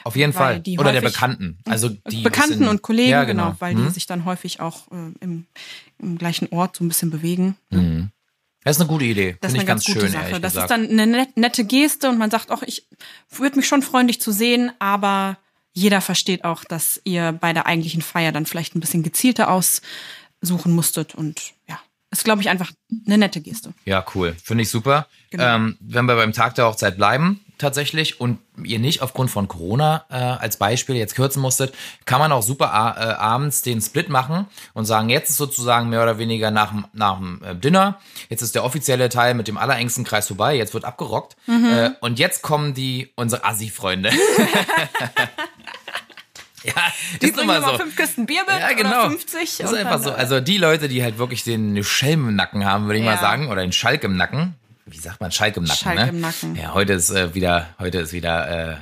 Auf 0.05 0.17
jeden 0.17 0.35
Weil 0.35 0.39
Fall. 0.55 0.61
die 0.61 0.79
Oder 0.79 0.93
der 0.93 1.01
Bekannten. 1.01 1.59
Also 1.65 1.89
die 1.89 2.23
Bekannten 2.23 2.59
bisschen- 2.59 2.69
und 2.69 2.83
Kollegen, 2.83 3.11
ja, 3.11 3.25
genau. 3.25 3.45
genau, 3.47 3.57
weil 3.61 3.75
Mhm. 3.75 3.85
die 3.87 3.91
sich 3.95 4.07
dann 4.07 4.25
häufig 4.25 4.61
auch 4.61 4.89
äh, 4.91 5.13
im, 5.21 5.47
im 5.99 6.19
gleichen 6.19 6.49
Ort 6.51 6.77
so 6.77 6.85
ein 6.85 6.89
bisschen 6.89 7.11
bewegen. 7.11 7.57
Das 8.69 8.77
ist 8.77 8.81
eine 8.83 8.89
gute 8.89 9.05
Idee. 9.05 9.37
Das 9.41 9.51
Finde 9.53 9.53
ist 9.53 9.53
ich 9.55 9.59
eine 9.61 9.67
ganz, 9.67 9.85
ganz 9.85 9.95
gute 9.95 10.07
schön, 10.07 10.13
Sache. 10.13 10.41
Das 10.41 10.53
gesagt. 10.53 10.71
ist 10.71 10.77
dann 10.77 10.89
eine 10.91 11.07
net- 11.07 11.37
nette 11.37 11.65
Geste 11.65 12.09
und 12.09 12.19
man 12.19 12.31
sagt 12.31 12.51
auch, 12.51 12.63
ich 12.63 12.87
würde 13.31 13.57
mich 13.57 13.67
schon 13.67 13.83
freuen, 13.83 14.07
dich 14.09 14.21
zu 14.21 14.31
sehen, 14.33 14.71
aber 14.79 15.39
jeder 15.73 16.01
versteht 16.01 16.45
auch, 16.45 16.65
dass 16.65 17.01
ihr 17.05 17.33
bei 17.33 17.53
der 17.53 17.67
eigentlichen 17.67 18.03
Feier 18.03 18.33
dann 18.33 18.47
vielleicht 18.47 18.75
ein 18.75 18.81
bisschen 18.81 19.03
gezielter 19.03 19.51
aussuchen 19.51 20.73
musstet 20.73 21.15
und 21.15 21.53
ja, 21.69 21.79
ist 22.11 22.25
glaube 22.25 22.41
ich 22.43 22.49
einfach 22.49 22.73
eine 23.07 23.19
nette 23.19 23.41
Geste. 23.41 23.73
Ja, 23.85 24.05
cool. 24.15 24.37
Finde 24.43 24.63
ich 24.63 24.71
super. 24.71 25.07
Genau. 25.31 25.45
Ähm, 25.57 25.77
wenn 25.81 26.07
wir 26.07 26.17
beim 26.17 26.33
Tag 26.33 26.55
der 26.55 26.67
Hochzeit 26.67 26.97
bleiben, 26.97 27.41
tatsächlich, 27.59 28.21
und 28.21 28.39
ihr 28.63 28.79
nicht 28.79 29.03
aufgrund 29.03 29.31
von 29.31 29.49
Corona 29.49 30.05
äh, 30.11 30.15
als 30.15 30.57
Beispiel 30.57 30.97
jetzt 30.97 31.15
kürzen 31.15 31.41
musstet, 31.43 31.75
kann 32.05 32.19
man 32.21 32.33
auch 32.33 32.43
super 32.43 32.67
äh, 32.67 32.71
abends 33.13 33.63
den 33.63 33.81
Split 33.81 34.09
machen 34.09 34.47
und 34.75 34.85
sagen, 34.87 35.09
jetzt 35.11 35.31
ist 35.31 35.37
sozusagen 35.37 35.89
mehr 35.91 36.03
oder 36.03 36.19
weniger 36.19 36.51
nach, 36.51 36.71
dem- 36.71 36.87
nach 36.93 37.19
dem 37.19 37.43
äh, 37.45 37.55
Dinner, 37.55 37.99
jetzt 38.29 38.43
ist 38.43 38.55
der 38.55 38.65
offizielle 38.65 39.09
Teil 39.09 39.35
mit 39.35 39.49
dem 39.49 39.59
allerengsten 39.59 40.05
Kreis 40.05 40.27
vorbei, 40.29 40.57
jetzt 40.57 40.75
wird 40.75 40.85
abgerockt. 40.85 41.37
Äh, 41.47 41.91
und 42.01 42.19
jetzt 42.19 42.43
kommen 42.43 42.75
die, 42.75 43.13
unsere 43.17 43.45
Assi-Freunde. 43.45 44.11
ja, 46.65 46.73
ist 47.21 47.37
nun 47.37 47.47
mal 47.47 47.63
so. 47.63 47.79
fünf 47.79 47.97
Kisten 47.97 48.27
Bier 48.27 48.43
mit 48.47 48.59
Ja, 48.61 48.73
genau. 48.73 48.91
oder 49.03 49.11
50. 49.11 49.59
Das 49.59 49.73
ist 49.73 49.77
einfach 49.79 50.03
so. 50.03 50.11
äh, 50.11 50.15
Also 50.15 50.41
die 50.41 50.59
Leute, 50.59 50.89
die 50.89 51.03
halt 51.03 51.19
wirklich 51.19 51.45
den 51.45 51.83
Schelm 51.85 52.29
im 52.29 52.35
Nacken 52.37 52.65
haben, 52.65 52.87
würde 52.87 52.99
ich 52.99 53.05
Ja. 53.05 53.13
mal 53.13 53.21
sagen, 53.21 53.49
oder 53.49 53.63
den 53.63 53.73
Schalk 53.73 54.03
im 54.05 54.17
Nacken. 54.17 54.55
Wie 54.91 54.99
sagt 54.99 55.21
man 55.21 55.31
Schalk 55.33 55.57
im 55.57 55.65
Nacken? 55.65 55.79
Schalk 55.79 55.99
ne? 55.99 56.09
im 56.09 56.21
Nacken. 56.21 56.57
Ja, 56.57 56.75
heute 56.75 56.95
ist 56.95 57.11
äh, 57.11 57.35
wieder, 57.35 57.75
heute 57.79 57.99
ist 57.99 58.13
wieder 58.13 58.73
äh, 58.73 58.77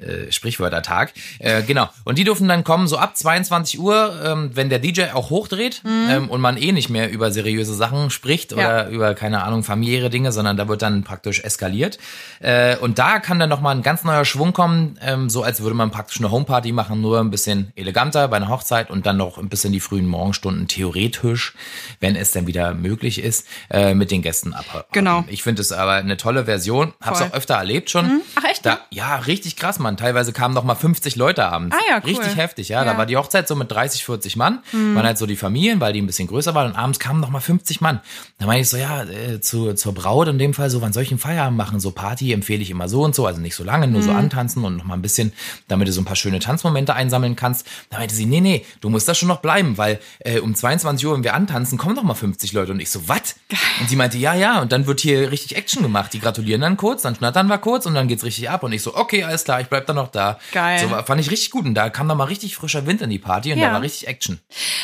äh, 0.00 0.30
Sprichwörtertag. 0.32 1.12
Äh, 1.38 1.62
genau. 1.62 1.88
Und 2.04 2.18
die 2.18 2.24
dürfen 2.24 2.48
dann 2.48 2.64
kommen 2.64 2.86
so 2.88 2.98
ab 2.98 3.16
22 3.16 3.78
Uhr, 3.80 4.14
ähm, 4.24 4.50
wenn 4.54 4.68
der 4.68 4.78
DJ 4.78 5.10
auch 5.12 5.30
hochdreht 5.30 5.82
ähm, 5.84 6.28
und 6.30 6.40
man 6.40 6.56
eh 6.56 6.72
nicht 6.72 6.88
mehr 6.90 7.10
über 7.10 7.30
seriöse 7.30 7.74
Sachen 7.74 8.10
spricht 8.10 8.52
Mhm. 8.52 8.58
Ja. 8.58 8.66
oder 8.68 8.88
über 8.88 9.14
keine 9.14 9.42
Ahnung 9.42 9.62
familiäre 9.64 10.10
Dinge, 10.10 10.32
sondern 10.32 10.56
da 10.56 10.68
wird 10.68 10.82
dann 10.82 11.02
praktisch 11.04 11.40
eskaliert. 11.44 11.98
Äh, 12.40 12.76
und 12.76 12.98
da 12.98 13.18
kann 13.18 13.38
dann 13.38 13.48
noch 13.48 13.60
mal 13.60 13.72
ein 13.74 13.82
ganz 13.82 14.04
neuer 14.04 14.24
Schwung 14.24 14.52
kommen, 14.52 14.98
ähm, 15.02 15.28
so 15.30 15.42
als 15.42 15.60
würde 15.60 15.74
man 15.74 15.90
praktisch 15.90 16.18
eine 16.18 16.30
Homeparty 16.30 16.72
machen, 16.72 17.00
nur 17.00 17.20
ein 17.20 17.30
bisschen 17.30 17.72
eleganter 17.76 18.28
bei 18.28 18.36
einer 18.36 18.48
Hochzeit 18.48 18.90
und 18.90 19.06
dann 19.06 19.16
noch 19.16 19.38
ein 19.38 19.48
bisschen 19.48 19.72
die 19.72 19.80
frühen 19.80 20.06
Morgenstunden 20.06 20.68
theoretisch, 20.68 21.54
wenn 22.00 22.16
es 22.16 22.32
dann 22.32 22.46
wieder 22.46 22.74
möglich 22.74 23.22
ist, 23.22 23.46
äh, 23.70 23.94
mit 23.94 24.10
den 24.10 24.22
Gästen 24.22 24.54
abhalten. 24.54 24.88
Genau. 24.92 25.24
Ich 25.28 25.42
finde 25.42 25.62
es 25.62 25.72
aber 25.72 25.92
eine 25.94 26.16
tolle 26.16 26.44
Version. 26.44 26.92
Hab's 27.00 27.18
Voll. 27.18 27.28
auch 27.28 27.34
öfter 27.34 27.54
erlebt 27.54 27.90
schon. 27.90 28.20
Ach, 28.36 28.44
echt, 28.50 28.64
Da, 28.66 28.80
ja, 28.90 29.16
richtig 29.16 29.56
krass, 29.56 29.78
Mann. 29.88 29.96
Teilweise 29.96 30.32
kamen 30.32 30.54
noch 30.54 30.64
mal 30.64 30.74
50 30.74 31.16
Leute 31.16 31.46
abends. 31.46 31.74
Ah 31.74 31.80
ja, 31.90 31.96
cool. 31.98 32.10
Richtig 32.10 32.36
heftig, 32.36 32.68
ja. 32.68 32.78
Ja. 32.78 32.84
Mhm. 32.84 32.88
Da 32.88 32.98
war 32.98 33.06
die 33.06 33.16
Hochzeit 33.16 33.48
so 33.48 33.54
mit 33.56 33.70
30, 33.72 34.04
40 34.04 34.36
Mann. 34.36 34.60
Waren 34.72 35.04
halt 35.06 35.16
so 35.18 35.26
die 35.26 35.36
Familien, 35.36 35.80
weil 35.80 35.92
die 35.92 36.02
ein 36.02 36.06
bisschen 36.06 36.28
größer 36.28 36.54
waren. 36.54 36.72
Und 36.72 36.76
abends 36.78 36.98
kamen 36.98 37.20
noch 37.20 37.30
mal 37.30 37.40
50 37.40 37.80
Mann. 37.80 38.00
Da 38.38 38.46
meine 38.46 38.60
ich 38.60 38.68
so, 38.68 38.76
ja, 38.76 39.02
äh, 39.04 39.40
zu, 39.40 39.72
zur 39.74 39.94
Braut 39.94 40.28
in 40.28 40.38
dem 40.38 40.52
Fall 40.54 40.68
so, 40.70 40.82
wann 40.82 40.92
soll 40.92 41.02
ich 41.02 41.10
einen 41.10 41.18
Feierabend 41.18 41.56
machen? 41.56 41.80
So 41.80 41.90
Party 41.90 42.32
empfehle 42.32 42.62
ich 42.62 42.70
immer 42.70 42.88
so 42.88 43.02
und 43.04 43.14
so. 43.14 43.26
Also 43.26 43.40
nicht 43.40 43.54
so 43.54 43.64
lange, 43.64 43.88
nur 43.88 44.00
Mhm. 44.02 44.04
so 44.06 44.12
antanzen 44.12 44.64
und 44.64 44.76
noch 44.76 44.84
mal 44.84 44.94
ein 44.94 45.02
bisschen, 45.02 45.32
damit 45.68 45.88
du 45.88 45.92
so 45.92 46.00
ein 46.00 46.04
paar 46.04 46.16
schöne 46.16 46.38
Tanzmomente 46.38 46.94
einsammeln 46.94 47.36
kannst. 47.36 47.66
Da 47.90 47.98
meinte 47.98 48.14
sie, 48.14 48.26
nee, 48.26 48.40
nee, 48.40 48.64
du 48.80 48.90
musst 48.90 49.08
da 49.08 49.14
schon 49.14 49.28
noch 49.28 49.40
bleiben, 49.40 49.78
weil 49.78 49.98
äh, 50.20 50.38
um 50.40 50.54
22 50.54 51.06
Uhr, 51.06 51.14
wenn 51.14 51.24
wir 51.24 51.34
antanzen, 51.34 51.78
kommen 51.78 51.94
noch 51.94 52.02
mal 52.02 52.14
50 52.14 52.52
Leute. 52.52 52.72
Und 52.72 52.80
ich 52.80 52.90
so, 52.90 53.08
was? 53.08 53.36
Und 53.80 53.88
sie 53.88 53.96
meinte, 53.96 54.18
ja, 54.18 54.34
ja. 54.34 54.60
Und 54.60 54.72
dann 54.72 54.86
wird 54.86 55.00
hier 55.00 55.30
richtig 55.30 55.56
Action 55.56 55.82
gemacht. 55.82 56.12
Die 56.12 56.20
gratulieren 56.20 56.60
dann 56.60 56.76
kurz, 56.76 57.02
dann 57.02 57.14
schnattern 57.14 57.46
wir 57.48 57.58
kurz 57.58 57.86
und 57.86 57.94
dann 57.94 58.08
geht's 58.08 58.24
richtig 58.24 58.50
ab. 58.50 58.62
Und 58.62 58.72
ich 58.72 58.82
so, 58.82 58.94
okay, 58.96 59.22
alles 59.24 59.44
klar, 59.44 59.60
ich 59.60 59.68
bleib 59.68 59.77
dann 59.86 59.96
noch 59.96 60.08
da. 60.10 60.38
Geil. 60.52 60.78
So, 60.80 60.88
fand 60.88 61.20
ich 61.20 61.30
richtig 61.30 61.50
gut. 61.50 61.64
Und 61.66 61.74
da 61.74 61.90
kam 61.90 62.08
dann 62.08 62.18
mal 62.18 62.24
richtig 62.24 62.56
frischer 62.56 62.86
Wind 62.86 63.02
in 63.02 63.10
die 63.10 63.18
Party 63.18 63.52
und 63.52 63.58
Ja. 63.58 63.68
da 63.68 63.72
war 63.74 63.82
richtig 63.82 64.08
Action. 64.08 64.40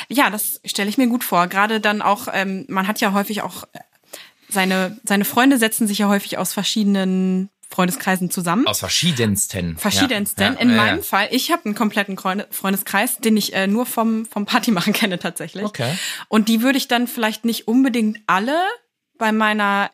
Ja, 0.08 0.30
das 0.30 0.60
stelle 0.64 0.88
ich 0.90 0.98
mir 0.98 1.06
gut 1.08 1.24
vor. 1.24 1.46
Gerade 1.46 1.80
dann 1.80 2.02
auch, 2.02 2.28
ähm, 2.32 2.64
man 2.68 2.86
hat 2.86 3.00
ja 3.00 3.12
häufig 3.12 3.42
auch 3.42 3.64
äh, 3.72 3.80
seine, 4.48 4.98
seine 5.04 5.24
Freunde 5.24 5.58
setzen 5.58 5.86
sich 5.86 5.98
ja 5.98 6.08
häufig 6.08 6.38
aus 6.38 6.52
verschiedenen 6.52 7.50
Freundeskreisen 7.70 8.30
zusammen. 8.30 8.66
Aus 8.68 8.78
verschiedensten. 8.78 9.76
Verschiedensten. 9.78 10.40
Ja, 10.40 10.52
ja, 10.52 10.58
In 10.60 10.70
ja, 10.70 10.76
meinem. 10.76 11.02
Fall, 11.02 11.28
ich 11.32 11.50
habe 11.50 11.64
einen 11.64 11.74
kompletten 11.74 12.16
Freunde- 12.16 12.46
Freundeskreis, 12.50 13.16
den 13.18 13.36
ich 13.36 13.52
äh, 13.54 13.66
nur 13.66 13.86
vom, 13.86 14.26
vom 14.26 14.46
Partymachen 14.46 14.92
kenne 14.92 15.18
tatsächlich. 15.18 15.64
Okay. 15.64 15.96
Und 16.28 16.48
die 16.48 16.62
würde 16.62 16.78
ich 16.78 16.86
dann 16.86 17.08
vielleicht 17.08 17.44
nicht 17.44 17.66
unbedingt 17.66 18.18
alle 18.28 18.60
bei 19.18 19.32
meiner 19.32 19.90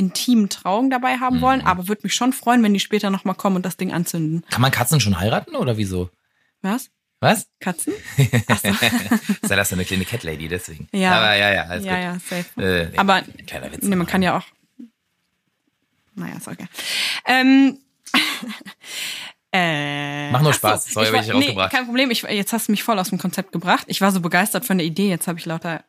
intimen 0.00 0.48
Trauung 0.48 0.90
dabei 0.90 1.18
haben 1.18 1.36
Mhm. 1.36 1.40
wollen, 1.42 1.60
aber 1.60 1.86
würde 1.86 2.00
mich 2.04 2.14
schon 2.14 2.32
freuen, 2.32 2.62
wenn 2.64 2.74
die 2.74 2.80
später 2.80 3.10
nochmal 3.10 3.36
kommen 3.36 3.56
und 3.56 3.64
das 3.66 3.76
Ding 3.76 3.92
anzünden. 3.92 4.44
Kann 4.50 4.60
man 4.62 4.70
Katzen 4.72 4.98
schon 5.00 5.20
heiraten 5.20 5.54
oder 5.54 5.76
wieso? 5.76 6.10
Was? 6.62 6.90
Was? 7.20 7.46
Katzen? 7.60 7.92
Sei 9.42 9.54
das 9.54 9.72
eine 9.72 9.84
kleine 9.84 10.04
Cat 10.06 10.22
Lady, 10.24 10.48
deswegen. 10.48 10.88
Ja. 10.92 11.12
Aber 11.18 11.34
ja, 11.36 11.52
ja, 11.52 11.62
alles 11.64 11.84
ja, 11.84 11.94
gut. 11.94 12.02
ja, 12.02 12.14
safe. 12.14 12.60
Äh, 12.62 12.88
nee, 12.90 12.98
aber 12.98 13.22
kleiner 13.46 13.70
Witz. 13.72 13.82
nee, 13.82 13.94
man 13.96 14.06
kann 14.06 14.22
ja 14.22 14.38
auch. 14.38 14.44
Naja, 16.14 16.36
ist 16.36 16.48
okay. 16.48 16.66
Ähm, 17.26 17.78
äh, 19.52 20.30
Mach 20.30 20.42
nur 20.42 20.52
Spaß. 20.54 20.86
Sorry, 20.86 21.06
ich 21.08 21.12
hab 21.14 21.20
ich 21.22 21.28
war- 21.28 21.34
rausgebracht. 21.36 21.72
Nee, 21.72 21.76
kein 21.78 21.86
Problem. 21.86 22.10
Ich, 22.10 22.22
jetzt 22.22 22.52
hast 22.52 22.68
du 22.68 22.72
mich 22.72 22.82
voll 22.82 22.98
aus 22.98 23.10
dem 23.10 23.18
Konzept 23.18 23.52
gebracht. 23.52 23.84
Ich 23.88 24.00
war 24.00 24.12
so 24.12 24.20
begeistert 24.20 24.64
von 24.64 24.78
der 24.78 24.86
Idee. 24.86 25.08
Jetzt 25.08 25.28
habe 25.28 25.38
ich 25.38 25.46
lauter 25.46 25.84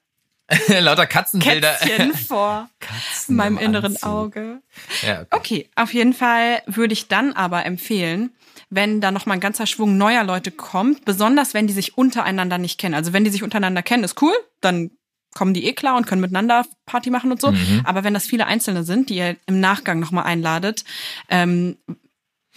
Lauter 0.79 1.05
Katzenbilder. 1.05 1.73
Kätzchen 1.75 2.13
vor 2.27 2.69
Katzen 2.79 3.35
meinem 3.35 3.57
im 3.57 3.65
inneren 3.65 3.95
Anzug. 3.95 4.09
Auge. 4.09 4.61
Ja, 5.01 5.21
okay. 5.21 5.37
Okay, 5.41 5.69
auf 5.75 5.93
jeden 5.93 6.13
Fall 6.13 6.61
würde 6.65 6.93
ich 6.93 7.07
dann 7.07 7.33
aber 7.33 7.65
empfehlen, 7.65 8.31
wenn 8.69 9.01
da 9.01 9.11
noch 9.11 9.25
mal 9.25 9.35
ein 9.35 9.39
ganzer 9.39 9.65
Schwung 9.65 9.97
neuer 9.97 10.23
Leute 10.23 10.51
kommt, 10.51 11.05
besonders 11.05 11.53
wenn 11.53 11.67
die 11.67 11.73
sich 11.73 11.97
untereinander 11.97 12.57
nicht 12.57 12.79
kennen. 12.79 12.95
Also 12.95 13.13
wenn 13.13 13.23
die 13.23 13.29
sich 13.29 13.43
untereinander 13.43 13.81
kennen, 13.81 14.03
ist 14.03 14.21
cool, 14.21 14.33
dann 14.61 14.91
kommen 15.33 15.53
die 15.53 15.65
eh 15.65 15.73
klar 15.73 15.95
und 15.95 16.07
können 16.07 16.21
miteinander 16.21 16.65
Party 16.85 17.09
machen 17.09 17.31
und 17.31 17.39
so. 17.39 17.53
Aber 17.85 18.03
wenn 18.03 18.13
das 18.13 18.25
viele 18.25 18.47
Einzelne 18.47 18.83
sind, 18.83 19.09
die 19.09 19.15
ihr 19.15 19.37
im 19.45 19.61
Nachgang 19.61 19.99
noch 19.99 20.11
mal 20.11 20.23
einladet, 20.23 20.83
ähm, 21.29 21.77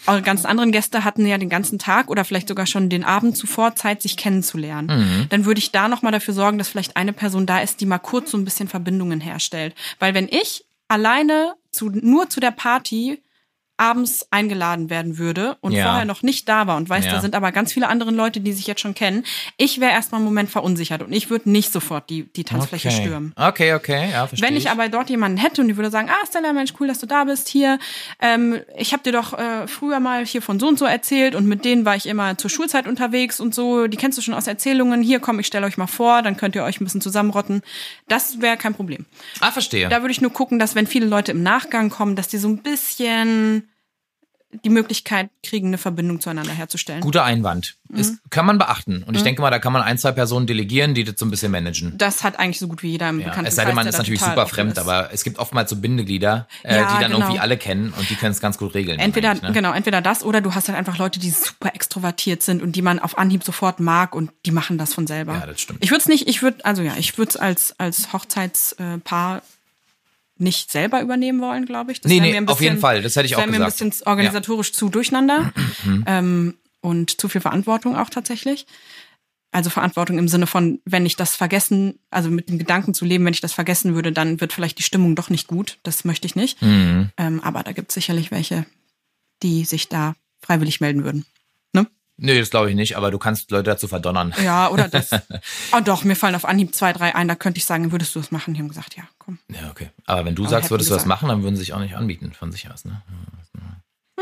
eure 0.06 0.22
ganzen 0.22 0.46
anderen 0.46 0.72
Gäste 0.72 1.04
hatten 1.04 1.26
ja 1.26 1.38
den 1.38 1.48
ganzen 1.48 1.78
Tag 1.78 2.08
oder 2.10 2.24
vielleicht 2.24 2.48
sogar 2.48 2.66
schon 2.66 2.88
den 2.88 3.04
Abend 3.04 3.36
zuvor 3.36 3.74
Zeit, 3.74 4.02
sich 4.02 4.16
kennenzulernen. 4.16 4.88
Dann 5.30 5.44
würde 5.44 5.58
ich 5.58 5.72
da 5.72 5.88
noch 5.88 6.02
mal 6.02 6.10
dafür 6.10 6.34
sorgen, 6.34 6.58
dass 6.58 6.68
vielleicht 6.68 6.96
eine 6.96 7.12
Person 7.12 7.46
da 7.46 7.60
ist, 7.60 7.80
die 7.80 7.86
mal 7.86 7.98
kurz 7.98 8.30
so 8.30 8.38
ein 8.38 8.44
bisschen 8.44 8.68
Verbindungen 8.68 9.20
herstellt. 9.20 9.74
Weil 9.98 10.14
wenn 10.14 10.28
ich 10.28 10.64
alleine 10.88 11.54
zu, 11.70 11.90
nur 11.90 12.28
zu 12.28 12.40
der 12.40 12.50
Party 12.50 13.20
abends 13.76 14.28
eingeladen 14.30 14.88
werden 14.88 15.18
würde 15.18 15.56
und 15.60 15.72
Ja. 15.72 15.86
vorher 15.86 16.04
noch 16.04 16.22
nicht 16.22 16.48
da 16.48 16.66
war 16.66 16.76
und 16.76 16.88
weiß, 16.88 17.06
Ja. 17.06 17.12
da 17.12 17.20
sind 17.20 17.34
aber 17.34 17.50
ganz 17.50 17.72
viele 17.72 17.88
andere 17.88 18.12
Leute, 18.12 18.40
die 18.40 18.52
sich 18.52 18.66
jetzt 18.66 18.80
schon 18.80 18.94
kennen, 18.94 19.24
ich 19.56 19.80
wäre 19.80 19.92
erstmal 19.92 20.20
einen 20.20 20.26
Moment 20.26 20.48
verunsichert 20.50 21.02
und 21.02 21.12
ich 21.12 21.28
würde 21.28 21.50
nicht 21.50 21.72
sofort 21.72 22.08
die, 22.08 22.24
die 22.32 22.44
Tanzfläche 22.44 22.88
okay. 22.88 23.02
stürmen. 23.02 23.32
Okay, 23.36 23.74
okay, 23.74 24.10
ja, 24.12 24.26
verstehe 24.26 24.48
Wenn 24.48 24.56
ich 24.56 24.70
aber 24.70 24.88
dort 24.88 25.10
jemanden 25.10 25.38
hätte 25.38 25.60
und 25.60 25.68
die 25.68 25.76
würde 25.76 25.90
sagen, 25.90 26.08
ah 26.08 26.26
Stella, 26.26 26.52
Mensch, 26.52 26.72
cool, 26.78 26.86
dass 26.86 27.00
du 27.00 27.06
da 27.06 27.24
bist 27.24 27.48
hier. 27.48 27.78
Ähm, 28.20 28.60
ich 28.78 28.92
habe 28.92 29.02
dir 29.02 29.12
doch 29.12 29.32
äh, 29.36 29.66
früher 29.66 29.98
mal 29.98 30.24
hier 30.24 30.40
von 30.42 30.60
so 30.60 30.68
und 30.68 30.78
so 30.78 30.84
erzählt 30.84 31.34
und 31.34 31.46
mit 31.46 31.64
denen 31.64 31.84
war 31.84 31.96
ich 31.96 32.06
immer 32.06 32.38
zur 32.38 32.50
Schulzeit 32.50 32.86
unterwegs 32.86 33.40
und 33.40 33.54
so. 33.54 33.88
Die 33.88 33.96
kennst 33.96 34.16
du 34.18 34.22
schon 34.22 34.34
aus 34.34 34.46
Erzählungen. 34.46 35.02
Hier 35.02 35.18
komm, 35.18 35.40
ich 35.40 35.46
stelle 35.46 35.66
euch 35.66 35.76
mal 35.76 35.86
vor, 35.88 36.22
dann 36.22 36.36
könnt 36.36 36.54
ihr 36.54 36.62
euch 36.62 36.80
ein 36.80 36.84
bisschen 36.84 37.00
zusammenrotten. 37.00 37.62
Das 38.08 38.40
wäre 38.40 38.56
kein 38.56 38.74
Problem. 38.74 39.06
Ah, 39.40 39.50
verstehe. 39.50 39.88
Da 39.88 40.00
würde 40.02 40.12
ich 40.12 40.20
nur 40.20 40.32
gucken, 40.32 40.58
dass 40.58 40.74
wenn 40.74 40.86
viele 40.86 41.06
Leute 41.06 41.32
im 41.32 41.42
Nachgang 41.42 41.90
kommen, 41.90 42.14
dass 42.16 42.28
die 42.28 42.38
so 42.38 42.48
ein 42.48 42.58
bisschen 42.58 43.68
die 44.64 44.70
Möglichkeit 44.70 45.30
kriegen, 45.42 45.68
eine 45.68 45.78
Verbindung 45.78 46.20
zueinander 46.20 46.52
herzustellen. 46.52 47.00
Guter 47.00 47.24
Einwand. 47.24 47.76
Mhm. 47.88 47.98
Ist, 47.98 48.18
kann 48.30 48.46
man 48.46 48.58
beachten. 48.58 49.02
Und 49.02 49.16
ich 49.16 49.22
denke 49.22 49.42
mal, 49.42 49.50
da 49.50 49.58
kann 49.58 49.72
man 49.72 49.82
ein, 49.82 49.98
zwei 49.98 50.12
Personen 50.12 50.46
delegieren, 50.46 50.94
die 50.94 51.04
das 51.04 51.14
so 51.18 51.26
ein 51.26 51.30
bisschen 51.30 51.52
managen. 51.52 51.96
Das 51.98 52.24
hat 52.24 52.38
eigentlich 52.38 52.58
so 52.58 52.68
gut 52.68 52.82
wie 52.82 52.90
jeder 52.90 53.08
im 53.08 53.20
Ja, 53.20 53.26
Bekanntenkreis. 53.26 53.52
es 53.52 53.56
sei 53.56 53.64
denn, 53.64 53.74
man 53.74 53.86
ist 53.86 53.98
natürlich 53.98 54.20
super 54.20 54.46
fremd, 54.46 54.72
ist. 54.72 54.78
aber 54.78 55.12
es 55.12 55.24
gibt 55.24 55.38
oftmals 55.38 55.70
so 55.70 55.76
Bindeglieder, 55.76 56.46
äh, 56.62 56.76
Ja, 56.76 56.94
die 56.94 57.00
dann 57.02 57.12
genau. 57.12 57.24
irgendwie 57.26 57.40
alle 57.40 57.56
kennen 57.56 57.92
und 57.96 58.08
die 58.10 58.14
können 58.14 58.32
es 58.32 58.40
ganz 58.40 58.58
gut 58.58 58.74
regeln. 58.74 58.98
Entweder, 58.98 59.34
ne? 59.34 59.52
genau, 59.52 59.72
entweder 59.72 60.00
das 60.00 60.22
oder 60.24 60.40
du 60.40 60.54
hast 60.54 60.68
halt 60.68 60.78
einfach 60.78 60.98
Leute, 60.98 61.20
die 61.20 61.30
super 61.30 61.74
extrovertiert 61.74 62.42
sind 62.42 62.62
und 62.62 62.76
die 62.76 62.82
man 62.82 62.98
auf 62.98 63.18
Anhieb 63.18 63.44
sofort 63.44 63.80
mag 63.80 64.14
und 64.14 64.30
die 64.46 64.50
machen 64.50 64.78
das 64.78 64.94
von 64.94 65.06
selber. 65.06 65.34
Ja, 65.34 65.46
das 65.46 65.60
stimmt. 65.60 65.82
Ich 65.82 65.90
würde 65.90 66.00
es 66.00 66.06
nicht, 66.08 66.28
ich 66.28 66.42
würde, 66.42 66.64
also 66.64 66.82
ja, 66.82 66.92
ich 66.98 67.16
würde 67.18 67.30
es 67.30 67.36
als, 67.36 67.74
als 67.78 68.12
Hochzeitspaar 68.12 69.42
nicht 70.44 70.70
selber 70.70 71.02
übernehmen 71.02 71.40
wollen, 71.40 71.66
glaube 71.66 71.90
ich. 71.90 72.00
Das 72.00 72.10
Nee, 72.10 72.20
nee, 72.20 72.30
mir 72.30 72.36
ein 72.36 72.48
auf 72.48 72.60
jeden 72.60 72.78
Fall. 72.78 73.02
Das 73.02 73.16
hätte 73.16 73.26
ich 73.26 73.34
auch 73.34 73.40
mir 73.40 73.46
ein 73.46 73.52
gesagt. 73.52 73.78
bisschen 73.78 74.06
organisatorisch 74.06 74.72
zu 74.72 74.88
durcheinander 74.88 75.52
ähm, 76.06 76.54
und 76.80 77.20
zu 77.20 77.28
viel 77.28 77.40
Verantwortung 77.40 77.96
auch 77.96 78.10
tatsächlich. 78.10 78.66
Also 79.50 79.70
Verantwortung 79.70 80.18
im 80.18 80.28
Sinne 80.28 80.46
von, 80.46 80.80
wenn 80.84 81.06
ich 81.06 81.16
das 81.16 81.34
vergessen, 81.36 81.98
also 82.10 82.30
mit 82.30 82.48
dem 82.48 82.58
Gedanken 82.58 82.92
zu 82.92 83.04
leben, 83.04 83.24
wenn 83.24 83.34
ich 83.34 83.40
das 83.40 83.52
vergessen 83.52 83.94
würde, 83.94 84.12
dann 84.12 84.40
wird 84.40 84.52
vielleicht 84.52 84.78
die 84.78 84.82
Stimmung 84.82 85.14
doch 85.14 85.30
nicht 85.30 85.46
gut. 85.46 85.78
Das 85.82 86.04
möchte 86.04 86.26
ich 86.26 86.34
nicht. 86.34 86.60
Mhm. 86.60 87.10
Ähm, 87.16 87.40
aber 87.40 87.62
da 87.62 87.72
gibt 87.72 87.90
es 87.90 87.94
sicherlich 87.94 88.30
welche, 88.30 88.66
die 89.42 89.64
sich 89.64 89.88
da 89.88 90.14
freiwillig 90.40 90.80
melden 90.80 91.04
würden. 91.04 91.24
Ne? 92.16 92.32
Nee, 92.32 92.38
das 92.38 92.50
glaube 92.50 92.70
ich 92.70 92.76
nicht, 92.76 92.96
aber 92.96 93.10
du 93.10 93.18
kannst 93.18 93.50
Leute 93.50 93.70
dazu 93.70 93.88
verdonnern. 93.88 94.34
Ja, 94.42 94.68
oder 94.68 94.88
das. 94.88 95.10
oh 95.72 95.80
doch, 95.84 96.04
mir 96.04 96.16
fallen 96.16 96.34
auf 96.34 96.44
Anhieb 96.44 96.74
zwei, 96.74 96.92
drei 96.92 97.14
ein, 97.14 97.28
da 97.28 97.34
könnte 97.34 97.58
ich 97.58 97.64
sagen, 97.64 97.92
würdest 97.92 98.14
du 98.14 98.20
das 98.20 98.30
machen? 98.30 98.54
Die 98.54 98.60
haben 98.60 98.68
gesagt, 98.68 98.96
ja, 98.96 99.04
komm. 99.18 99.38
Ja, 99.48 99.70
okay. 99.70 99.90
Aber 100.06 100.24
wenn 100.24 100.34
du 100.34 100.42
Aber 100.42 100.50
sagst, 100.50 100.70
würdest 100.70 100.90
du 100.90 100.94
das 100.94 101.06
machen, 101.06 101.28
dann 101.28 101.42
würden 101.42 101.56
sie 101.56 101.60
sich 101.60 101.72
auch 101.72 101.80
nicht 101.80 101.96
anbieten 101.96 102.32
von 102.32 102.52
sich 102.52 102.70
aus, 102.70 102.84
ne? 102.84 103.02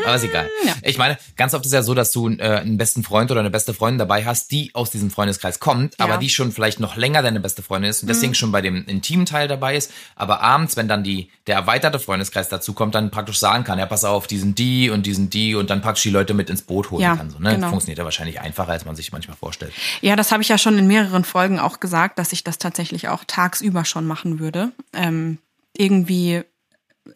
Aber 0.04 0.14
ist 0.16 0.24
egal. 0.24 0.48
ja. 0.66 0.74
Ich 0.82 0.98
meine, 0.98 1.18
ganz 1.36 1.54
oft 1.54 1.64
ist 1.64 1.72
ja 1.72 1.82
so, 1.82 1.94
dass 1.94 2.10
du 2.12 2.28
äh, 2.28 2.40
einen 2.42 2.76
besten 2.78 3.02
Freund 3.02 3.30
oder 3.30 3.40
eine 3.40 3.50
beste 3.50 3.74
Freundin 3.74 3.98
dabei 3.98 4.24
hast, 4.24 4.50
die 4.50 4.70
aus 4.74 4.90
diesem 4.90 5.10
Freundeskreis 5.10 5.60
kommt, 5.60 5.96
Ja. 5.98 6.06
Mhm. 6.06 6.12
aber 6.12 6.20
die 6.20 6.28
schon 6.28 6.52
vielleicht 6.52 6.80
noch 6.80 6.96
länger 6.96 7.22
deine 7.22 7.40
beste 7.40 7.62
Freundin 7.62 7.90
ist 7.90 8.02
und 8.02 8.08
deswegen 8.08 8.34
schon 8.34 8.52
bei 8.52 8.60
dem 8.60 8.84
intimen 8.86 9.26
Teil 9.26 9.48
dabei 9.48 9.76
ist. 9.76 9.90
Aber 10.16 10.40
abends, 10.40 10.76
wenn 10.76 10.88
dann 10.88 11.02
die 11.04 11.30
der 11.46 11.56
erweiterte 11.56 11.98
Freundeskreis 11.98 12.48
dazu 12.48 12.72
kommt, 12.72 12.94
dann 12.94 13.10
praktisch 13.10 13.38
sagen 13.38 13.64
kann, 13.64 13.78
ja, 13.78 13.86
pass 13.86 14.04
auf, 14.04 14.26
die 14.26 14.38
sind 14.38 14.58
die 14.58 14.90
und 14.90 15.06
die 15.06 15.14
sind 15.14 15.34
die 15.34 15.54
und 15.54 15.70
dann 15.70 15.82
praktisch 15.82 16.04
die 16.04 16.10
Leute 16.10 16.34
mit 16.34 16.50
ins 16.50 16.62
Boot 16.62 16.90
holen 16.90 17.02
Ja, 17.02 17.16
kann. 17.16 17.30
So, 17.30 17.38
ne? 17.38 17.54
genau. 17.54 17.68
Funktioniert 17.70 17.98
ja 17.98 18.04
wahrscheinlich 18.04 18.40
einfacher, 18.40 18.70
als 18.72 18.84
man 18.84 18.94
sich 18.96 19.10
manchmal 19.12 19.36
vorstellt. 19.36 19.72
Ja, 20.00 20.14
das 20.16 20.30
habe 20.32 20.42
ich 20.42 20.48
ja 20.48 20.58
schon 20.58 20.78
in 20.78 20.86
mehreren 20.86 21.24
Folgen 21.24 21.58
auch 21.58 21.80
gesagt, 21.80 22.18
dass 22.18 22.32
ich 22.32 22.44
das 22.44 22.58
tatsächlich 22.58 23.08
auch 23.08 23.24
tagsüber 23.26 23.84
schon 23.84 24.06
machen 24.06 24.38
würde. 24.38 24.70
Ähm, 24.92 25.38
irgendwie, 25.76 26.42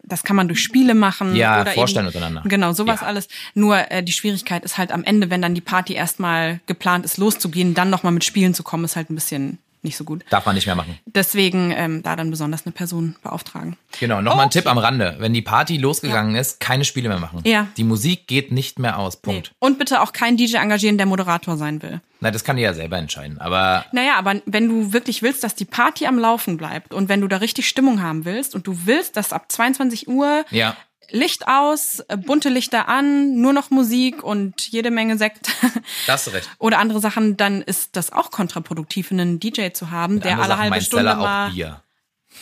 das 0.03 0.23
kann 0.23 0.35
man 0.35 0.47
durch 0.47 0.61
Spiele 0.61 0.93
machen. 0.95 1.35
Ja, 1.35 1.61
oder 1.61 1.71
vorstellen 1.71 2.07
eben, 2.07 2.15
untereinander. 2.15 2.49
Genau, 2.49 2.73
sowas 2.73 3.01
Ja. 3.01 3.07
alles. 3.07 3.27
Nur 3.53 3.89
äh, 3.91 4.03
die 4.03 4.11
Schwierigkeit 4.11 4.63
ist 4.65 4.77
halt 4.77 4.91
am 4.91 5.03
Ende, 5.03 5.29
wenn 5.29 5.41
dann 5.41 5.55
die 5.55 5.61
Party 5.61 5.93
erstmal 5.93 6.59
geplant 6.65 7.05
ist, 7.05 7.17
loszugehen, 7.17 7.73
dann 7.73 7.89
nochmal 7.89 8.11
mit 8.11 8.23
Spielen 8.23 8.53
zu 8.53 8.63
kommen, 8.63 8.83
ist 8.83 8.95
halt 8.95 9.09
ein 9.09 9.15
bisschen 9.15 9.59
nicht 9.87 9.97
so 9.97 10.03
gut. 10.03 10.23
Darf 10.29 10.45
man 10.45 10.55
nicht 10.55 10.67
mehr 10.67 10.75
machen. 10.75 10.99
Deswegen 11.05 11.71
ähm, 11.71 12.03
da 12.03 12.15
dann 12.15 12.29
besonders 12.29 12.65
eine 12.65 12.73
Person 12.73 13.15
beauftragen. 13.23 13.77
Genau, 13.99 14.21
nochmal 14.21 14.45
ein 14.45 14.51
Tipp 14.51 14.67
am 14.67 14.77
Rande. 14.77 15.15
Wenn 15.19 15.33
die 15.33 15.41
Party 15.41 15.77
losgegangen 15.77 16.35
ist, 16.35 16.59
keine 16.59 16.85
Spiele 16.85 17.09
mehr 17.09 17.19
machen. 17.19 17.41
Ja. 17.45 17.67
Die 17.77 17.83
Musik 17.83 18.27
geht 18.27 18.51
nicht 18.51 18.77
mehr 18.77 18.99
aus. 18.99 19.17
Punkt. 19.17 19.51
Nee. 19.51 19.55
Und 19.59 19.79
bitte 19.79 20.01
auch 20.01 20.13
kein 20.13 20.37
DJ 20.37 20.57
engagieren, 20.57 20.97
der 20.97 21.07
Moderator 21.07 21.57
sein 21.57 21.81
will. 21.81 22.01
Na, 22.19 22.31
das 22.31 22.43
kann 22.43 22.57
die 22.57 22.63
ja 22.63 22.73
selber 22.73 22.97
entscheiden. 22.97 23.39
Aber 23.39 23.85
Naja, 23.91 24.15
aber 24.17 24.41
wenn 24.45 24.67
du 24.67 24.91
wirklich 24.91 25.21
willst, 25.21 25.43
dass 25.43 25.55
die 25.55 25.65
Party 25.65 26.07
am 26.07 26.17
Laufen 26.17 26.57
bleibt 26.57 26.93
und 26.93 27.09
wenn 27.09 27.21
du 27.21 27.27
da 27.27 27.37
richtig 27.37 27.67
Stimmung 27.67 28.01
haben 28.01 28.25
willst 28.25 28.55
und 28.55 28.65
du 28.65 28.85
willst, 28.85 29.17
dass 29.17 29.33
ab 29.33 29.51
22 29.51 30.07
Uhr 30.07 30.43
ja, 30.49 30.75
Licht 31.09 31.47
aus, 31.47 31.99
äh, 32.09 32.17
bunte 32.17 32.49
Lichter 32.49 32.87
an, 32.89 33.39
nur 33.39 33.53
noch 33.53 33.69
Musik 33.69 34.23
und 34.23 34.61
jede 34.69 34.91
Menge 34.91 35.17
Sekt 35.17 35.49
da 36.07 36.13
hast 36.13 36.27
du 36.27 36.31
recht. 36.31 36.49
oder 36.59 36.79
andere 36.79 36.99
Sachen, 36.99 37.37
dann 37.37 37.61
ist 37.61 37.95
das 37.95 38.11
auch 38.11 38.31
kontraproduktiv, 38.31 39.11
einen 39.11 39.39
DJ 39.39 39.69
zu 39.71 39.89
haben, 39.91 40.19
der 40.19 40.33
Andere 40.33 40.43
alle 40.45 40.53
Sachen 40.57 40.71
halbe 40.71 40.85
Stunde 40.85 41.05
Stella 41.09 41.15
mal. 41.15 41.47
auch 41.47 41.53
Bier. 41.53 41.81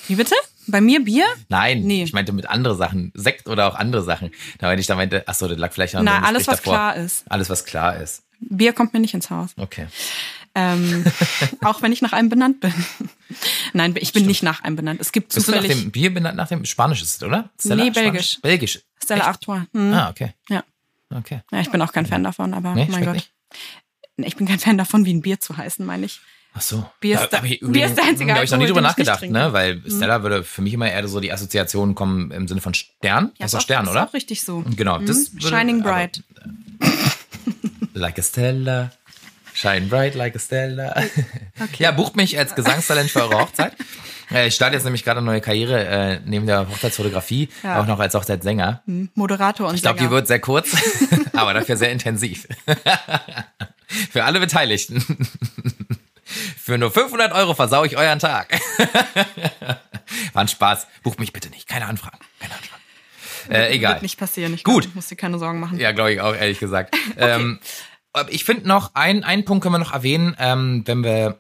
Wie 0.08 0.16
bitte? 0.16 0.36
Bei 0.68 0.82
mir 0.82 1.04
Bier? 1.04 1.26
Nein, 1.48 1.84
Nee. 1.84 2.04
ich 2.04 2.14
meinte 2.14 2.34
mit 2.34 2.50
andere 2.50 2.76
Sachen. 2.76 3.12
Sekt 3.14 3.48
oder 3.48 3.68
auch 3.68 3.76
andere 3.76 4.02
Sachen. 4.04 4.32
Da 4.58 4.68
meinte 4.68 4.82
ich, 4.82 4.88
da 4.88 4.96
meinte, 4.96 5.24
ach 5.28 5.36
so, 5.36 5.48
das 5.48 5.58
lag 5.60 5.72
vielleicht 5.72 5.94
noch 5.94 6.00
an 6.00 6.06
Na, 6.06 6.24
alles, 6.24 6.48
was 6.48 6.58
davor. 6.58 6.74
klar 6.74 6.96
ist. 6.96 7.24
Alles, 7.30 7.50
was 7.52 7.66
klar 7.66 7.98
ist. 7.98 8.24
Bier 8.40 8.74
kommt 8.74 8.94
mir 8.94 9.00
nicht 9.00 9.14
ins 9.14 9.30
Haus. 9.30 9.52
Okay. 9.58 9.86
Ähm, 10.56 11.04
auch 11.64 11.82
wenn 11.82 11.92
ich 11.92 12.02
nach 12.02 12.14
einem 12.14 12.30
benannt 12.30 12.62
bin. 12.62 12.74
Nein, 13.74 13.94
ich 14.00 14.14
bin 14.14 14.26
nicht 14.26 14.42
nach 14.42 14.64
einem 14.64 14.76
benannt. 14.78 15.02
Es 15.02 15.12
gibt 15.12 15.34
Bist 15.34 15.48
du 15.48 15.52
nach 15.52 15.60
zufällig 15.60 15.82
dem 15.82 15.92
Bier 15.92 16.14
benannt, 16.14 16.38
nach 16.38 16.48
dem 16.48 16.64
Spanisch 16.66 17.02
ist 17.02 17.18
es, 17.18 17.24
oder? 17.24 17.50
Nee, 17.64 17.74
Spanisch? 17.74 17.94
Belgisch. 17.94 18.40
Belgisch. 18.42 18.80
Stella 19.04 19.20
Echt? 19.22 19.28
Artois. 19.30 19.62
Hm. 19.74 19.94
Ah, 19.94 20.10
okay. 20.10 20.34
Ja. 20.50 20.64
Okay. 21.14 21.42
ja, 21.52 21.60
ich 21.60 21.70
bin 21.70 21.82
auch 21.82 21.92
kein 21.92 22.06
Fan 22.06 22.24
davon, 22.24 22.54
aber 22.54 22.74
Nee, 22.74 22.88
mein 22.90 23.04
Gott. 23.06 23.14
nicht? 23.16 23.32
Ich 24.18 24.36
bin 24.38 24.48
kein 24.48 24.60
Fan 24.60 24.78
davon, 24.78 25.06
wie 25.06 25.14
ein 25.14 25.22
Bier 25.22 25.40
zu 25.40 25.56
heißen, 25.58 25.86
meine 25.86 26.06
ich. 26.06 26.20
Ach 26.54 26.62
so. 26.62 26.90
Bier 27.02 27.20
ist 27.22 27.34
Da 27.34 27.42
Bier 27.42 27.86
ist 27.86 27.96
der 27.98 28.06
einzige 28.06 28.30
Da 28.30 28.36
habe 28.36 28.46
ich 28.46 28.52
noch 28.52 28.58
nie 28.58 28.66
drüber 28.68 28.80
nachgedacht, 28.82 29.24
ne? 29.24 29.52
Weil 29.52 29.82
Stella 29.88 30.24
würde 30.24 30.44
für 30.46 30.62
mich 30.62 30.74
immer 30.74 30.90
eher 30.90 31.06
so 31.08 31.20
die 31.20 31.34
Assoziationen 31.34 31.96
kommen 31.96 32.32
im 32.32 32.48
Sinne 32.48 32.62
von 32.62 32.74
Stern. 32.74 33.34
Ja, 33.38 33.46
ist 33.46 33.54
doch 33.54 33.60
auch- 33.60 33.64
Stern, 33.64 33.84
ist 33.86 33.92
oder? 33.92 34.08
auch 34.08 34.14
richtig 34.14 34.42
so. 34.44 34.64
Genau, 34.76 35.00
das 35.00 35.34
Mhm. 35.34 35.44
würde- 35.44 35.48
Shining 35.50 35.82
aber- 35.82 35.92
Bright. 35.92 36.24
Like 37.94 38.20
a 38.20 38.22
Stella. 38.24 38.92
Shine 39.66 39.88
bright 39.88 40.14
like 40.16 40.36
a 40.36 40.40
Stella. 40.40 40.94
Ja, 41.80 41.92
bucht 41.92 42.16
mich 42.16 42.38
als 42.38 42.54
Gesangstalent 42.54 43.10
für 43.10 43.22
eure 43.24 43.40
Hochzeit. 43.40 43.74
Äh, 44.32 44.48
Ich 44.48 44.56
starte 44.56 44.74
jetzt 44.74 44.86
nämlich 44.86 45.04
gerade 45.04 45.20
eine 45.20 45.28
neue 45.28 45.40
Karriere 45.40 45.86
äh, 45.86 46.20
neben 46.26 46.48
der 46.48 46.68
Hochzeitsfotografie, 46.68 47.48
Ja. 47.62 47.80
auch 47.80 47.86
noch 47.86 48.00
als 48.00 48.16
Hochzeitssänger. 48.16 48.82
Moderator 49.14 49.68
und 49.70 49.76
Ich 49.76 49.84
glaube, 49.84 50.00
die 50.00 50.10
wird 50.10 50.26
sehr 50.26 50.40
kurz, 50.40 50.70
aber 51.34 51.54
dafür 51.54 51.78
sehr 51.78 51.92
intensiv. 51.92 52.48
für 54.10 54.24
alle 54.24 54.40
Beteiligten. 54.40 55.06
Für 56.26 56.80
nur 56.80 56.90
500 56.90 57.34
Euro 57.34 57.54
versau 57.54 57.84
ich 57.84 57.98
euren 57.98 58.18
Tag. 58.18 58.60
War 60.34 60.42
ein 60.42 60.48
Spaß. 60.48 60.88
Bucht 61.04 61.20
mich 61.20 61.32
bitte 61.32 61.50
nicht. 61.52 61.68
Keine 61.68 61.86
Anfragen. 61.86 62.18
Keine 62.40 62.54
Anfragen. 62.56 62.82
Äh, 63.50 63.76
egal. 63.76 63.94
Wird 63.94 64.02
nicht 64.02 64.18
passieren. 64.18 64.56
Ich 64.56 64.64
Gut. 64.64 64.86
Glaub, 64.86 64.96
musst 64.96 65.12
dir 65.12 65.18
keine 65.18 65.38
Sorgen 65.38 65.60
machen. 65.60 65.80
Ja, 65.80 65.92
glaube 65.92 66.14
ich 66.14 66.20
auch, 66.22 66.34
ehrlich 66.36 66.58
gesagt. 66.60 66.96
Ähm, 67.16 67.60
aber 67.60 67.70
ich 68.30 68.44
finde 68.44 68.68
noch, 68.68 68.92
ein, 68.94 69.24
einen 69.24 69.46
Punkt 69.46 69.64
können 69.64 69.76
wir 69.76 69.80
noch 69.80 69.94
erwähnen, 69.94 70.36
ähm, 70.40 70.84
wenn 70.86 71.04
wir 71.04 71.38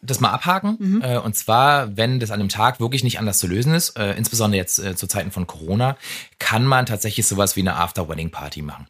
das 0.00 0.20
mal 0.20 0.30
abhaken. 0.30 0.76
Mhm. 0.78 1.02
Äh, 1.02 1.18
und 1.18 1.36
zwar, 1.36 1.96
wenn 1.96 2.20
das 2.20 2.30
an 2.30 2.40
einem 2.40 2.48
Tag 2.48 2.80
wirklich 2.80 3.02
nicht 3.04 3.18
anders 3.18 3.38
zu 3.38 3.46
lösen 3.46 3.74
ist, 3.74 3.98
äh, 3.98 4.12
insbesondere 4.12 4.58
jetzt 4.58 4.78
äh, 4.78 4.94
zu 4.94 5.06
Zeiten 5.06 5.30
von 5.30 5.46
Corona, 5.46 5.96
kann 6.38 6.64
man 6.64 6.86
tatsächlich 6.86 7.26
sowas 7.26 7.56
wie 7.56 7.60
eine 7.60 7.76
After-Wedding-Party 7.76 8.62
machen. 8.62 8.86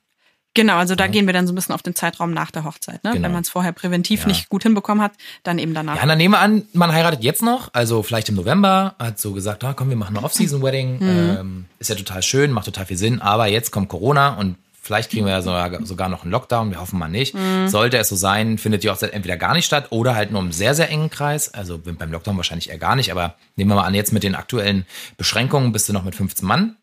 Genau, 0.55 0.77
also 0.77 0.96
da 0.96 1.07
gehen 1.07 1.27
wir 1.27 1.33
dann 1.33 1.46
so 1.46 1.52
ein 1.52 1.55
bisschen 1.55 1.75
auf 1.75 1.83
den 1.83 1.94
Zeitraum 1.94 2.33
nach 2.33 2.50
der 2.50 2.65
Hochzeit. 2.65 3.05
Ne? 3.05 3.13
Genau. 3.13 3.25
Wenn 3.25 3.33
man 3.33 3.42
es 3.42 3.48
vorher 3.48 3.73
präventiv 3.73 4.23
Ja. 4.23 4.27
nicht 4.29 4.48
gut 4.48 4.65
hinbekommen 4.65 5.02
hat, 5.05 5.13
dann 5.44 5.59
eben 5.59 5.73
danach. 5.73 5.96
Ja, 5.96 6.05
dann 6.05 6.19
nehmen 6.19 6.35
wir 6.35 6.40
an, 6.40 6.65
man 6.73 6.92
heiratet 6.92 7.23
jetzt 7.23 7.42
noch, 7.42 7.73
also 7.75 8.02
vielleicht 8.02 8.29
im 8.29 8.35
November, 8.35 8.96
hat 8.98 9.21
so 9.21 9.33
gesagt, 9.33 9.63
ah, 9.63 9.75
komm, 9.75 9.88
wir 9.90 9.96
machen 9.96 10.17
eine 10.17 10.27
Off-Season-Wedding. 10.27 10.98
Mhm. 10.98 11.37
Ähm, 11.38 11.65
ist 11.79 11.90
ja 11.90 11.96
total 11.96 12.23
schön, 12.23 12.50
macht 12.50 12.65
total 12.65 12.87
viel 12.87 12.96
Sinn, 12.96 13.21
aber 13.21 13.46
jetzt 13.46 13.71
kommt 13.71 13.88
Corona 13.88 14.35
und 14.35 14.57
vielleicht 14.89 15.11
kriegen 15.11 15.27
wir 15.27 15.33
ja 15.33 15.43
sogar, 15.43 15.85
sogar 15.85 16.09
noch 16.09 16.23
einen 16.23 16.33
Lockdown, 16.33 16.71
wir 16.71 16.81
hoffen 16.81 16.99
mal 16.99 17.09
nicht. 17.09 17.35
Mhm. 17.35 17.69
Sollte 17.69 17.99
es 17.99 18.09
so 18.09 18.17
sein, 18.17 18.57
findet 18.57 18.85
die 18.85 18.89
Hochzeit 18.89 19.13
entweder 19.13 19.37
gar 19.37 19.53
nicht 19.53 19.67
statt 19.67 19.89
oder 19.91 20.15
halt 20.15 20.31
nur 20.33 20.41
im 20.41 20.51
sehr, 20.51 20.75
sehr 20.75 20.89
engen 20.89 21.11
Kreis. 21.11 21.53
Also 21.53 21.79
beim 21.79 22.11
Lockdown 22.11 22.39
wahrscheinlich 22.39 22.71
eher 22.71 22.79
gar 22.79 22.97
nicht, 22.97 23.13
aber 23.13 23.35
nehmen 23.57 23.71
wir 23.71 23.75
mal 23.75 23.85
an, 23.85 23.95
jetzt 23.95 24.15
mit 24.15 24.23
den 24.23 24.35
aktuellen 24.35 24.87
Beschränkungen 25.19 25.73
bist 25.73 25.91
du 25.91 25.93
noch 25.93 26.05
mit 26.05 26.15
15 26.15 26.49
Mann 26.49 26.79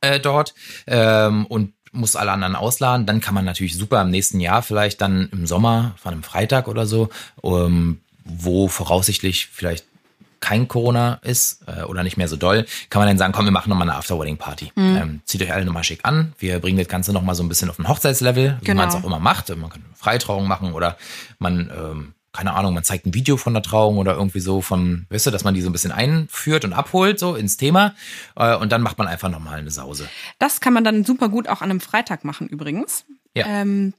äh, 0.00 0.20
dort 0.20 0.54
ähm, 0.86 1.44
und 1.46 1.74
muss 1.92 2.16
alle 2.16 2.32
anderen 2.32 2.56
ausladen, 2.56 3.04
dann 3.04 3.20
kann 3.20 3.34
man 3.34 3.44
natürlich 3.44 3.76
super 3.76 4.00
im 4.00 4.10
nächsten 4.10 4.40
Jahr 4.40 4.62
vielleicht 4.62 5.02
dann 5.02 5.28
im 5.30 5.46
Sommer 5.46 5.94
von 5.98 6.14
einem 6.14 6.22
Freitag 6.22 6.66
oder 6.66 6.86
so, 6.86 7.10
ähm, 7.44 8.00
wo 8.24 8.68
voraussichtlich 8.68 9.48
vielleicht 9.52 9.84
kein 10.42 10.68
Corona 10.68 11.20
ist 11.22 11.62
äh, 11.66 11.84
oder 11.84 12.02
nicht 12.02 12.18
mehr 12.18 12.28
so 12.28 12.36
doll, 12.36 12.66
kann 12.90 13.00
man 13.00 13.08
dann 13.08 13.16
sagen, 13.16 13.32
komm, 13.32 13.46
wir 13.46 13.52
machen 13.52 13.70
nochmal 13.70 13.88
eine 13.88 13.96
After-Wedding-Party. 13.96 14.72
Ähm, 14.76 15.22
zieht 15.24 15.40
euch 15.40 15.52
alle 15.54 15.64
nochmal 15.64 15.84
schick 15.84 16.00
an. 16.02 16.34
Wir 16.38 16.58
bringen 16.58 16.76
das 16.78 16.88
Ganze 16.88 17.12
nochmal 17.14 17.34
so 17.34 17.42
ein 17.42 17.48
bisschen 17.48 17.70
auf 17.70 17.78
ein 17.78 17.88
Hochzeitslevel, 17.88 18.58
wie 18.60 18.64
Genau. 18.66 18.82
man 18.82 18.88
es 18.90 18.94
auch 18.94 19.04
immer 19.04 19.18
macht. 19.20 19.48
Man 19.48 19.70
kann 19.70 19.82
eine 19.86 19.94
Freitrauung 19.96 20.46
machen 20.46 20.72
oder 20.74 20.98
man 21.38 21.70
ähm, 21.74 22.14
keine 22.34 22.54
Ahnung, 22.54 22.72
man 22.72 22.82
zeigt 22.82 23.04
ein 23.06 23.12
Video 23.12 23.36
von 23.36 23.52
der 23.52 23.62
Trauung 23.62 23.98
oder 23.98 24.14
irgendwie 24.14 24.40
so 24.40 24.62
von, 24.62 25.04
weißt 25.10 25.26
du, 25.26 25.30
dass 25.30 25.44
man 25.44 25.52
die 25.52 25.60
so 25.60 25.68
ein 25.68 25.72
bisschen 25.72 25.92
einführt 25.92 26.64
und 26.64 26.72
abholt, 26.72 27.18
so 27.18 27.34
ins 27.34 27.58
Thema. 27.58 27.94
Äh, 28.36 28.56
und 28.56 28.72
dann 28.72 28.80
macht 28.80 28.96
man 28.96 29.06
einfach 29.06 29.28
nochmal 29.28 29.58
eine 29.58 29.70
Sause. 29.70 30.08
Das 30.38 30.60
kann 30.60 30.72
man 30.72 30.82
dann 30.82 31.04
super 31.04 31.28
gut 31.28 31.46
auch 31.46 31.60
an 31.60 31.70
einem 31.70 31.80
Freitag 31.80 32.24
machen 32.24 32.48
übrigens. 32.48 33.04
Ja. 33.36 33.46
Ähm, 33.46 33.92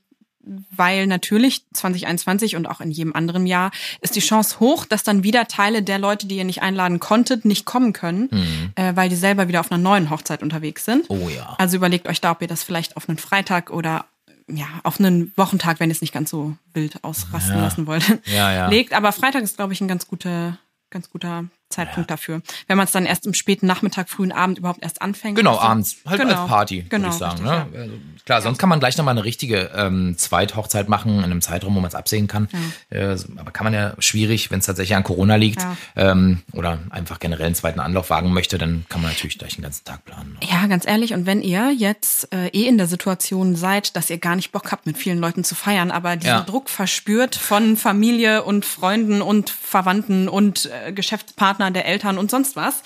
weil 0.76 1.08
natürlich 1.08 1.64
2021 1.74 2.56
und 2.56 2.68
auch 2.68 2.82
in 2.82 2.92
jedem 2.92 3.16
anderen 3.16 3.46
Jahr 3.48 3.72
ist 4.02 4.16
die 4.16 4.20
Chance 4.20 4.60
hoch, 4.60 4.86
dass 4.86 5.04
dann 5.04 5.24
wieder 5.24 5.48
Teile 5.48 5.84
der 5.84 6.00
Leute, 6.00 6.28
die 6.28 6.38
ihr 6.38 6.44
nicht 6.44 6.62
einladen 6.62 7.00
konntet, 7.00 7.46
nicht 7.46 7.66
kommen 7.66 7.94
können, 7.94 8.30
äh, 8.76 8.96
weil 8.96 9.10
die 9.10 9.16
selber 9.16 9.48
wieder 9.48 9.60
auf 9.62 9.72
einer 9.72 9.82
neuen 9.82 10.10
Hochzeit 10.10 10.44
unterwegs 10.44 10.86
sind. 10.86 11.06
Oh 11.10 11.30
ja. 11.30 11.56
Also 11.58 11.78
überlegt 11.78 12.08
euch 12.08 12.20
da, 12.22 12.32
ob 12.32 12.42
ihr 12.42 12.48
das 12.48 12.64
vielleicht 12.64 12.98
auf 12.98 13.08
einen 13.08 13.18
Freitag 13.18 13.70
oder 13.70 14.06
ja, 14.50 14.68
auf 14.84 15.00
einen 15.00 15.32
Wochentag, 15.38 15.80
wenn 15.80 15.90
ihr 15.90 15.94
es 15.96 16.02
nicht 16.02 16.14
ganz 16.14 16.30
so 16.30 16.56
wild 16.74 17.02
ausrasten 17.04 17.56
Ja. 17.56 17.62
lassen 17.62 17.88
wollt, 17.88 18.04
Ja, 18.26 18.52
ja. 18.54 18.68
legt. 18.68 18.92
Aber 18.94 19.14
Freitag 19.14 19.42
ist, 19.44 19.56
glaube 19.56 19.72
ich, 19.72 19.80
ein 19.80 19.88
ganz 19.88 20.06
guter, 20.08 20.58
ganz 20.90 21.10
guter 21.10 21.46
Zeitpunkt 21.74 22.10
dafür. 22.12 22.42
Wenn 22.68 22.78
man 22.78 22.86
es 22.86 22.92
dann 22.92 23.06
erst 23.06 23.26
im 23.26 23.34
späten 23.34 23.66
Nachmittag, 23.68 24.10
frühen 24.10 24.32
Abend 24.32 24.58
überhaupt 24.60 24.82
erst 24.84 25.02
anfängt. 25.02 25.36
Genau, 25.38 25.52
Also- 25.56 25.62
abends. 25.62 25.96
Halt 26.06 26.22
Genau. 26.22 26.40
als 26.42 26.48
Party, 26.50 26.86
Genau, 26.90 27.04
würde 27.04 27.14
ich 27.14 27.20
sagen. 27.20 27.48
richtig, 27.48 27.74
ne? 27.74 27.80
also, 27.82 27.94
klar, 28.26 28.42
sonst 28.42 28.58
kann 28.58 28.70
man 28.70 28.80
gleich 28.80 28.98
nochmal 28.98 29.14
eine 29.14 29.24
richtige 29.24 29.72
ähm, 29.76 30.16
Zweithochzeit 30.18 30.90
machen, 30.90 31.18
in 31.20 31.24
einem 31.26 31.42
Zeitraum, 31.42 31.76
wo 31.76 31.80
man 31.80 31.88
es 31.88 31.96
absehen 31.96 32.28
kann. 32.28 32.48
Äh, 32.90 33.16
aber 33.38 33.52
kann 33.52 33.64
man 33.66 33.74
ja 33.74 33.94
schwierig, 34.00 34.52
wenn 34.52 34.60
es 34.60 34.66
tatsächlich 34.66 34.96
an 34.96 35.04
Corona 35.04 35.36
liegt 35.36 35.62
Ja. 35.62 35.76
ähm, 35.96 36.42
oder 36.54 36.80
einfach 36.90 37.20
generell 37.20 37.46
einen 37.48 37.56
zweiten 37.56 37.80
Anlauf 37.80 38.10
wagen 38.10 38.32
möchte, 38.34 38.58
dann 38.58 38.86
kann 38.90 39.02
man 39.02 39.12
natürlich 39.12 39.38
gleich 39.40 39.56
den 39.56 39.64
ganzen 39.64 39.84
Tag 39.86 40.06
planen. 40.06 40.38
ne? 40.42 40.48
Ja, 40.50 40.68
ganz 40.68 40.86
ehrlich, 40.86 41.14
und 41.14 41.26
wenn 41.26 41.42
ihr 41.42 41.72
jetzt 41.72 42.32
äh, 42.34 42.48
eh 42.50 42.68
in 42.68 42.78
der 42.78 42.88
Situation 42.88 43.56
seid, 43.56 43.96
dass 43.96 44.10
ihr 44.10 44.18
gar 44.18 44.36
nicht 44.36 44.52
Bock 44.52 44.72
habt, 44.72 44.86
mit 44.86 44.98
vielen 44.98 45.20
Leuten 45.20 45.44
zu 45.44 45.56
feiern, 45.56 45.92
aber 45.92 46.16
diesen 46.16 46.28
Ja. 46.30 46.42
Druck 46.42 46.70
verspürt 46.70 47.36
von 47.36 47.78
Familie 47.78 48.44
und 48.44 48.66
Freunden 48.66 49.22
und 49.22 49.50
Verwandten 49.50 50.28
und 50.28 50.70
äh, 50.86 50.92
Geschäftspartnern 50.92 51.63
der 51.72 51.86
Eltern 51.86 52.18
und 52.18 52.30
sonst 52.32 52.56
was, 52.58 52.84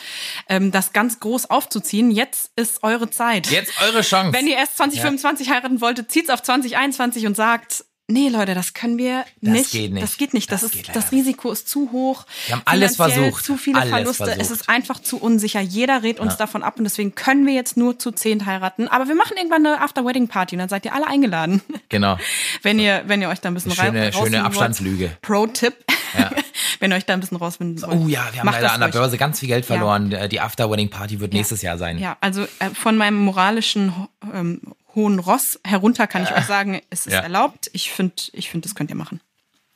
ähm, 0.49 0.71
das 0.71 0.93
ganz 0.93 1.19
groß 1.19 1.49
aufzuziehen, 1.49 2.11
jetzt 2.11 2.51
ist 2.55 2.83
eure 2.83 3.09
Zeit. 3.09 3.47
Jetzt 3.47 3.71
eure 3.81 4.01
Chance. 4.01 4.33
Wenn 4.37 4.45
ihr 4.47 4.57
erst 4.57 4.77
2025 4.77 5.49
heiraten 5.49 5.81
wolltet, 5.81 6.11
zieht's 6.11 6.29
auf 6.29 6.43
2021 6.43 7.25
und 7.25 7.35
sagt, 7.35 7.85
nee 8.09 8.29
Leute, 8.29 8.53
das 8.55 8.73
können 8.73 8.97
wir 8.97 9.25
Das 9.41 9.53
nicht. 9.53 9.71
geht 9.71 9.91
nicht. 9.91 10.01
Das 10.03 10.17
geht 10.17 10.33
nicht. 10.33 10.49
Das, 10.49 10.61
Das 10.61 10.73
ist, 10.73 10.95
das 10.95 11.11
Risiko 11.11 11.51
ist 11.51 11.67
zu 11.67 11.91
hoch. 11.91 12.25
Wir 12.45 12.55
haben 12.55 12.61
alles 12.63 12.95
versucht. 12.95 13.43
Zu 13.43 13.57
viele 13.57 13.79
Alles 13.79 13.89
Verluste. 13.91 14.23
Es 14.31 14.35
versucht. 14.35 14.61
ist 14.61 14.69
einfach 14.69 14.99
zu 15.01 15.17
unsicher. 15.17 15.59
Jeder 15.59 16.03
rät 16.03 16.21
uns 16.21 16.37
davon 16.37 16.63
ab 16.63 16.77
und 16.77 16.85
deswegen 16.85 17.15
können 17.15 17.45
wir 17.45 17.53
jetzt 17.53 17.75
nur 17.75 17.99
zu 17.99 18.11
zehn 18.11 18.45
heiraten. 18.45 18.87
Aber 18.87 19.09
wir 19.09 19.15
machen 19.15 19.35
irgendwann 19.35 19.65
eine 19.65 19.81
After-Wedding-Party 19.81 20.55
und 20.55 20.59
dann 20.59 20.69
seid 20.69 20.85
ihr 20.85 20.93
alle 20.93 21.05
eingeladen. 21.07 21.61
Genau. 21.89 22.17
wenn 22.61 22.79
ihr, 22.79 23.03
wenn 23.07 23.21
ihr 23.21 23.27
euch 23.27 23.41
da 23.41 23.49
ein 23.49 23.55
bisschen 23.55 23.73
Schöne, 23.73 24.05
rein- 24.05 24.13
schöne 24.13 24.43
Abstandslüge. 24.45 25.17
Pro-Tipp. 25.21 25.75
Ja. 26.17 26.31
wenn 26.79 26.91
ihr 26.91 26.95
euch 26.97 27.05
da 27.05 27.13
ein 27.13 27.19
bisschen 27.19 27.37
rausfinden 27.37 27.81
wollt. 27.81 27.93
Oh 27.93 28.07
ja, 28.07 28.27
wir 28.31 28.39
haben 28.41 28.51
leider 28.51 28.71
an 28.73 28.79
der. 28.81 28.87
Börse 28.89 29.17
ganz 29.17 29.39
viel 29.39 29.47
Geld 29.47 29.65
verloren. 29.65 30.11
Äh, 30.11 30.29
Die 30.29 30.39
After-Wedding-Party 30.39 31.19
wird 31.19 31.33
nächstes 31.33 31.61
Jahr 31.61 31.77
sein. 31.77 31.97
Ja, 31.97 32.17
also 32.21 32.43
äh, 32.59 32.69
von 32.73 32.97
meinem 32.97 33.17
moralischen 33.17 33.93
ähm, 34.33 34.61
hohen 34.95 35.19
Ross 35.19 35.59
herunter 35.63 36.07
kann 36.07 36.23
ich 36.23 36.31
euch 36.31 36.45
sagen, 36.45 36.81
es 36.89 37.05
ist 37.05 37.13
Ja. 37.13 37.19
erlaubt. 37.19 37.69
Ich 37.73 37.91
finde, 37.91 38.15
ich 38.33 38.49
finde, 38.49 38.67
das 38.67 38.75
könnt 38.75 38.89
ihr 38.89 38.95
machen. 38.95 39.21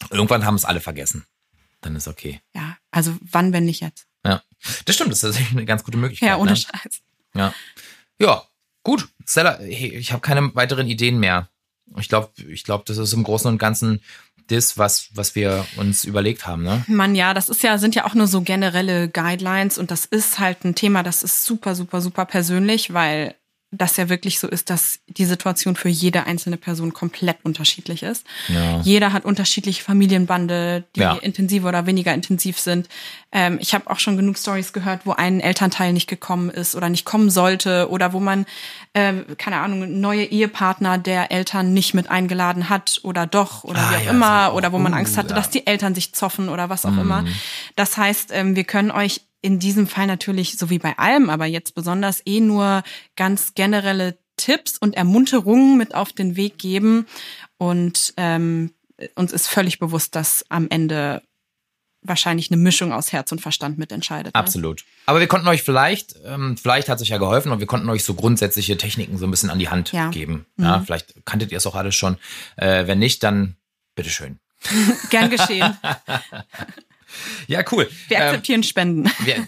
Irgendwann 0.09 0.45
haben 0.45 0.55
es 0.55 0.65
alle 0.65 0.79
vergessen. 0.81 1.25
Dann 1.81 1.95
ist 1.95 2.07
okay. 2.07 2.41
Ja, 2.53 2.77
also 2.91 3.15
wann, 3.21 3.53
wenn 3.53 3.65
nicht 3.65 3.81
jetzt? 3.81 4.05
Ja. 4.25 4.41
Das 4.85 4.95
stimmt, 4.95 5.11
das 5.11 5.23
ist 5.23 5.39
eine 5.51 5.65
ganz 5.65 5.83
gute 5.83 5.97
Möglichkeit. 5.97 6.29
Ja, 6.29 6.37
ohne 6.37 6.51
ne? 6.51 6.57
Scheiß. 6.57 7.01
Ja. 7.33 7.53
Ja, 8.19 8.43
gut. 8.83 9.07
Stella, 9.25 9.57
hey, 9.59 9.95
ich 9.95 10.11
habe 10.11 10.21
keine 10.21 10.53
weiteren 10.55 10.87
Ideen 10.87 11.19
mehr. 11.19 11.49
Ich 11.97 12.07
glaube, 12.07 12.31
ich 12.47 12.63
glaube, 12.63 12.83
das 12.87 12.97
ist 12.97 13.13
im 13.13 13.23
Großen 13.23 13.49
und 13.49 13.57
Ganzen 13.57 14.01
das, 14.51 14.77
was, 14.77 15.09
was 15.13 15.35
wir 15.35 15.65
uns 15.77 16.03
überlegt 16.03 16.45
haben, 16.45 16.63
ne? 16.63 16.83
Mann, 16.87 17.15
ja, 17.15 17.33
das 17.33 17.49
ist 17.49 17.63
ja, 17.63 17.77
sind 17.77 17.95
ja 17.95 18.05
auch 18.05 18.13
nur 18.13 18.27
so 18.27 18.41
generelle 18.41 19.09
Guidelines 19.09 19.77
und 19.77 19.91
das 19.91 20.05
ist 20.05 20.39
halt 20.39 20.63
ein 20.65 20.75
Thema, 20.75 21.03
das 21.03 21.23
ist 21.23 21.45
super, 21.45 21.75
super, 21.75 22.01
super 22.01 22.25
persönlich, 22.25 22.93
weil 22.93 23.35
das 23.73 23.95
ja 23.95 24.09
wirklich 24.09 24.37
so 24.39 24.47
ist, 24.49 24.69
dass 24.69 24.99
die 25.07 25.23
Situation 25.23 25.77
für 25.77 25.87
jede 25.87 26.25
einzelne 26.25 26.57
Person 26.57 26.91
komplett 26.91 27.37
unterschiedlich 27.43 28.03
ist. 28.03 28.25
Ja. 28.49 28.81
Jeder 28.81 29.13
hat 29.13 29.23
unterschiedliche 29.23 29.81
Familienbande, 29.81 30.83
die 30.95 30.99
Ja. 30.99 31.13
intensiver 31.13 31.69
oder 31.69 31.85
weniger 31.85 32.13
intensiv 32.13 32.59
sind. 32.59 32.89
Ähm, 33.31 33.57
ich 33.61 33.73
habe 33.73 33.89
auch 33.89 33.99
schon 33.99 34.17
genug 34.17 34.37
Stories 34.37 34.73
gehört, 34.73 35.05
wo 35.05 35.13
ein 35.13 35.39
Elternteil 35.39 35.93
nicht 35.93 36.07
gekommen 36.07 36.49
ist 36.49 36.75
oder 36.75 36.89
nicht 36.89 37.05
kommen 37.05 37.29
sollte 37.29 37.89
oder 37.89 38.11
wo 38.11 38.19
man, 38.19 38.45
äh, 38.91 39.13
keine 39.37 39.57
Ahnung, 39.57 40.01
neue 40.01 40.25
Ehepartner 40.25 40.97
der 40.97 41.31
Eltern 41.31 41.73
nicht 41.73 41.93
mit 41.93 42.11
eingeladen 42.11 42.67
hat 42.69 42.99
oder 43.03 43.25
doch 43.25 43.63
oder 43.63 43.79
Ah, 43.79 43.91
wie 43.91 43.95
auch 43.95 44.03
ja, 44.03 44.11
immer 44.11 44.47
so. 44.49 44.57
oder 44.57 44.73
wo 44.73 44.79
man 44.79 44.93
Angst 44.93 45.17
hatte, 45.17 45.33
dass 45.33 45.49
die 45.49 45.65
Eltern 45.65 45.95
sich 45.95 46.13
zoffen 46.13 46.49
oder 46.49 46.69
was 46.69 46.85
auch 46.85 46.97
immer. 46.97 47.23
Das 47.77 47.95
heißt, 47.95 48.31
ähm, 48.33 48.57
wir 48.57 48.65
können 48.65 48.91
euch 48.91 49.21
in 49.41 49.59
diesem 49.59 49.87
Fall 49.87 50.07
natürlich, 50.07 50.57
so 50.57 50.69
wie 50.69 50.79
bei 50.79 50.97
allem, 50.97 51.29
aber 51.29 51.45
jetzt 51.45 51.73
besonders 51.75 52.21
eh 52.25 52.39
nur 52.39 52.83
ganz 53.15 53.53
generelle 53.55 54.17
Tipps 54.37 54.77
und 54.77 54.95
Ermunterungen 54.95 55.77
mit 55.77 55.95
auf 55.95 56.13
den 56.13 56.35
Weg 56.35 56.57
geben. 56.57 57.05
Und 57.57 58.13
ähm, 58.17 58.71
uns 59.15 59.31
ist 59.31 59.47
völlig 59.47 59.79
bewusst, 59.79 60.15
dass 60.15 60.45
am 60.49 60.67
Ende 60.69 61.21
wahrscheinlich 62.03 62.49
eine 62.49 62.57
Mischung 62.57 62.91
aus 62.93 63.11
Herz 63.13 63.31
und 63.31 63.41
Verstand 63.41 63.77
mitentscheidet. 63.77 64.33
Ne? 64.33 64.39
Absolut. 64.39 64.83
Aber 65.05 65.19
wir 65.19 65.27
konnten 65.27 65.47
euch 65.47 65.61
vielleicht, 65.61 66.15
ähm, 66.25 66.57
vielleicht 66.57 66.89
hat 66.89 66.97
es 66.97 67.03
euch 67.03 67.09
ja 67.09 67.19
geholfen 67.19 67.51
und 67.51 67.59
wir 67.59 67.67
konnten 67.67 67.89
euch 67.89 68.03
so 68.03 68.15
grundsätzliche 68.15 68.75
Techniken 68.77 69.17
so 69.19 69.25
ein 69.25 69.31
bisschen 69.31 69.51
an 69.51 69.59
die 69.59 69.69
Hand 69.69 69.91
Ja. 69.91 70.07
Mhm. 70.07 70.11
geben. 70.11 70.45
Ja, 70.57 70.79
vielleicht 70.81 71.13
kanntet 71.25 71.51
ihr 71.51 71.57
es 71.57 71.67
auch 71.67 71.75
alles 71.75 71.93
schon. 71.95 72.17
Äh, 72.57 72.87
wenn 72.87 72.97
nicht, 72.99 73.21
dann 73.23 73.55
bitteschön. 73.95 74.39
Gern 75.11 75.29
geschehen. 75.29 75.77
Ja, 77.47 77.63
cool. 77.71 77.89
Wir 78.07 78.17
Ähm, 78.17 78.23
akzeptieren 78.23 78.63
Spenden. 78.63 79.09
Wir, 79.23 79.47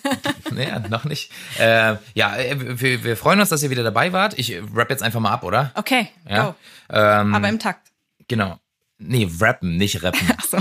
naja, 0.51 0.79
noch 0.89 1.05
nicht. 1.05 1.31
Äh, 1.59 1.95
ja, 2.13 2.35
wir, 2.37 3.03
wir 3.03 3.17
freuen 3.17 3.39
uns, 3.39 3.49
dass 3.49 3.63
ihr 3.63 3.69
wieder 3.69 3.83
dabei 3.83 4.11
wart. 4.13 4.37
Ich 4.37 4.55
rap 4.75 4.89
jetzt 4.89 5.03
einfach 5.03 5.19
mal 5.19 5.31
ab, 5.31 5.43
oder? 5.43 5.71
Okay, 5.75 6.07
Ja. 6.29 6.43
go. 6.43 6.55
Ähm, 6.89 7.33
Aber 7.35 7.47
im 7.49 7.59
Takt. 7.59 7.91
genau. 8.27 8.59
Nee, 8.99 9.27
rappen, 9.39 9.77
nicht 9.77 10.01
rappen. 10.03 10.27
Ach 10.37 10.43
so. 10.45 10.57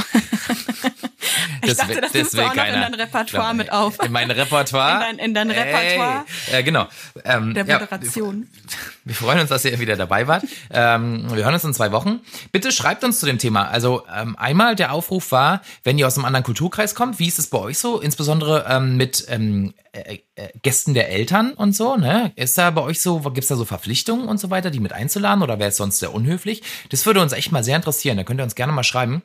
Ich 1.73 1.79
dachte, 1.79 2.01
das 2.01 2.13
nimmst 2.15 2.35
du 2.35 2.43
auch 2.43 2.55
noch 2.55 2.65
in 2.67 2.73
dein 2.81 2.95
Repertoire 2.95 3.55
mit 3.55 3.73
auf. 3.73 4.03
In 4.05 4.13
mein 4.13 4.31
Repertoire? 4.31 5.11
In 5.11 5.17
dein- 5.19 5.27
in 5.27 5.35
dein 5.35 5.51
Repertoire? 5.51 6.25
Ey, 6.51 6.61
äh, 6.61 6.63
genau. 6.63 6.87
Ähm, 7.25 7.55
Der 7.55 7.65
ja, 7.67 7.79
Moderation. 7.81 8.49
wir 9.05 9.15
freuen 9.15 9.41
uns, 9.41 9.49
dass 9.51 9.65
ihr 9.65 9.79
wieder 9.79 9.97
dabei 9.97 10.27
wart. 10.29 10.45
Ähm, 10.71 11.25
wir 11.33 11.45
hören 11.45 11.55
uns 11.55 11.65
in 11.65 11.75
zwei 11.75 11.93
Wochen. 11.93 12.21
Bitte 12.53 12.73
schreibt 12.73 13.05
uns 13.05 13.21
zu 13.21 13.27
dem 13.27 13.39
Thema. 13.39 13.69
Also 13.69 14.05
ähm, 14.15 14.37
einmal 14.37 14.77
der 14.77 14.93
Aufruf 14.93 15.33
war, 15.33 15.63
wenn 15.85 15.99
ihr 15.99 16.07
aus 16.07 16.17
einem 16.17 16.25
anderen 16.25 16.45
Kulturkreis 16.45 16.95
kommt, 16.95 17.19
wie 17.19 17.29
ist 17.29 17.39
es 17.39 17.49
bei 17.49 17.59
euch 17.59 17.79
so? 17.79 18.01
Insbesondere 18.01 18.67
ähm, 18.69 18.97
mit 18.97 19.25
ähm, 19.29 19.75
äh, 19.93 20.19
äh, 20.37 20.49
Gästen 20.63 20.95
der 20.95 21.11
Eltern 21.11 21.53
und 21.53 21.75
so. 21.77 21.97
Ne? 21.97 22.33
Ist 22.37 22.57
da 22.59 22.71
bei 22.71 22.81
euch 22.83 23.01
so, 23.03 23.21
gibt's 23.21 23.49
da 23.49 23.57
so 23.57 23.65
Verpflichtungen 23.65 24.27
und 24.29 24.39
so 24.39 24.51
weiter, 24.51 24.71
die 24.71 24.81
mit 24.81 24.93
einzuladen 24.93 25.43
oder 25.43 25.59
wäre 25.59 25.69
es 25.69 25.77
sonst 25.77 25.99
sehr 25.99 26.15
unhöflich? 26.15 26.63
Das 26.91 27.05
würde 27.07 27.21
uns 27.21 27.33
echt 27.33 27.53
mal 27.53 27.63
sehr 27.65 27.77
interessieren. 27.77 28.17
Da 28.17 28.25
könnt 28.25 28.41
ihr 28.41 28.45
uns 28.45 28.55
gerne 28.55 28.73
mal 28.73 28.83
schreiben. 28.85 29.23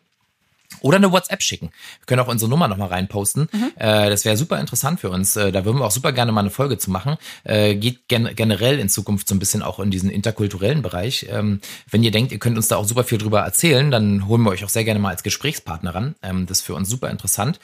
Oder 0.82 0.97
eine 0.97 1.11
WhatsApp 1.11 1.41
schicken. 1.41 1.72
Wir 1.99 2.05
können 2.05 2.22
auch 2.22 2.28
unsere 2.28 2.49
Nummer 2.49 2.68
nochmal 2.68 2.89
reinposten. 2.89 3.49
Äh, 3.78 4.09
das 4.09 4.26
wäre 4.26 4.38
super 4.38 4.59
interessant 4.59 4.99
für 4.99 5.09
uns. 5.09 5.36
Äh, 5.36 5.51
da 5.51 5.65
würden 5.65 5.80
wir 5.80 5.86
auch 5.86 5.91
super 5.91 6.11
gerne 6.11 6.32
mal 6.32 6.41
eine 6.41 6.49
Folge 6.49 6.78
zu 6.78 6.91
machen. 6.91 7.18
Äh, 7.43 7.76
geht 7.76 8.07
gen 8.07 8.30
generell 8.36 8.80
in 8.80 8.89
Zukunft 8.89 9.28
so 9.28 9.36
ein 9.36 9.39
bisschen 9.39 9.63
auch 9.63 9.80
in 9.80 9.91
diesen 9.91 10.09
interkulturellen 10.09 10.82
Bereich. 10.82 11.28
Ähm, 11.30 11.61
wenn 11.89 12.03
ihr 12.03 12.11
denkt, 12.11 12.32
ihr 12.32 12.39
könnt 12.39 12.57
uns 12.57 12.68
da 12.68 12.76
auch 12.76 12.86
super 12.86 13.03
viel 13.03 13.18
drüber 13.18 13.41
erzählen, 13.41 13.89
dann 13.91 14.28
holen 14.28 14.41
wir 14.43 14.51
euch 14.51 14.63
auch 14.65 14.70
sehr 14.70 14.84
gerne 14.84 14.99
mal 14.99 15.09
als 15.09 15.24
Gesprächspartner 15.24 15.95
ran. 15.95 16.15
Ähm, 16.22 16.45
das 16.45 16.59
ist 16.59 16.65
für 16.65 16.76
uns 16.76 16.89
super 16.89 17.09
interessant. 17.09 17.59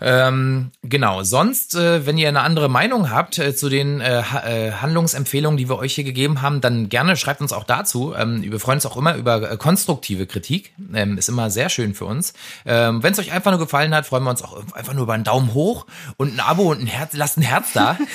Ähm, 0.00 0.70
genau. 0.82 1.22
Sonst, 1.22 1.74
äh, 1.74 2.06
wenn 2.06 2.18
ihr 2.18 2.28
eine 2.28 2.40
andere 2.40 2.68
Meinung 2.68 3.10
habt 3.10 3.38
äh, 3.38 3.54
zu 3.54 3.68
den 3.68 4.00
äh, 4.00 4.22
ha 4.22 4.40
Handlungsempfehlungen, 4.80 5.56
die 5.56 5.68
wir 5.68 5.78
euch 5.78 5.94
hier 5.94 6.04
gegeben 6.04 6.42
haben, 6.42 6.60
dann 6.60 6.88
gerne 6.88 7.16
schreibt 7.16 7.40
uns 7.40 7.52
auch 7.52 7.64
dazu. 7.64 8.14
Ähm, 8.14 8.42
wir 8.42 8.58
freuen 8.58 8.76
uns 8.76 8.86
auch 8.86 8.96
immer 8.96 9.14
über 9.14 9.56
konstruktive 9.56 10.26
Kritik. 10.26 10.72
Ähm, 10.94 11.18
ist 11.18 11.28
immer 11.28 11.50
sehr 11.50 11.68
schön 11.68 11.94
für 11.94 12.06
uns. 12.06 12.29
Ähm, 12.64 13.02
wenn 13.02 13.12
es 13.12 13.18
euch 13.18 13.32
einfach 13.32 13.50
nur 13.50 13.60
gefallen 13.60 13.94
hat, 13.94 14.06
freuen 14.06 14.24
wir 14.24 14.30
uns 14.30 14.42
auch 14.42 14.62
einfach 14.74 14.94
nur 14.94 15.04
über 15.04 15.14
einen 15.14 15.24
Daumen 15.24 15.54
hoch 15.54 15.86
und 16.16 16.34
ein 16.34 16.40
Abo 16.40 16.70
und 16.70 16.80
ein 16.80 16.86
Herz. 16.86 17.12
Lasst 17.14 17.38
ein 17.38 17.42
Herz 17.42 17.72
da. 17.72 17.98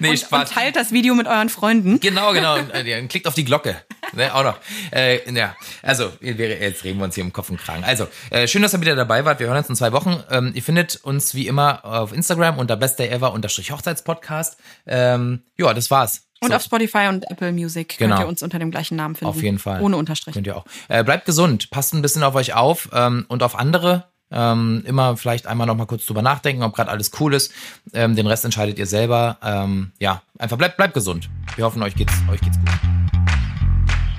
nee, 0.00 0.10
Und, 0.10 0.32
und 0.32 0.48
teilt 0.48 0.76
das 0.76 0.92
Video 0.92 1.14
mit 1.14 1.26
euren 1.26 1.48
Freunden. 1.48 2.00
Genau, 2.00 2.32
genau. 2.32 2.58
Und, 2.58 2.70
äh, 2.70 2.84
ja, 2.84 3.06
klickt 3.06 3.26
auf 3.26 3.34
die 3.34 3.44
Glocke. 3.44 3.76
Ne, 4.12 4.34
auch 4.34 4.42
noch. 4.42 4.58
Äh, 4.92 5.32
ja, 5.32 5.54
also, 5.82 6.12
jetzt 6.20 6.84
reden 6.84 6.98
wir 6.98 7.04
uns 7.04 7.14
hier 7.14 7.22
im 7.22 7.32
Kopf 7.32 7.50
und 7.50 7.58
Kragen. 7.58 7.84
Also, 7.84 8.08
äh, 8.30 8.48
schön, 8.48 8.62
dass 8.62 8.74
ihr 8.74 8.80
wieder 8.80 8.96
dabei 8.96 9.24
wart. 9.24 9.38
Wir 9.38 9.46
hören 9.46 9.58
uns 9.58 9.68
in 9.68 9.76
zwei 9.76 9.92
Wochen. 9.92 10.22
Ähm, 10.30 10.52
ihr 10.54 10.62
findet 10.62 10.96
uns 10.96 11.34
wie 11.34 11.46
immer 11.46 11.84
auf 11.84 12.12
Instagram 12.12 12.58
unter 12.58 12.76
bestdayever-hochzeitspodcast. 12.76 14.56
Ähm, 14.86 15.44
ja, 15.56 15.72
das 15.74 15.90
war's. 15.90 16.29
Und 16.42 16.48
So, 16.50 16.56
auf 16.56 16.62
Spotify 16.62 17.08
und 17.08 17.30
Apple 17.30 17.52
Music 17.52 17.98
Genau. 17.98 18.16
könnt 18.16 18.26
ihr 18.26 18.28
uns 18.28 18.42
unter 18.42 18.58
dem 18.58 18.70
gleichen 18.70 18.96
Namen 18.96 19.14
finden. 19.14 19.30
Auf 19.34 19.42
jeden 19.42 19.58
Fall. 19.58 19.82
Ohne 19.82 19.96
Unterstrich. 19.98 20.34
Könnt 20.34 20.46
ihr 20.46 20.56
auch. 20.56 20.64
Äh, 20.88 21.04
bleibt 21.04 21.26
gesund, 21.26 21.70
passt 21.70 21.92
ein 21.92 22.00
bisschen 22.02 22.22
auf 22.22 22.34
euch 22.34 22.54
auf 22.54 22.88
ähm, 22.92 23.26
und 23.28 23.42
auf 23.42 23.58
andere. 23.58 24.04
Ähm, 24.32 24.82
immer 24.86 25.16
vielleicht 25.16 25.46
einmal 25.46 25.66
noch 25.66 25.74
mal 25.74 25.86
kurz 25.86 26.06
drüber 26.06 26.22
nachdenken, 26.22 26.62
ob 26.62 26.74
gerade 26.74 26.90
alles 26.90 27.10
cool 27.20 27.34
ist. 27.34 27.52
Ähm, 27.92 28.14
den 28.16 28.26
Rest 28.26 28.44
entscheidet 28.44 28.78
ihr 28.78 28.86
selber. 28.86 29.38
Ähm, 29.42 29.90
ja, 29.98 30.22
einfach 30.38 30.56
bleibt 30.56 30.76
bleibt 30.76 30.94
gesund. 30.94 31.28
Wir 31.56 31.64
hoffen, 31.64 31.82
euch 31.82 31.94
geht's 31.96 32.14
euch 32.30 32.40
geht's 32.40 32.56
gut. 32.58 32.70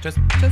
Tschüss. 0.02 0.16
Tschüss. 0.40 0.52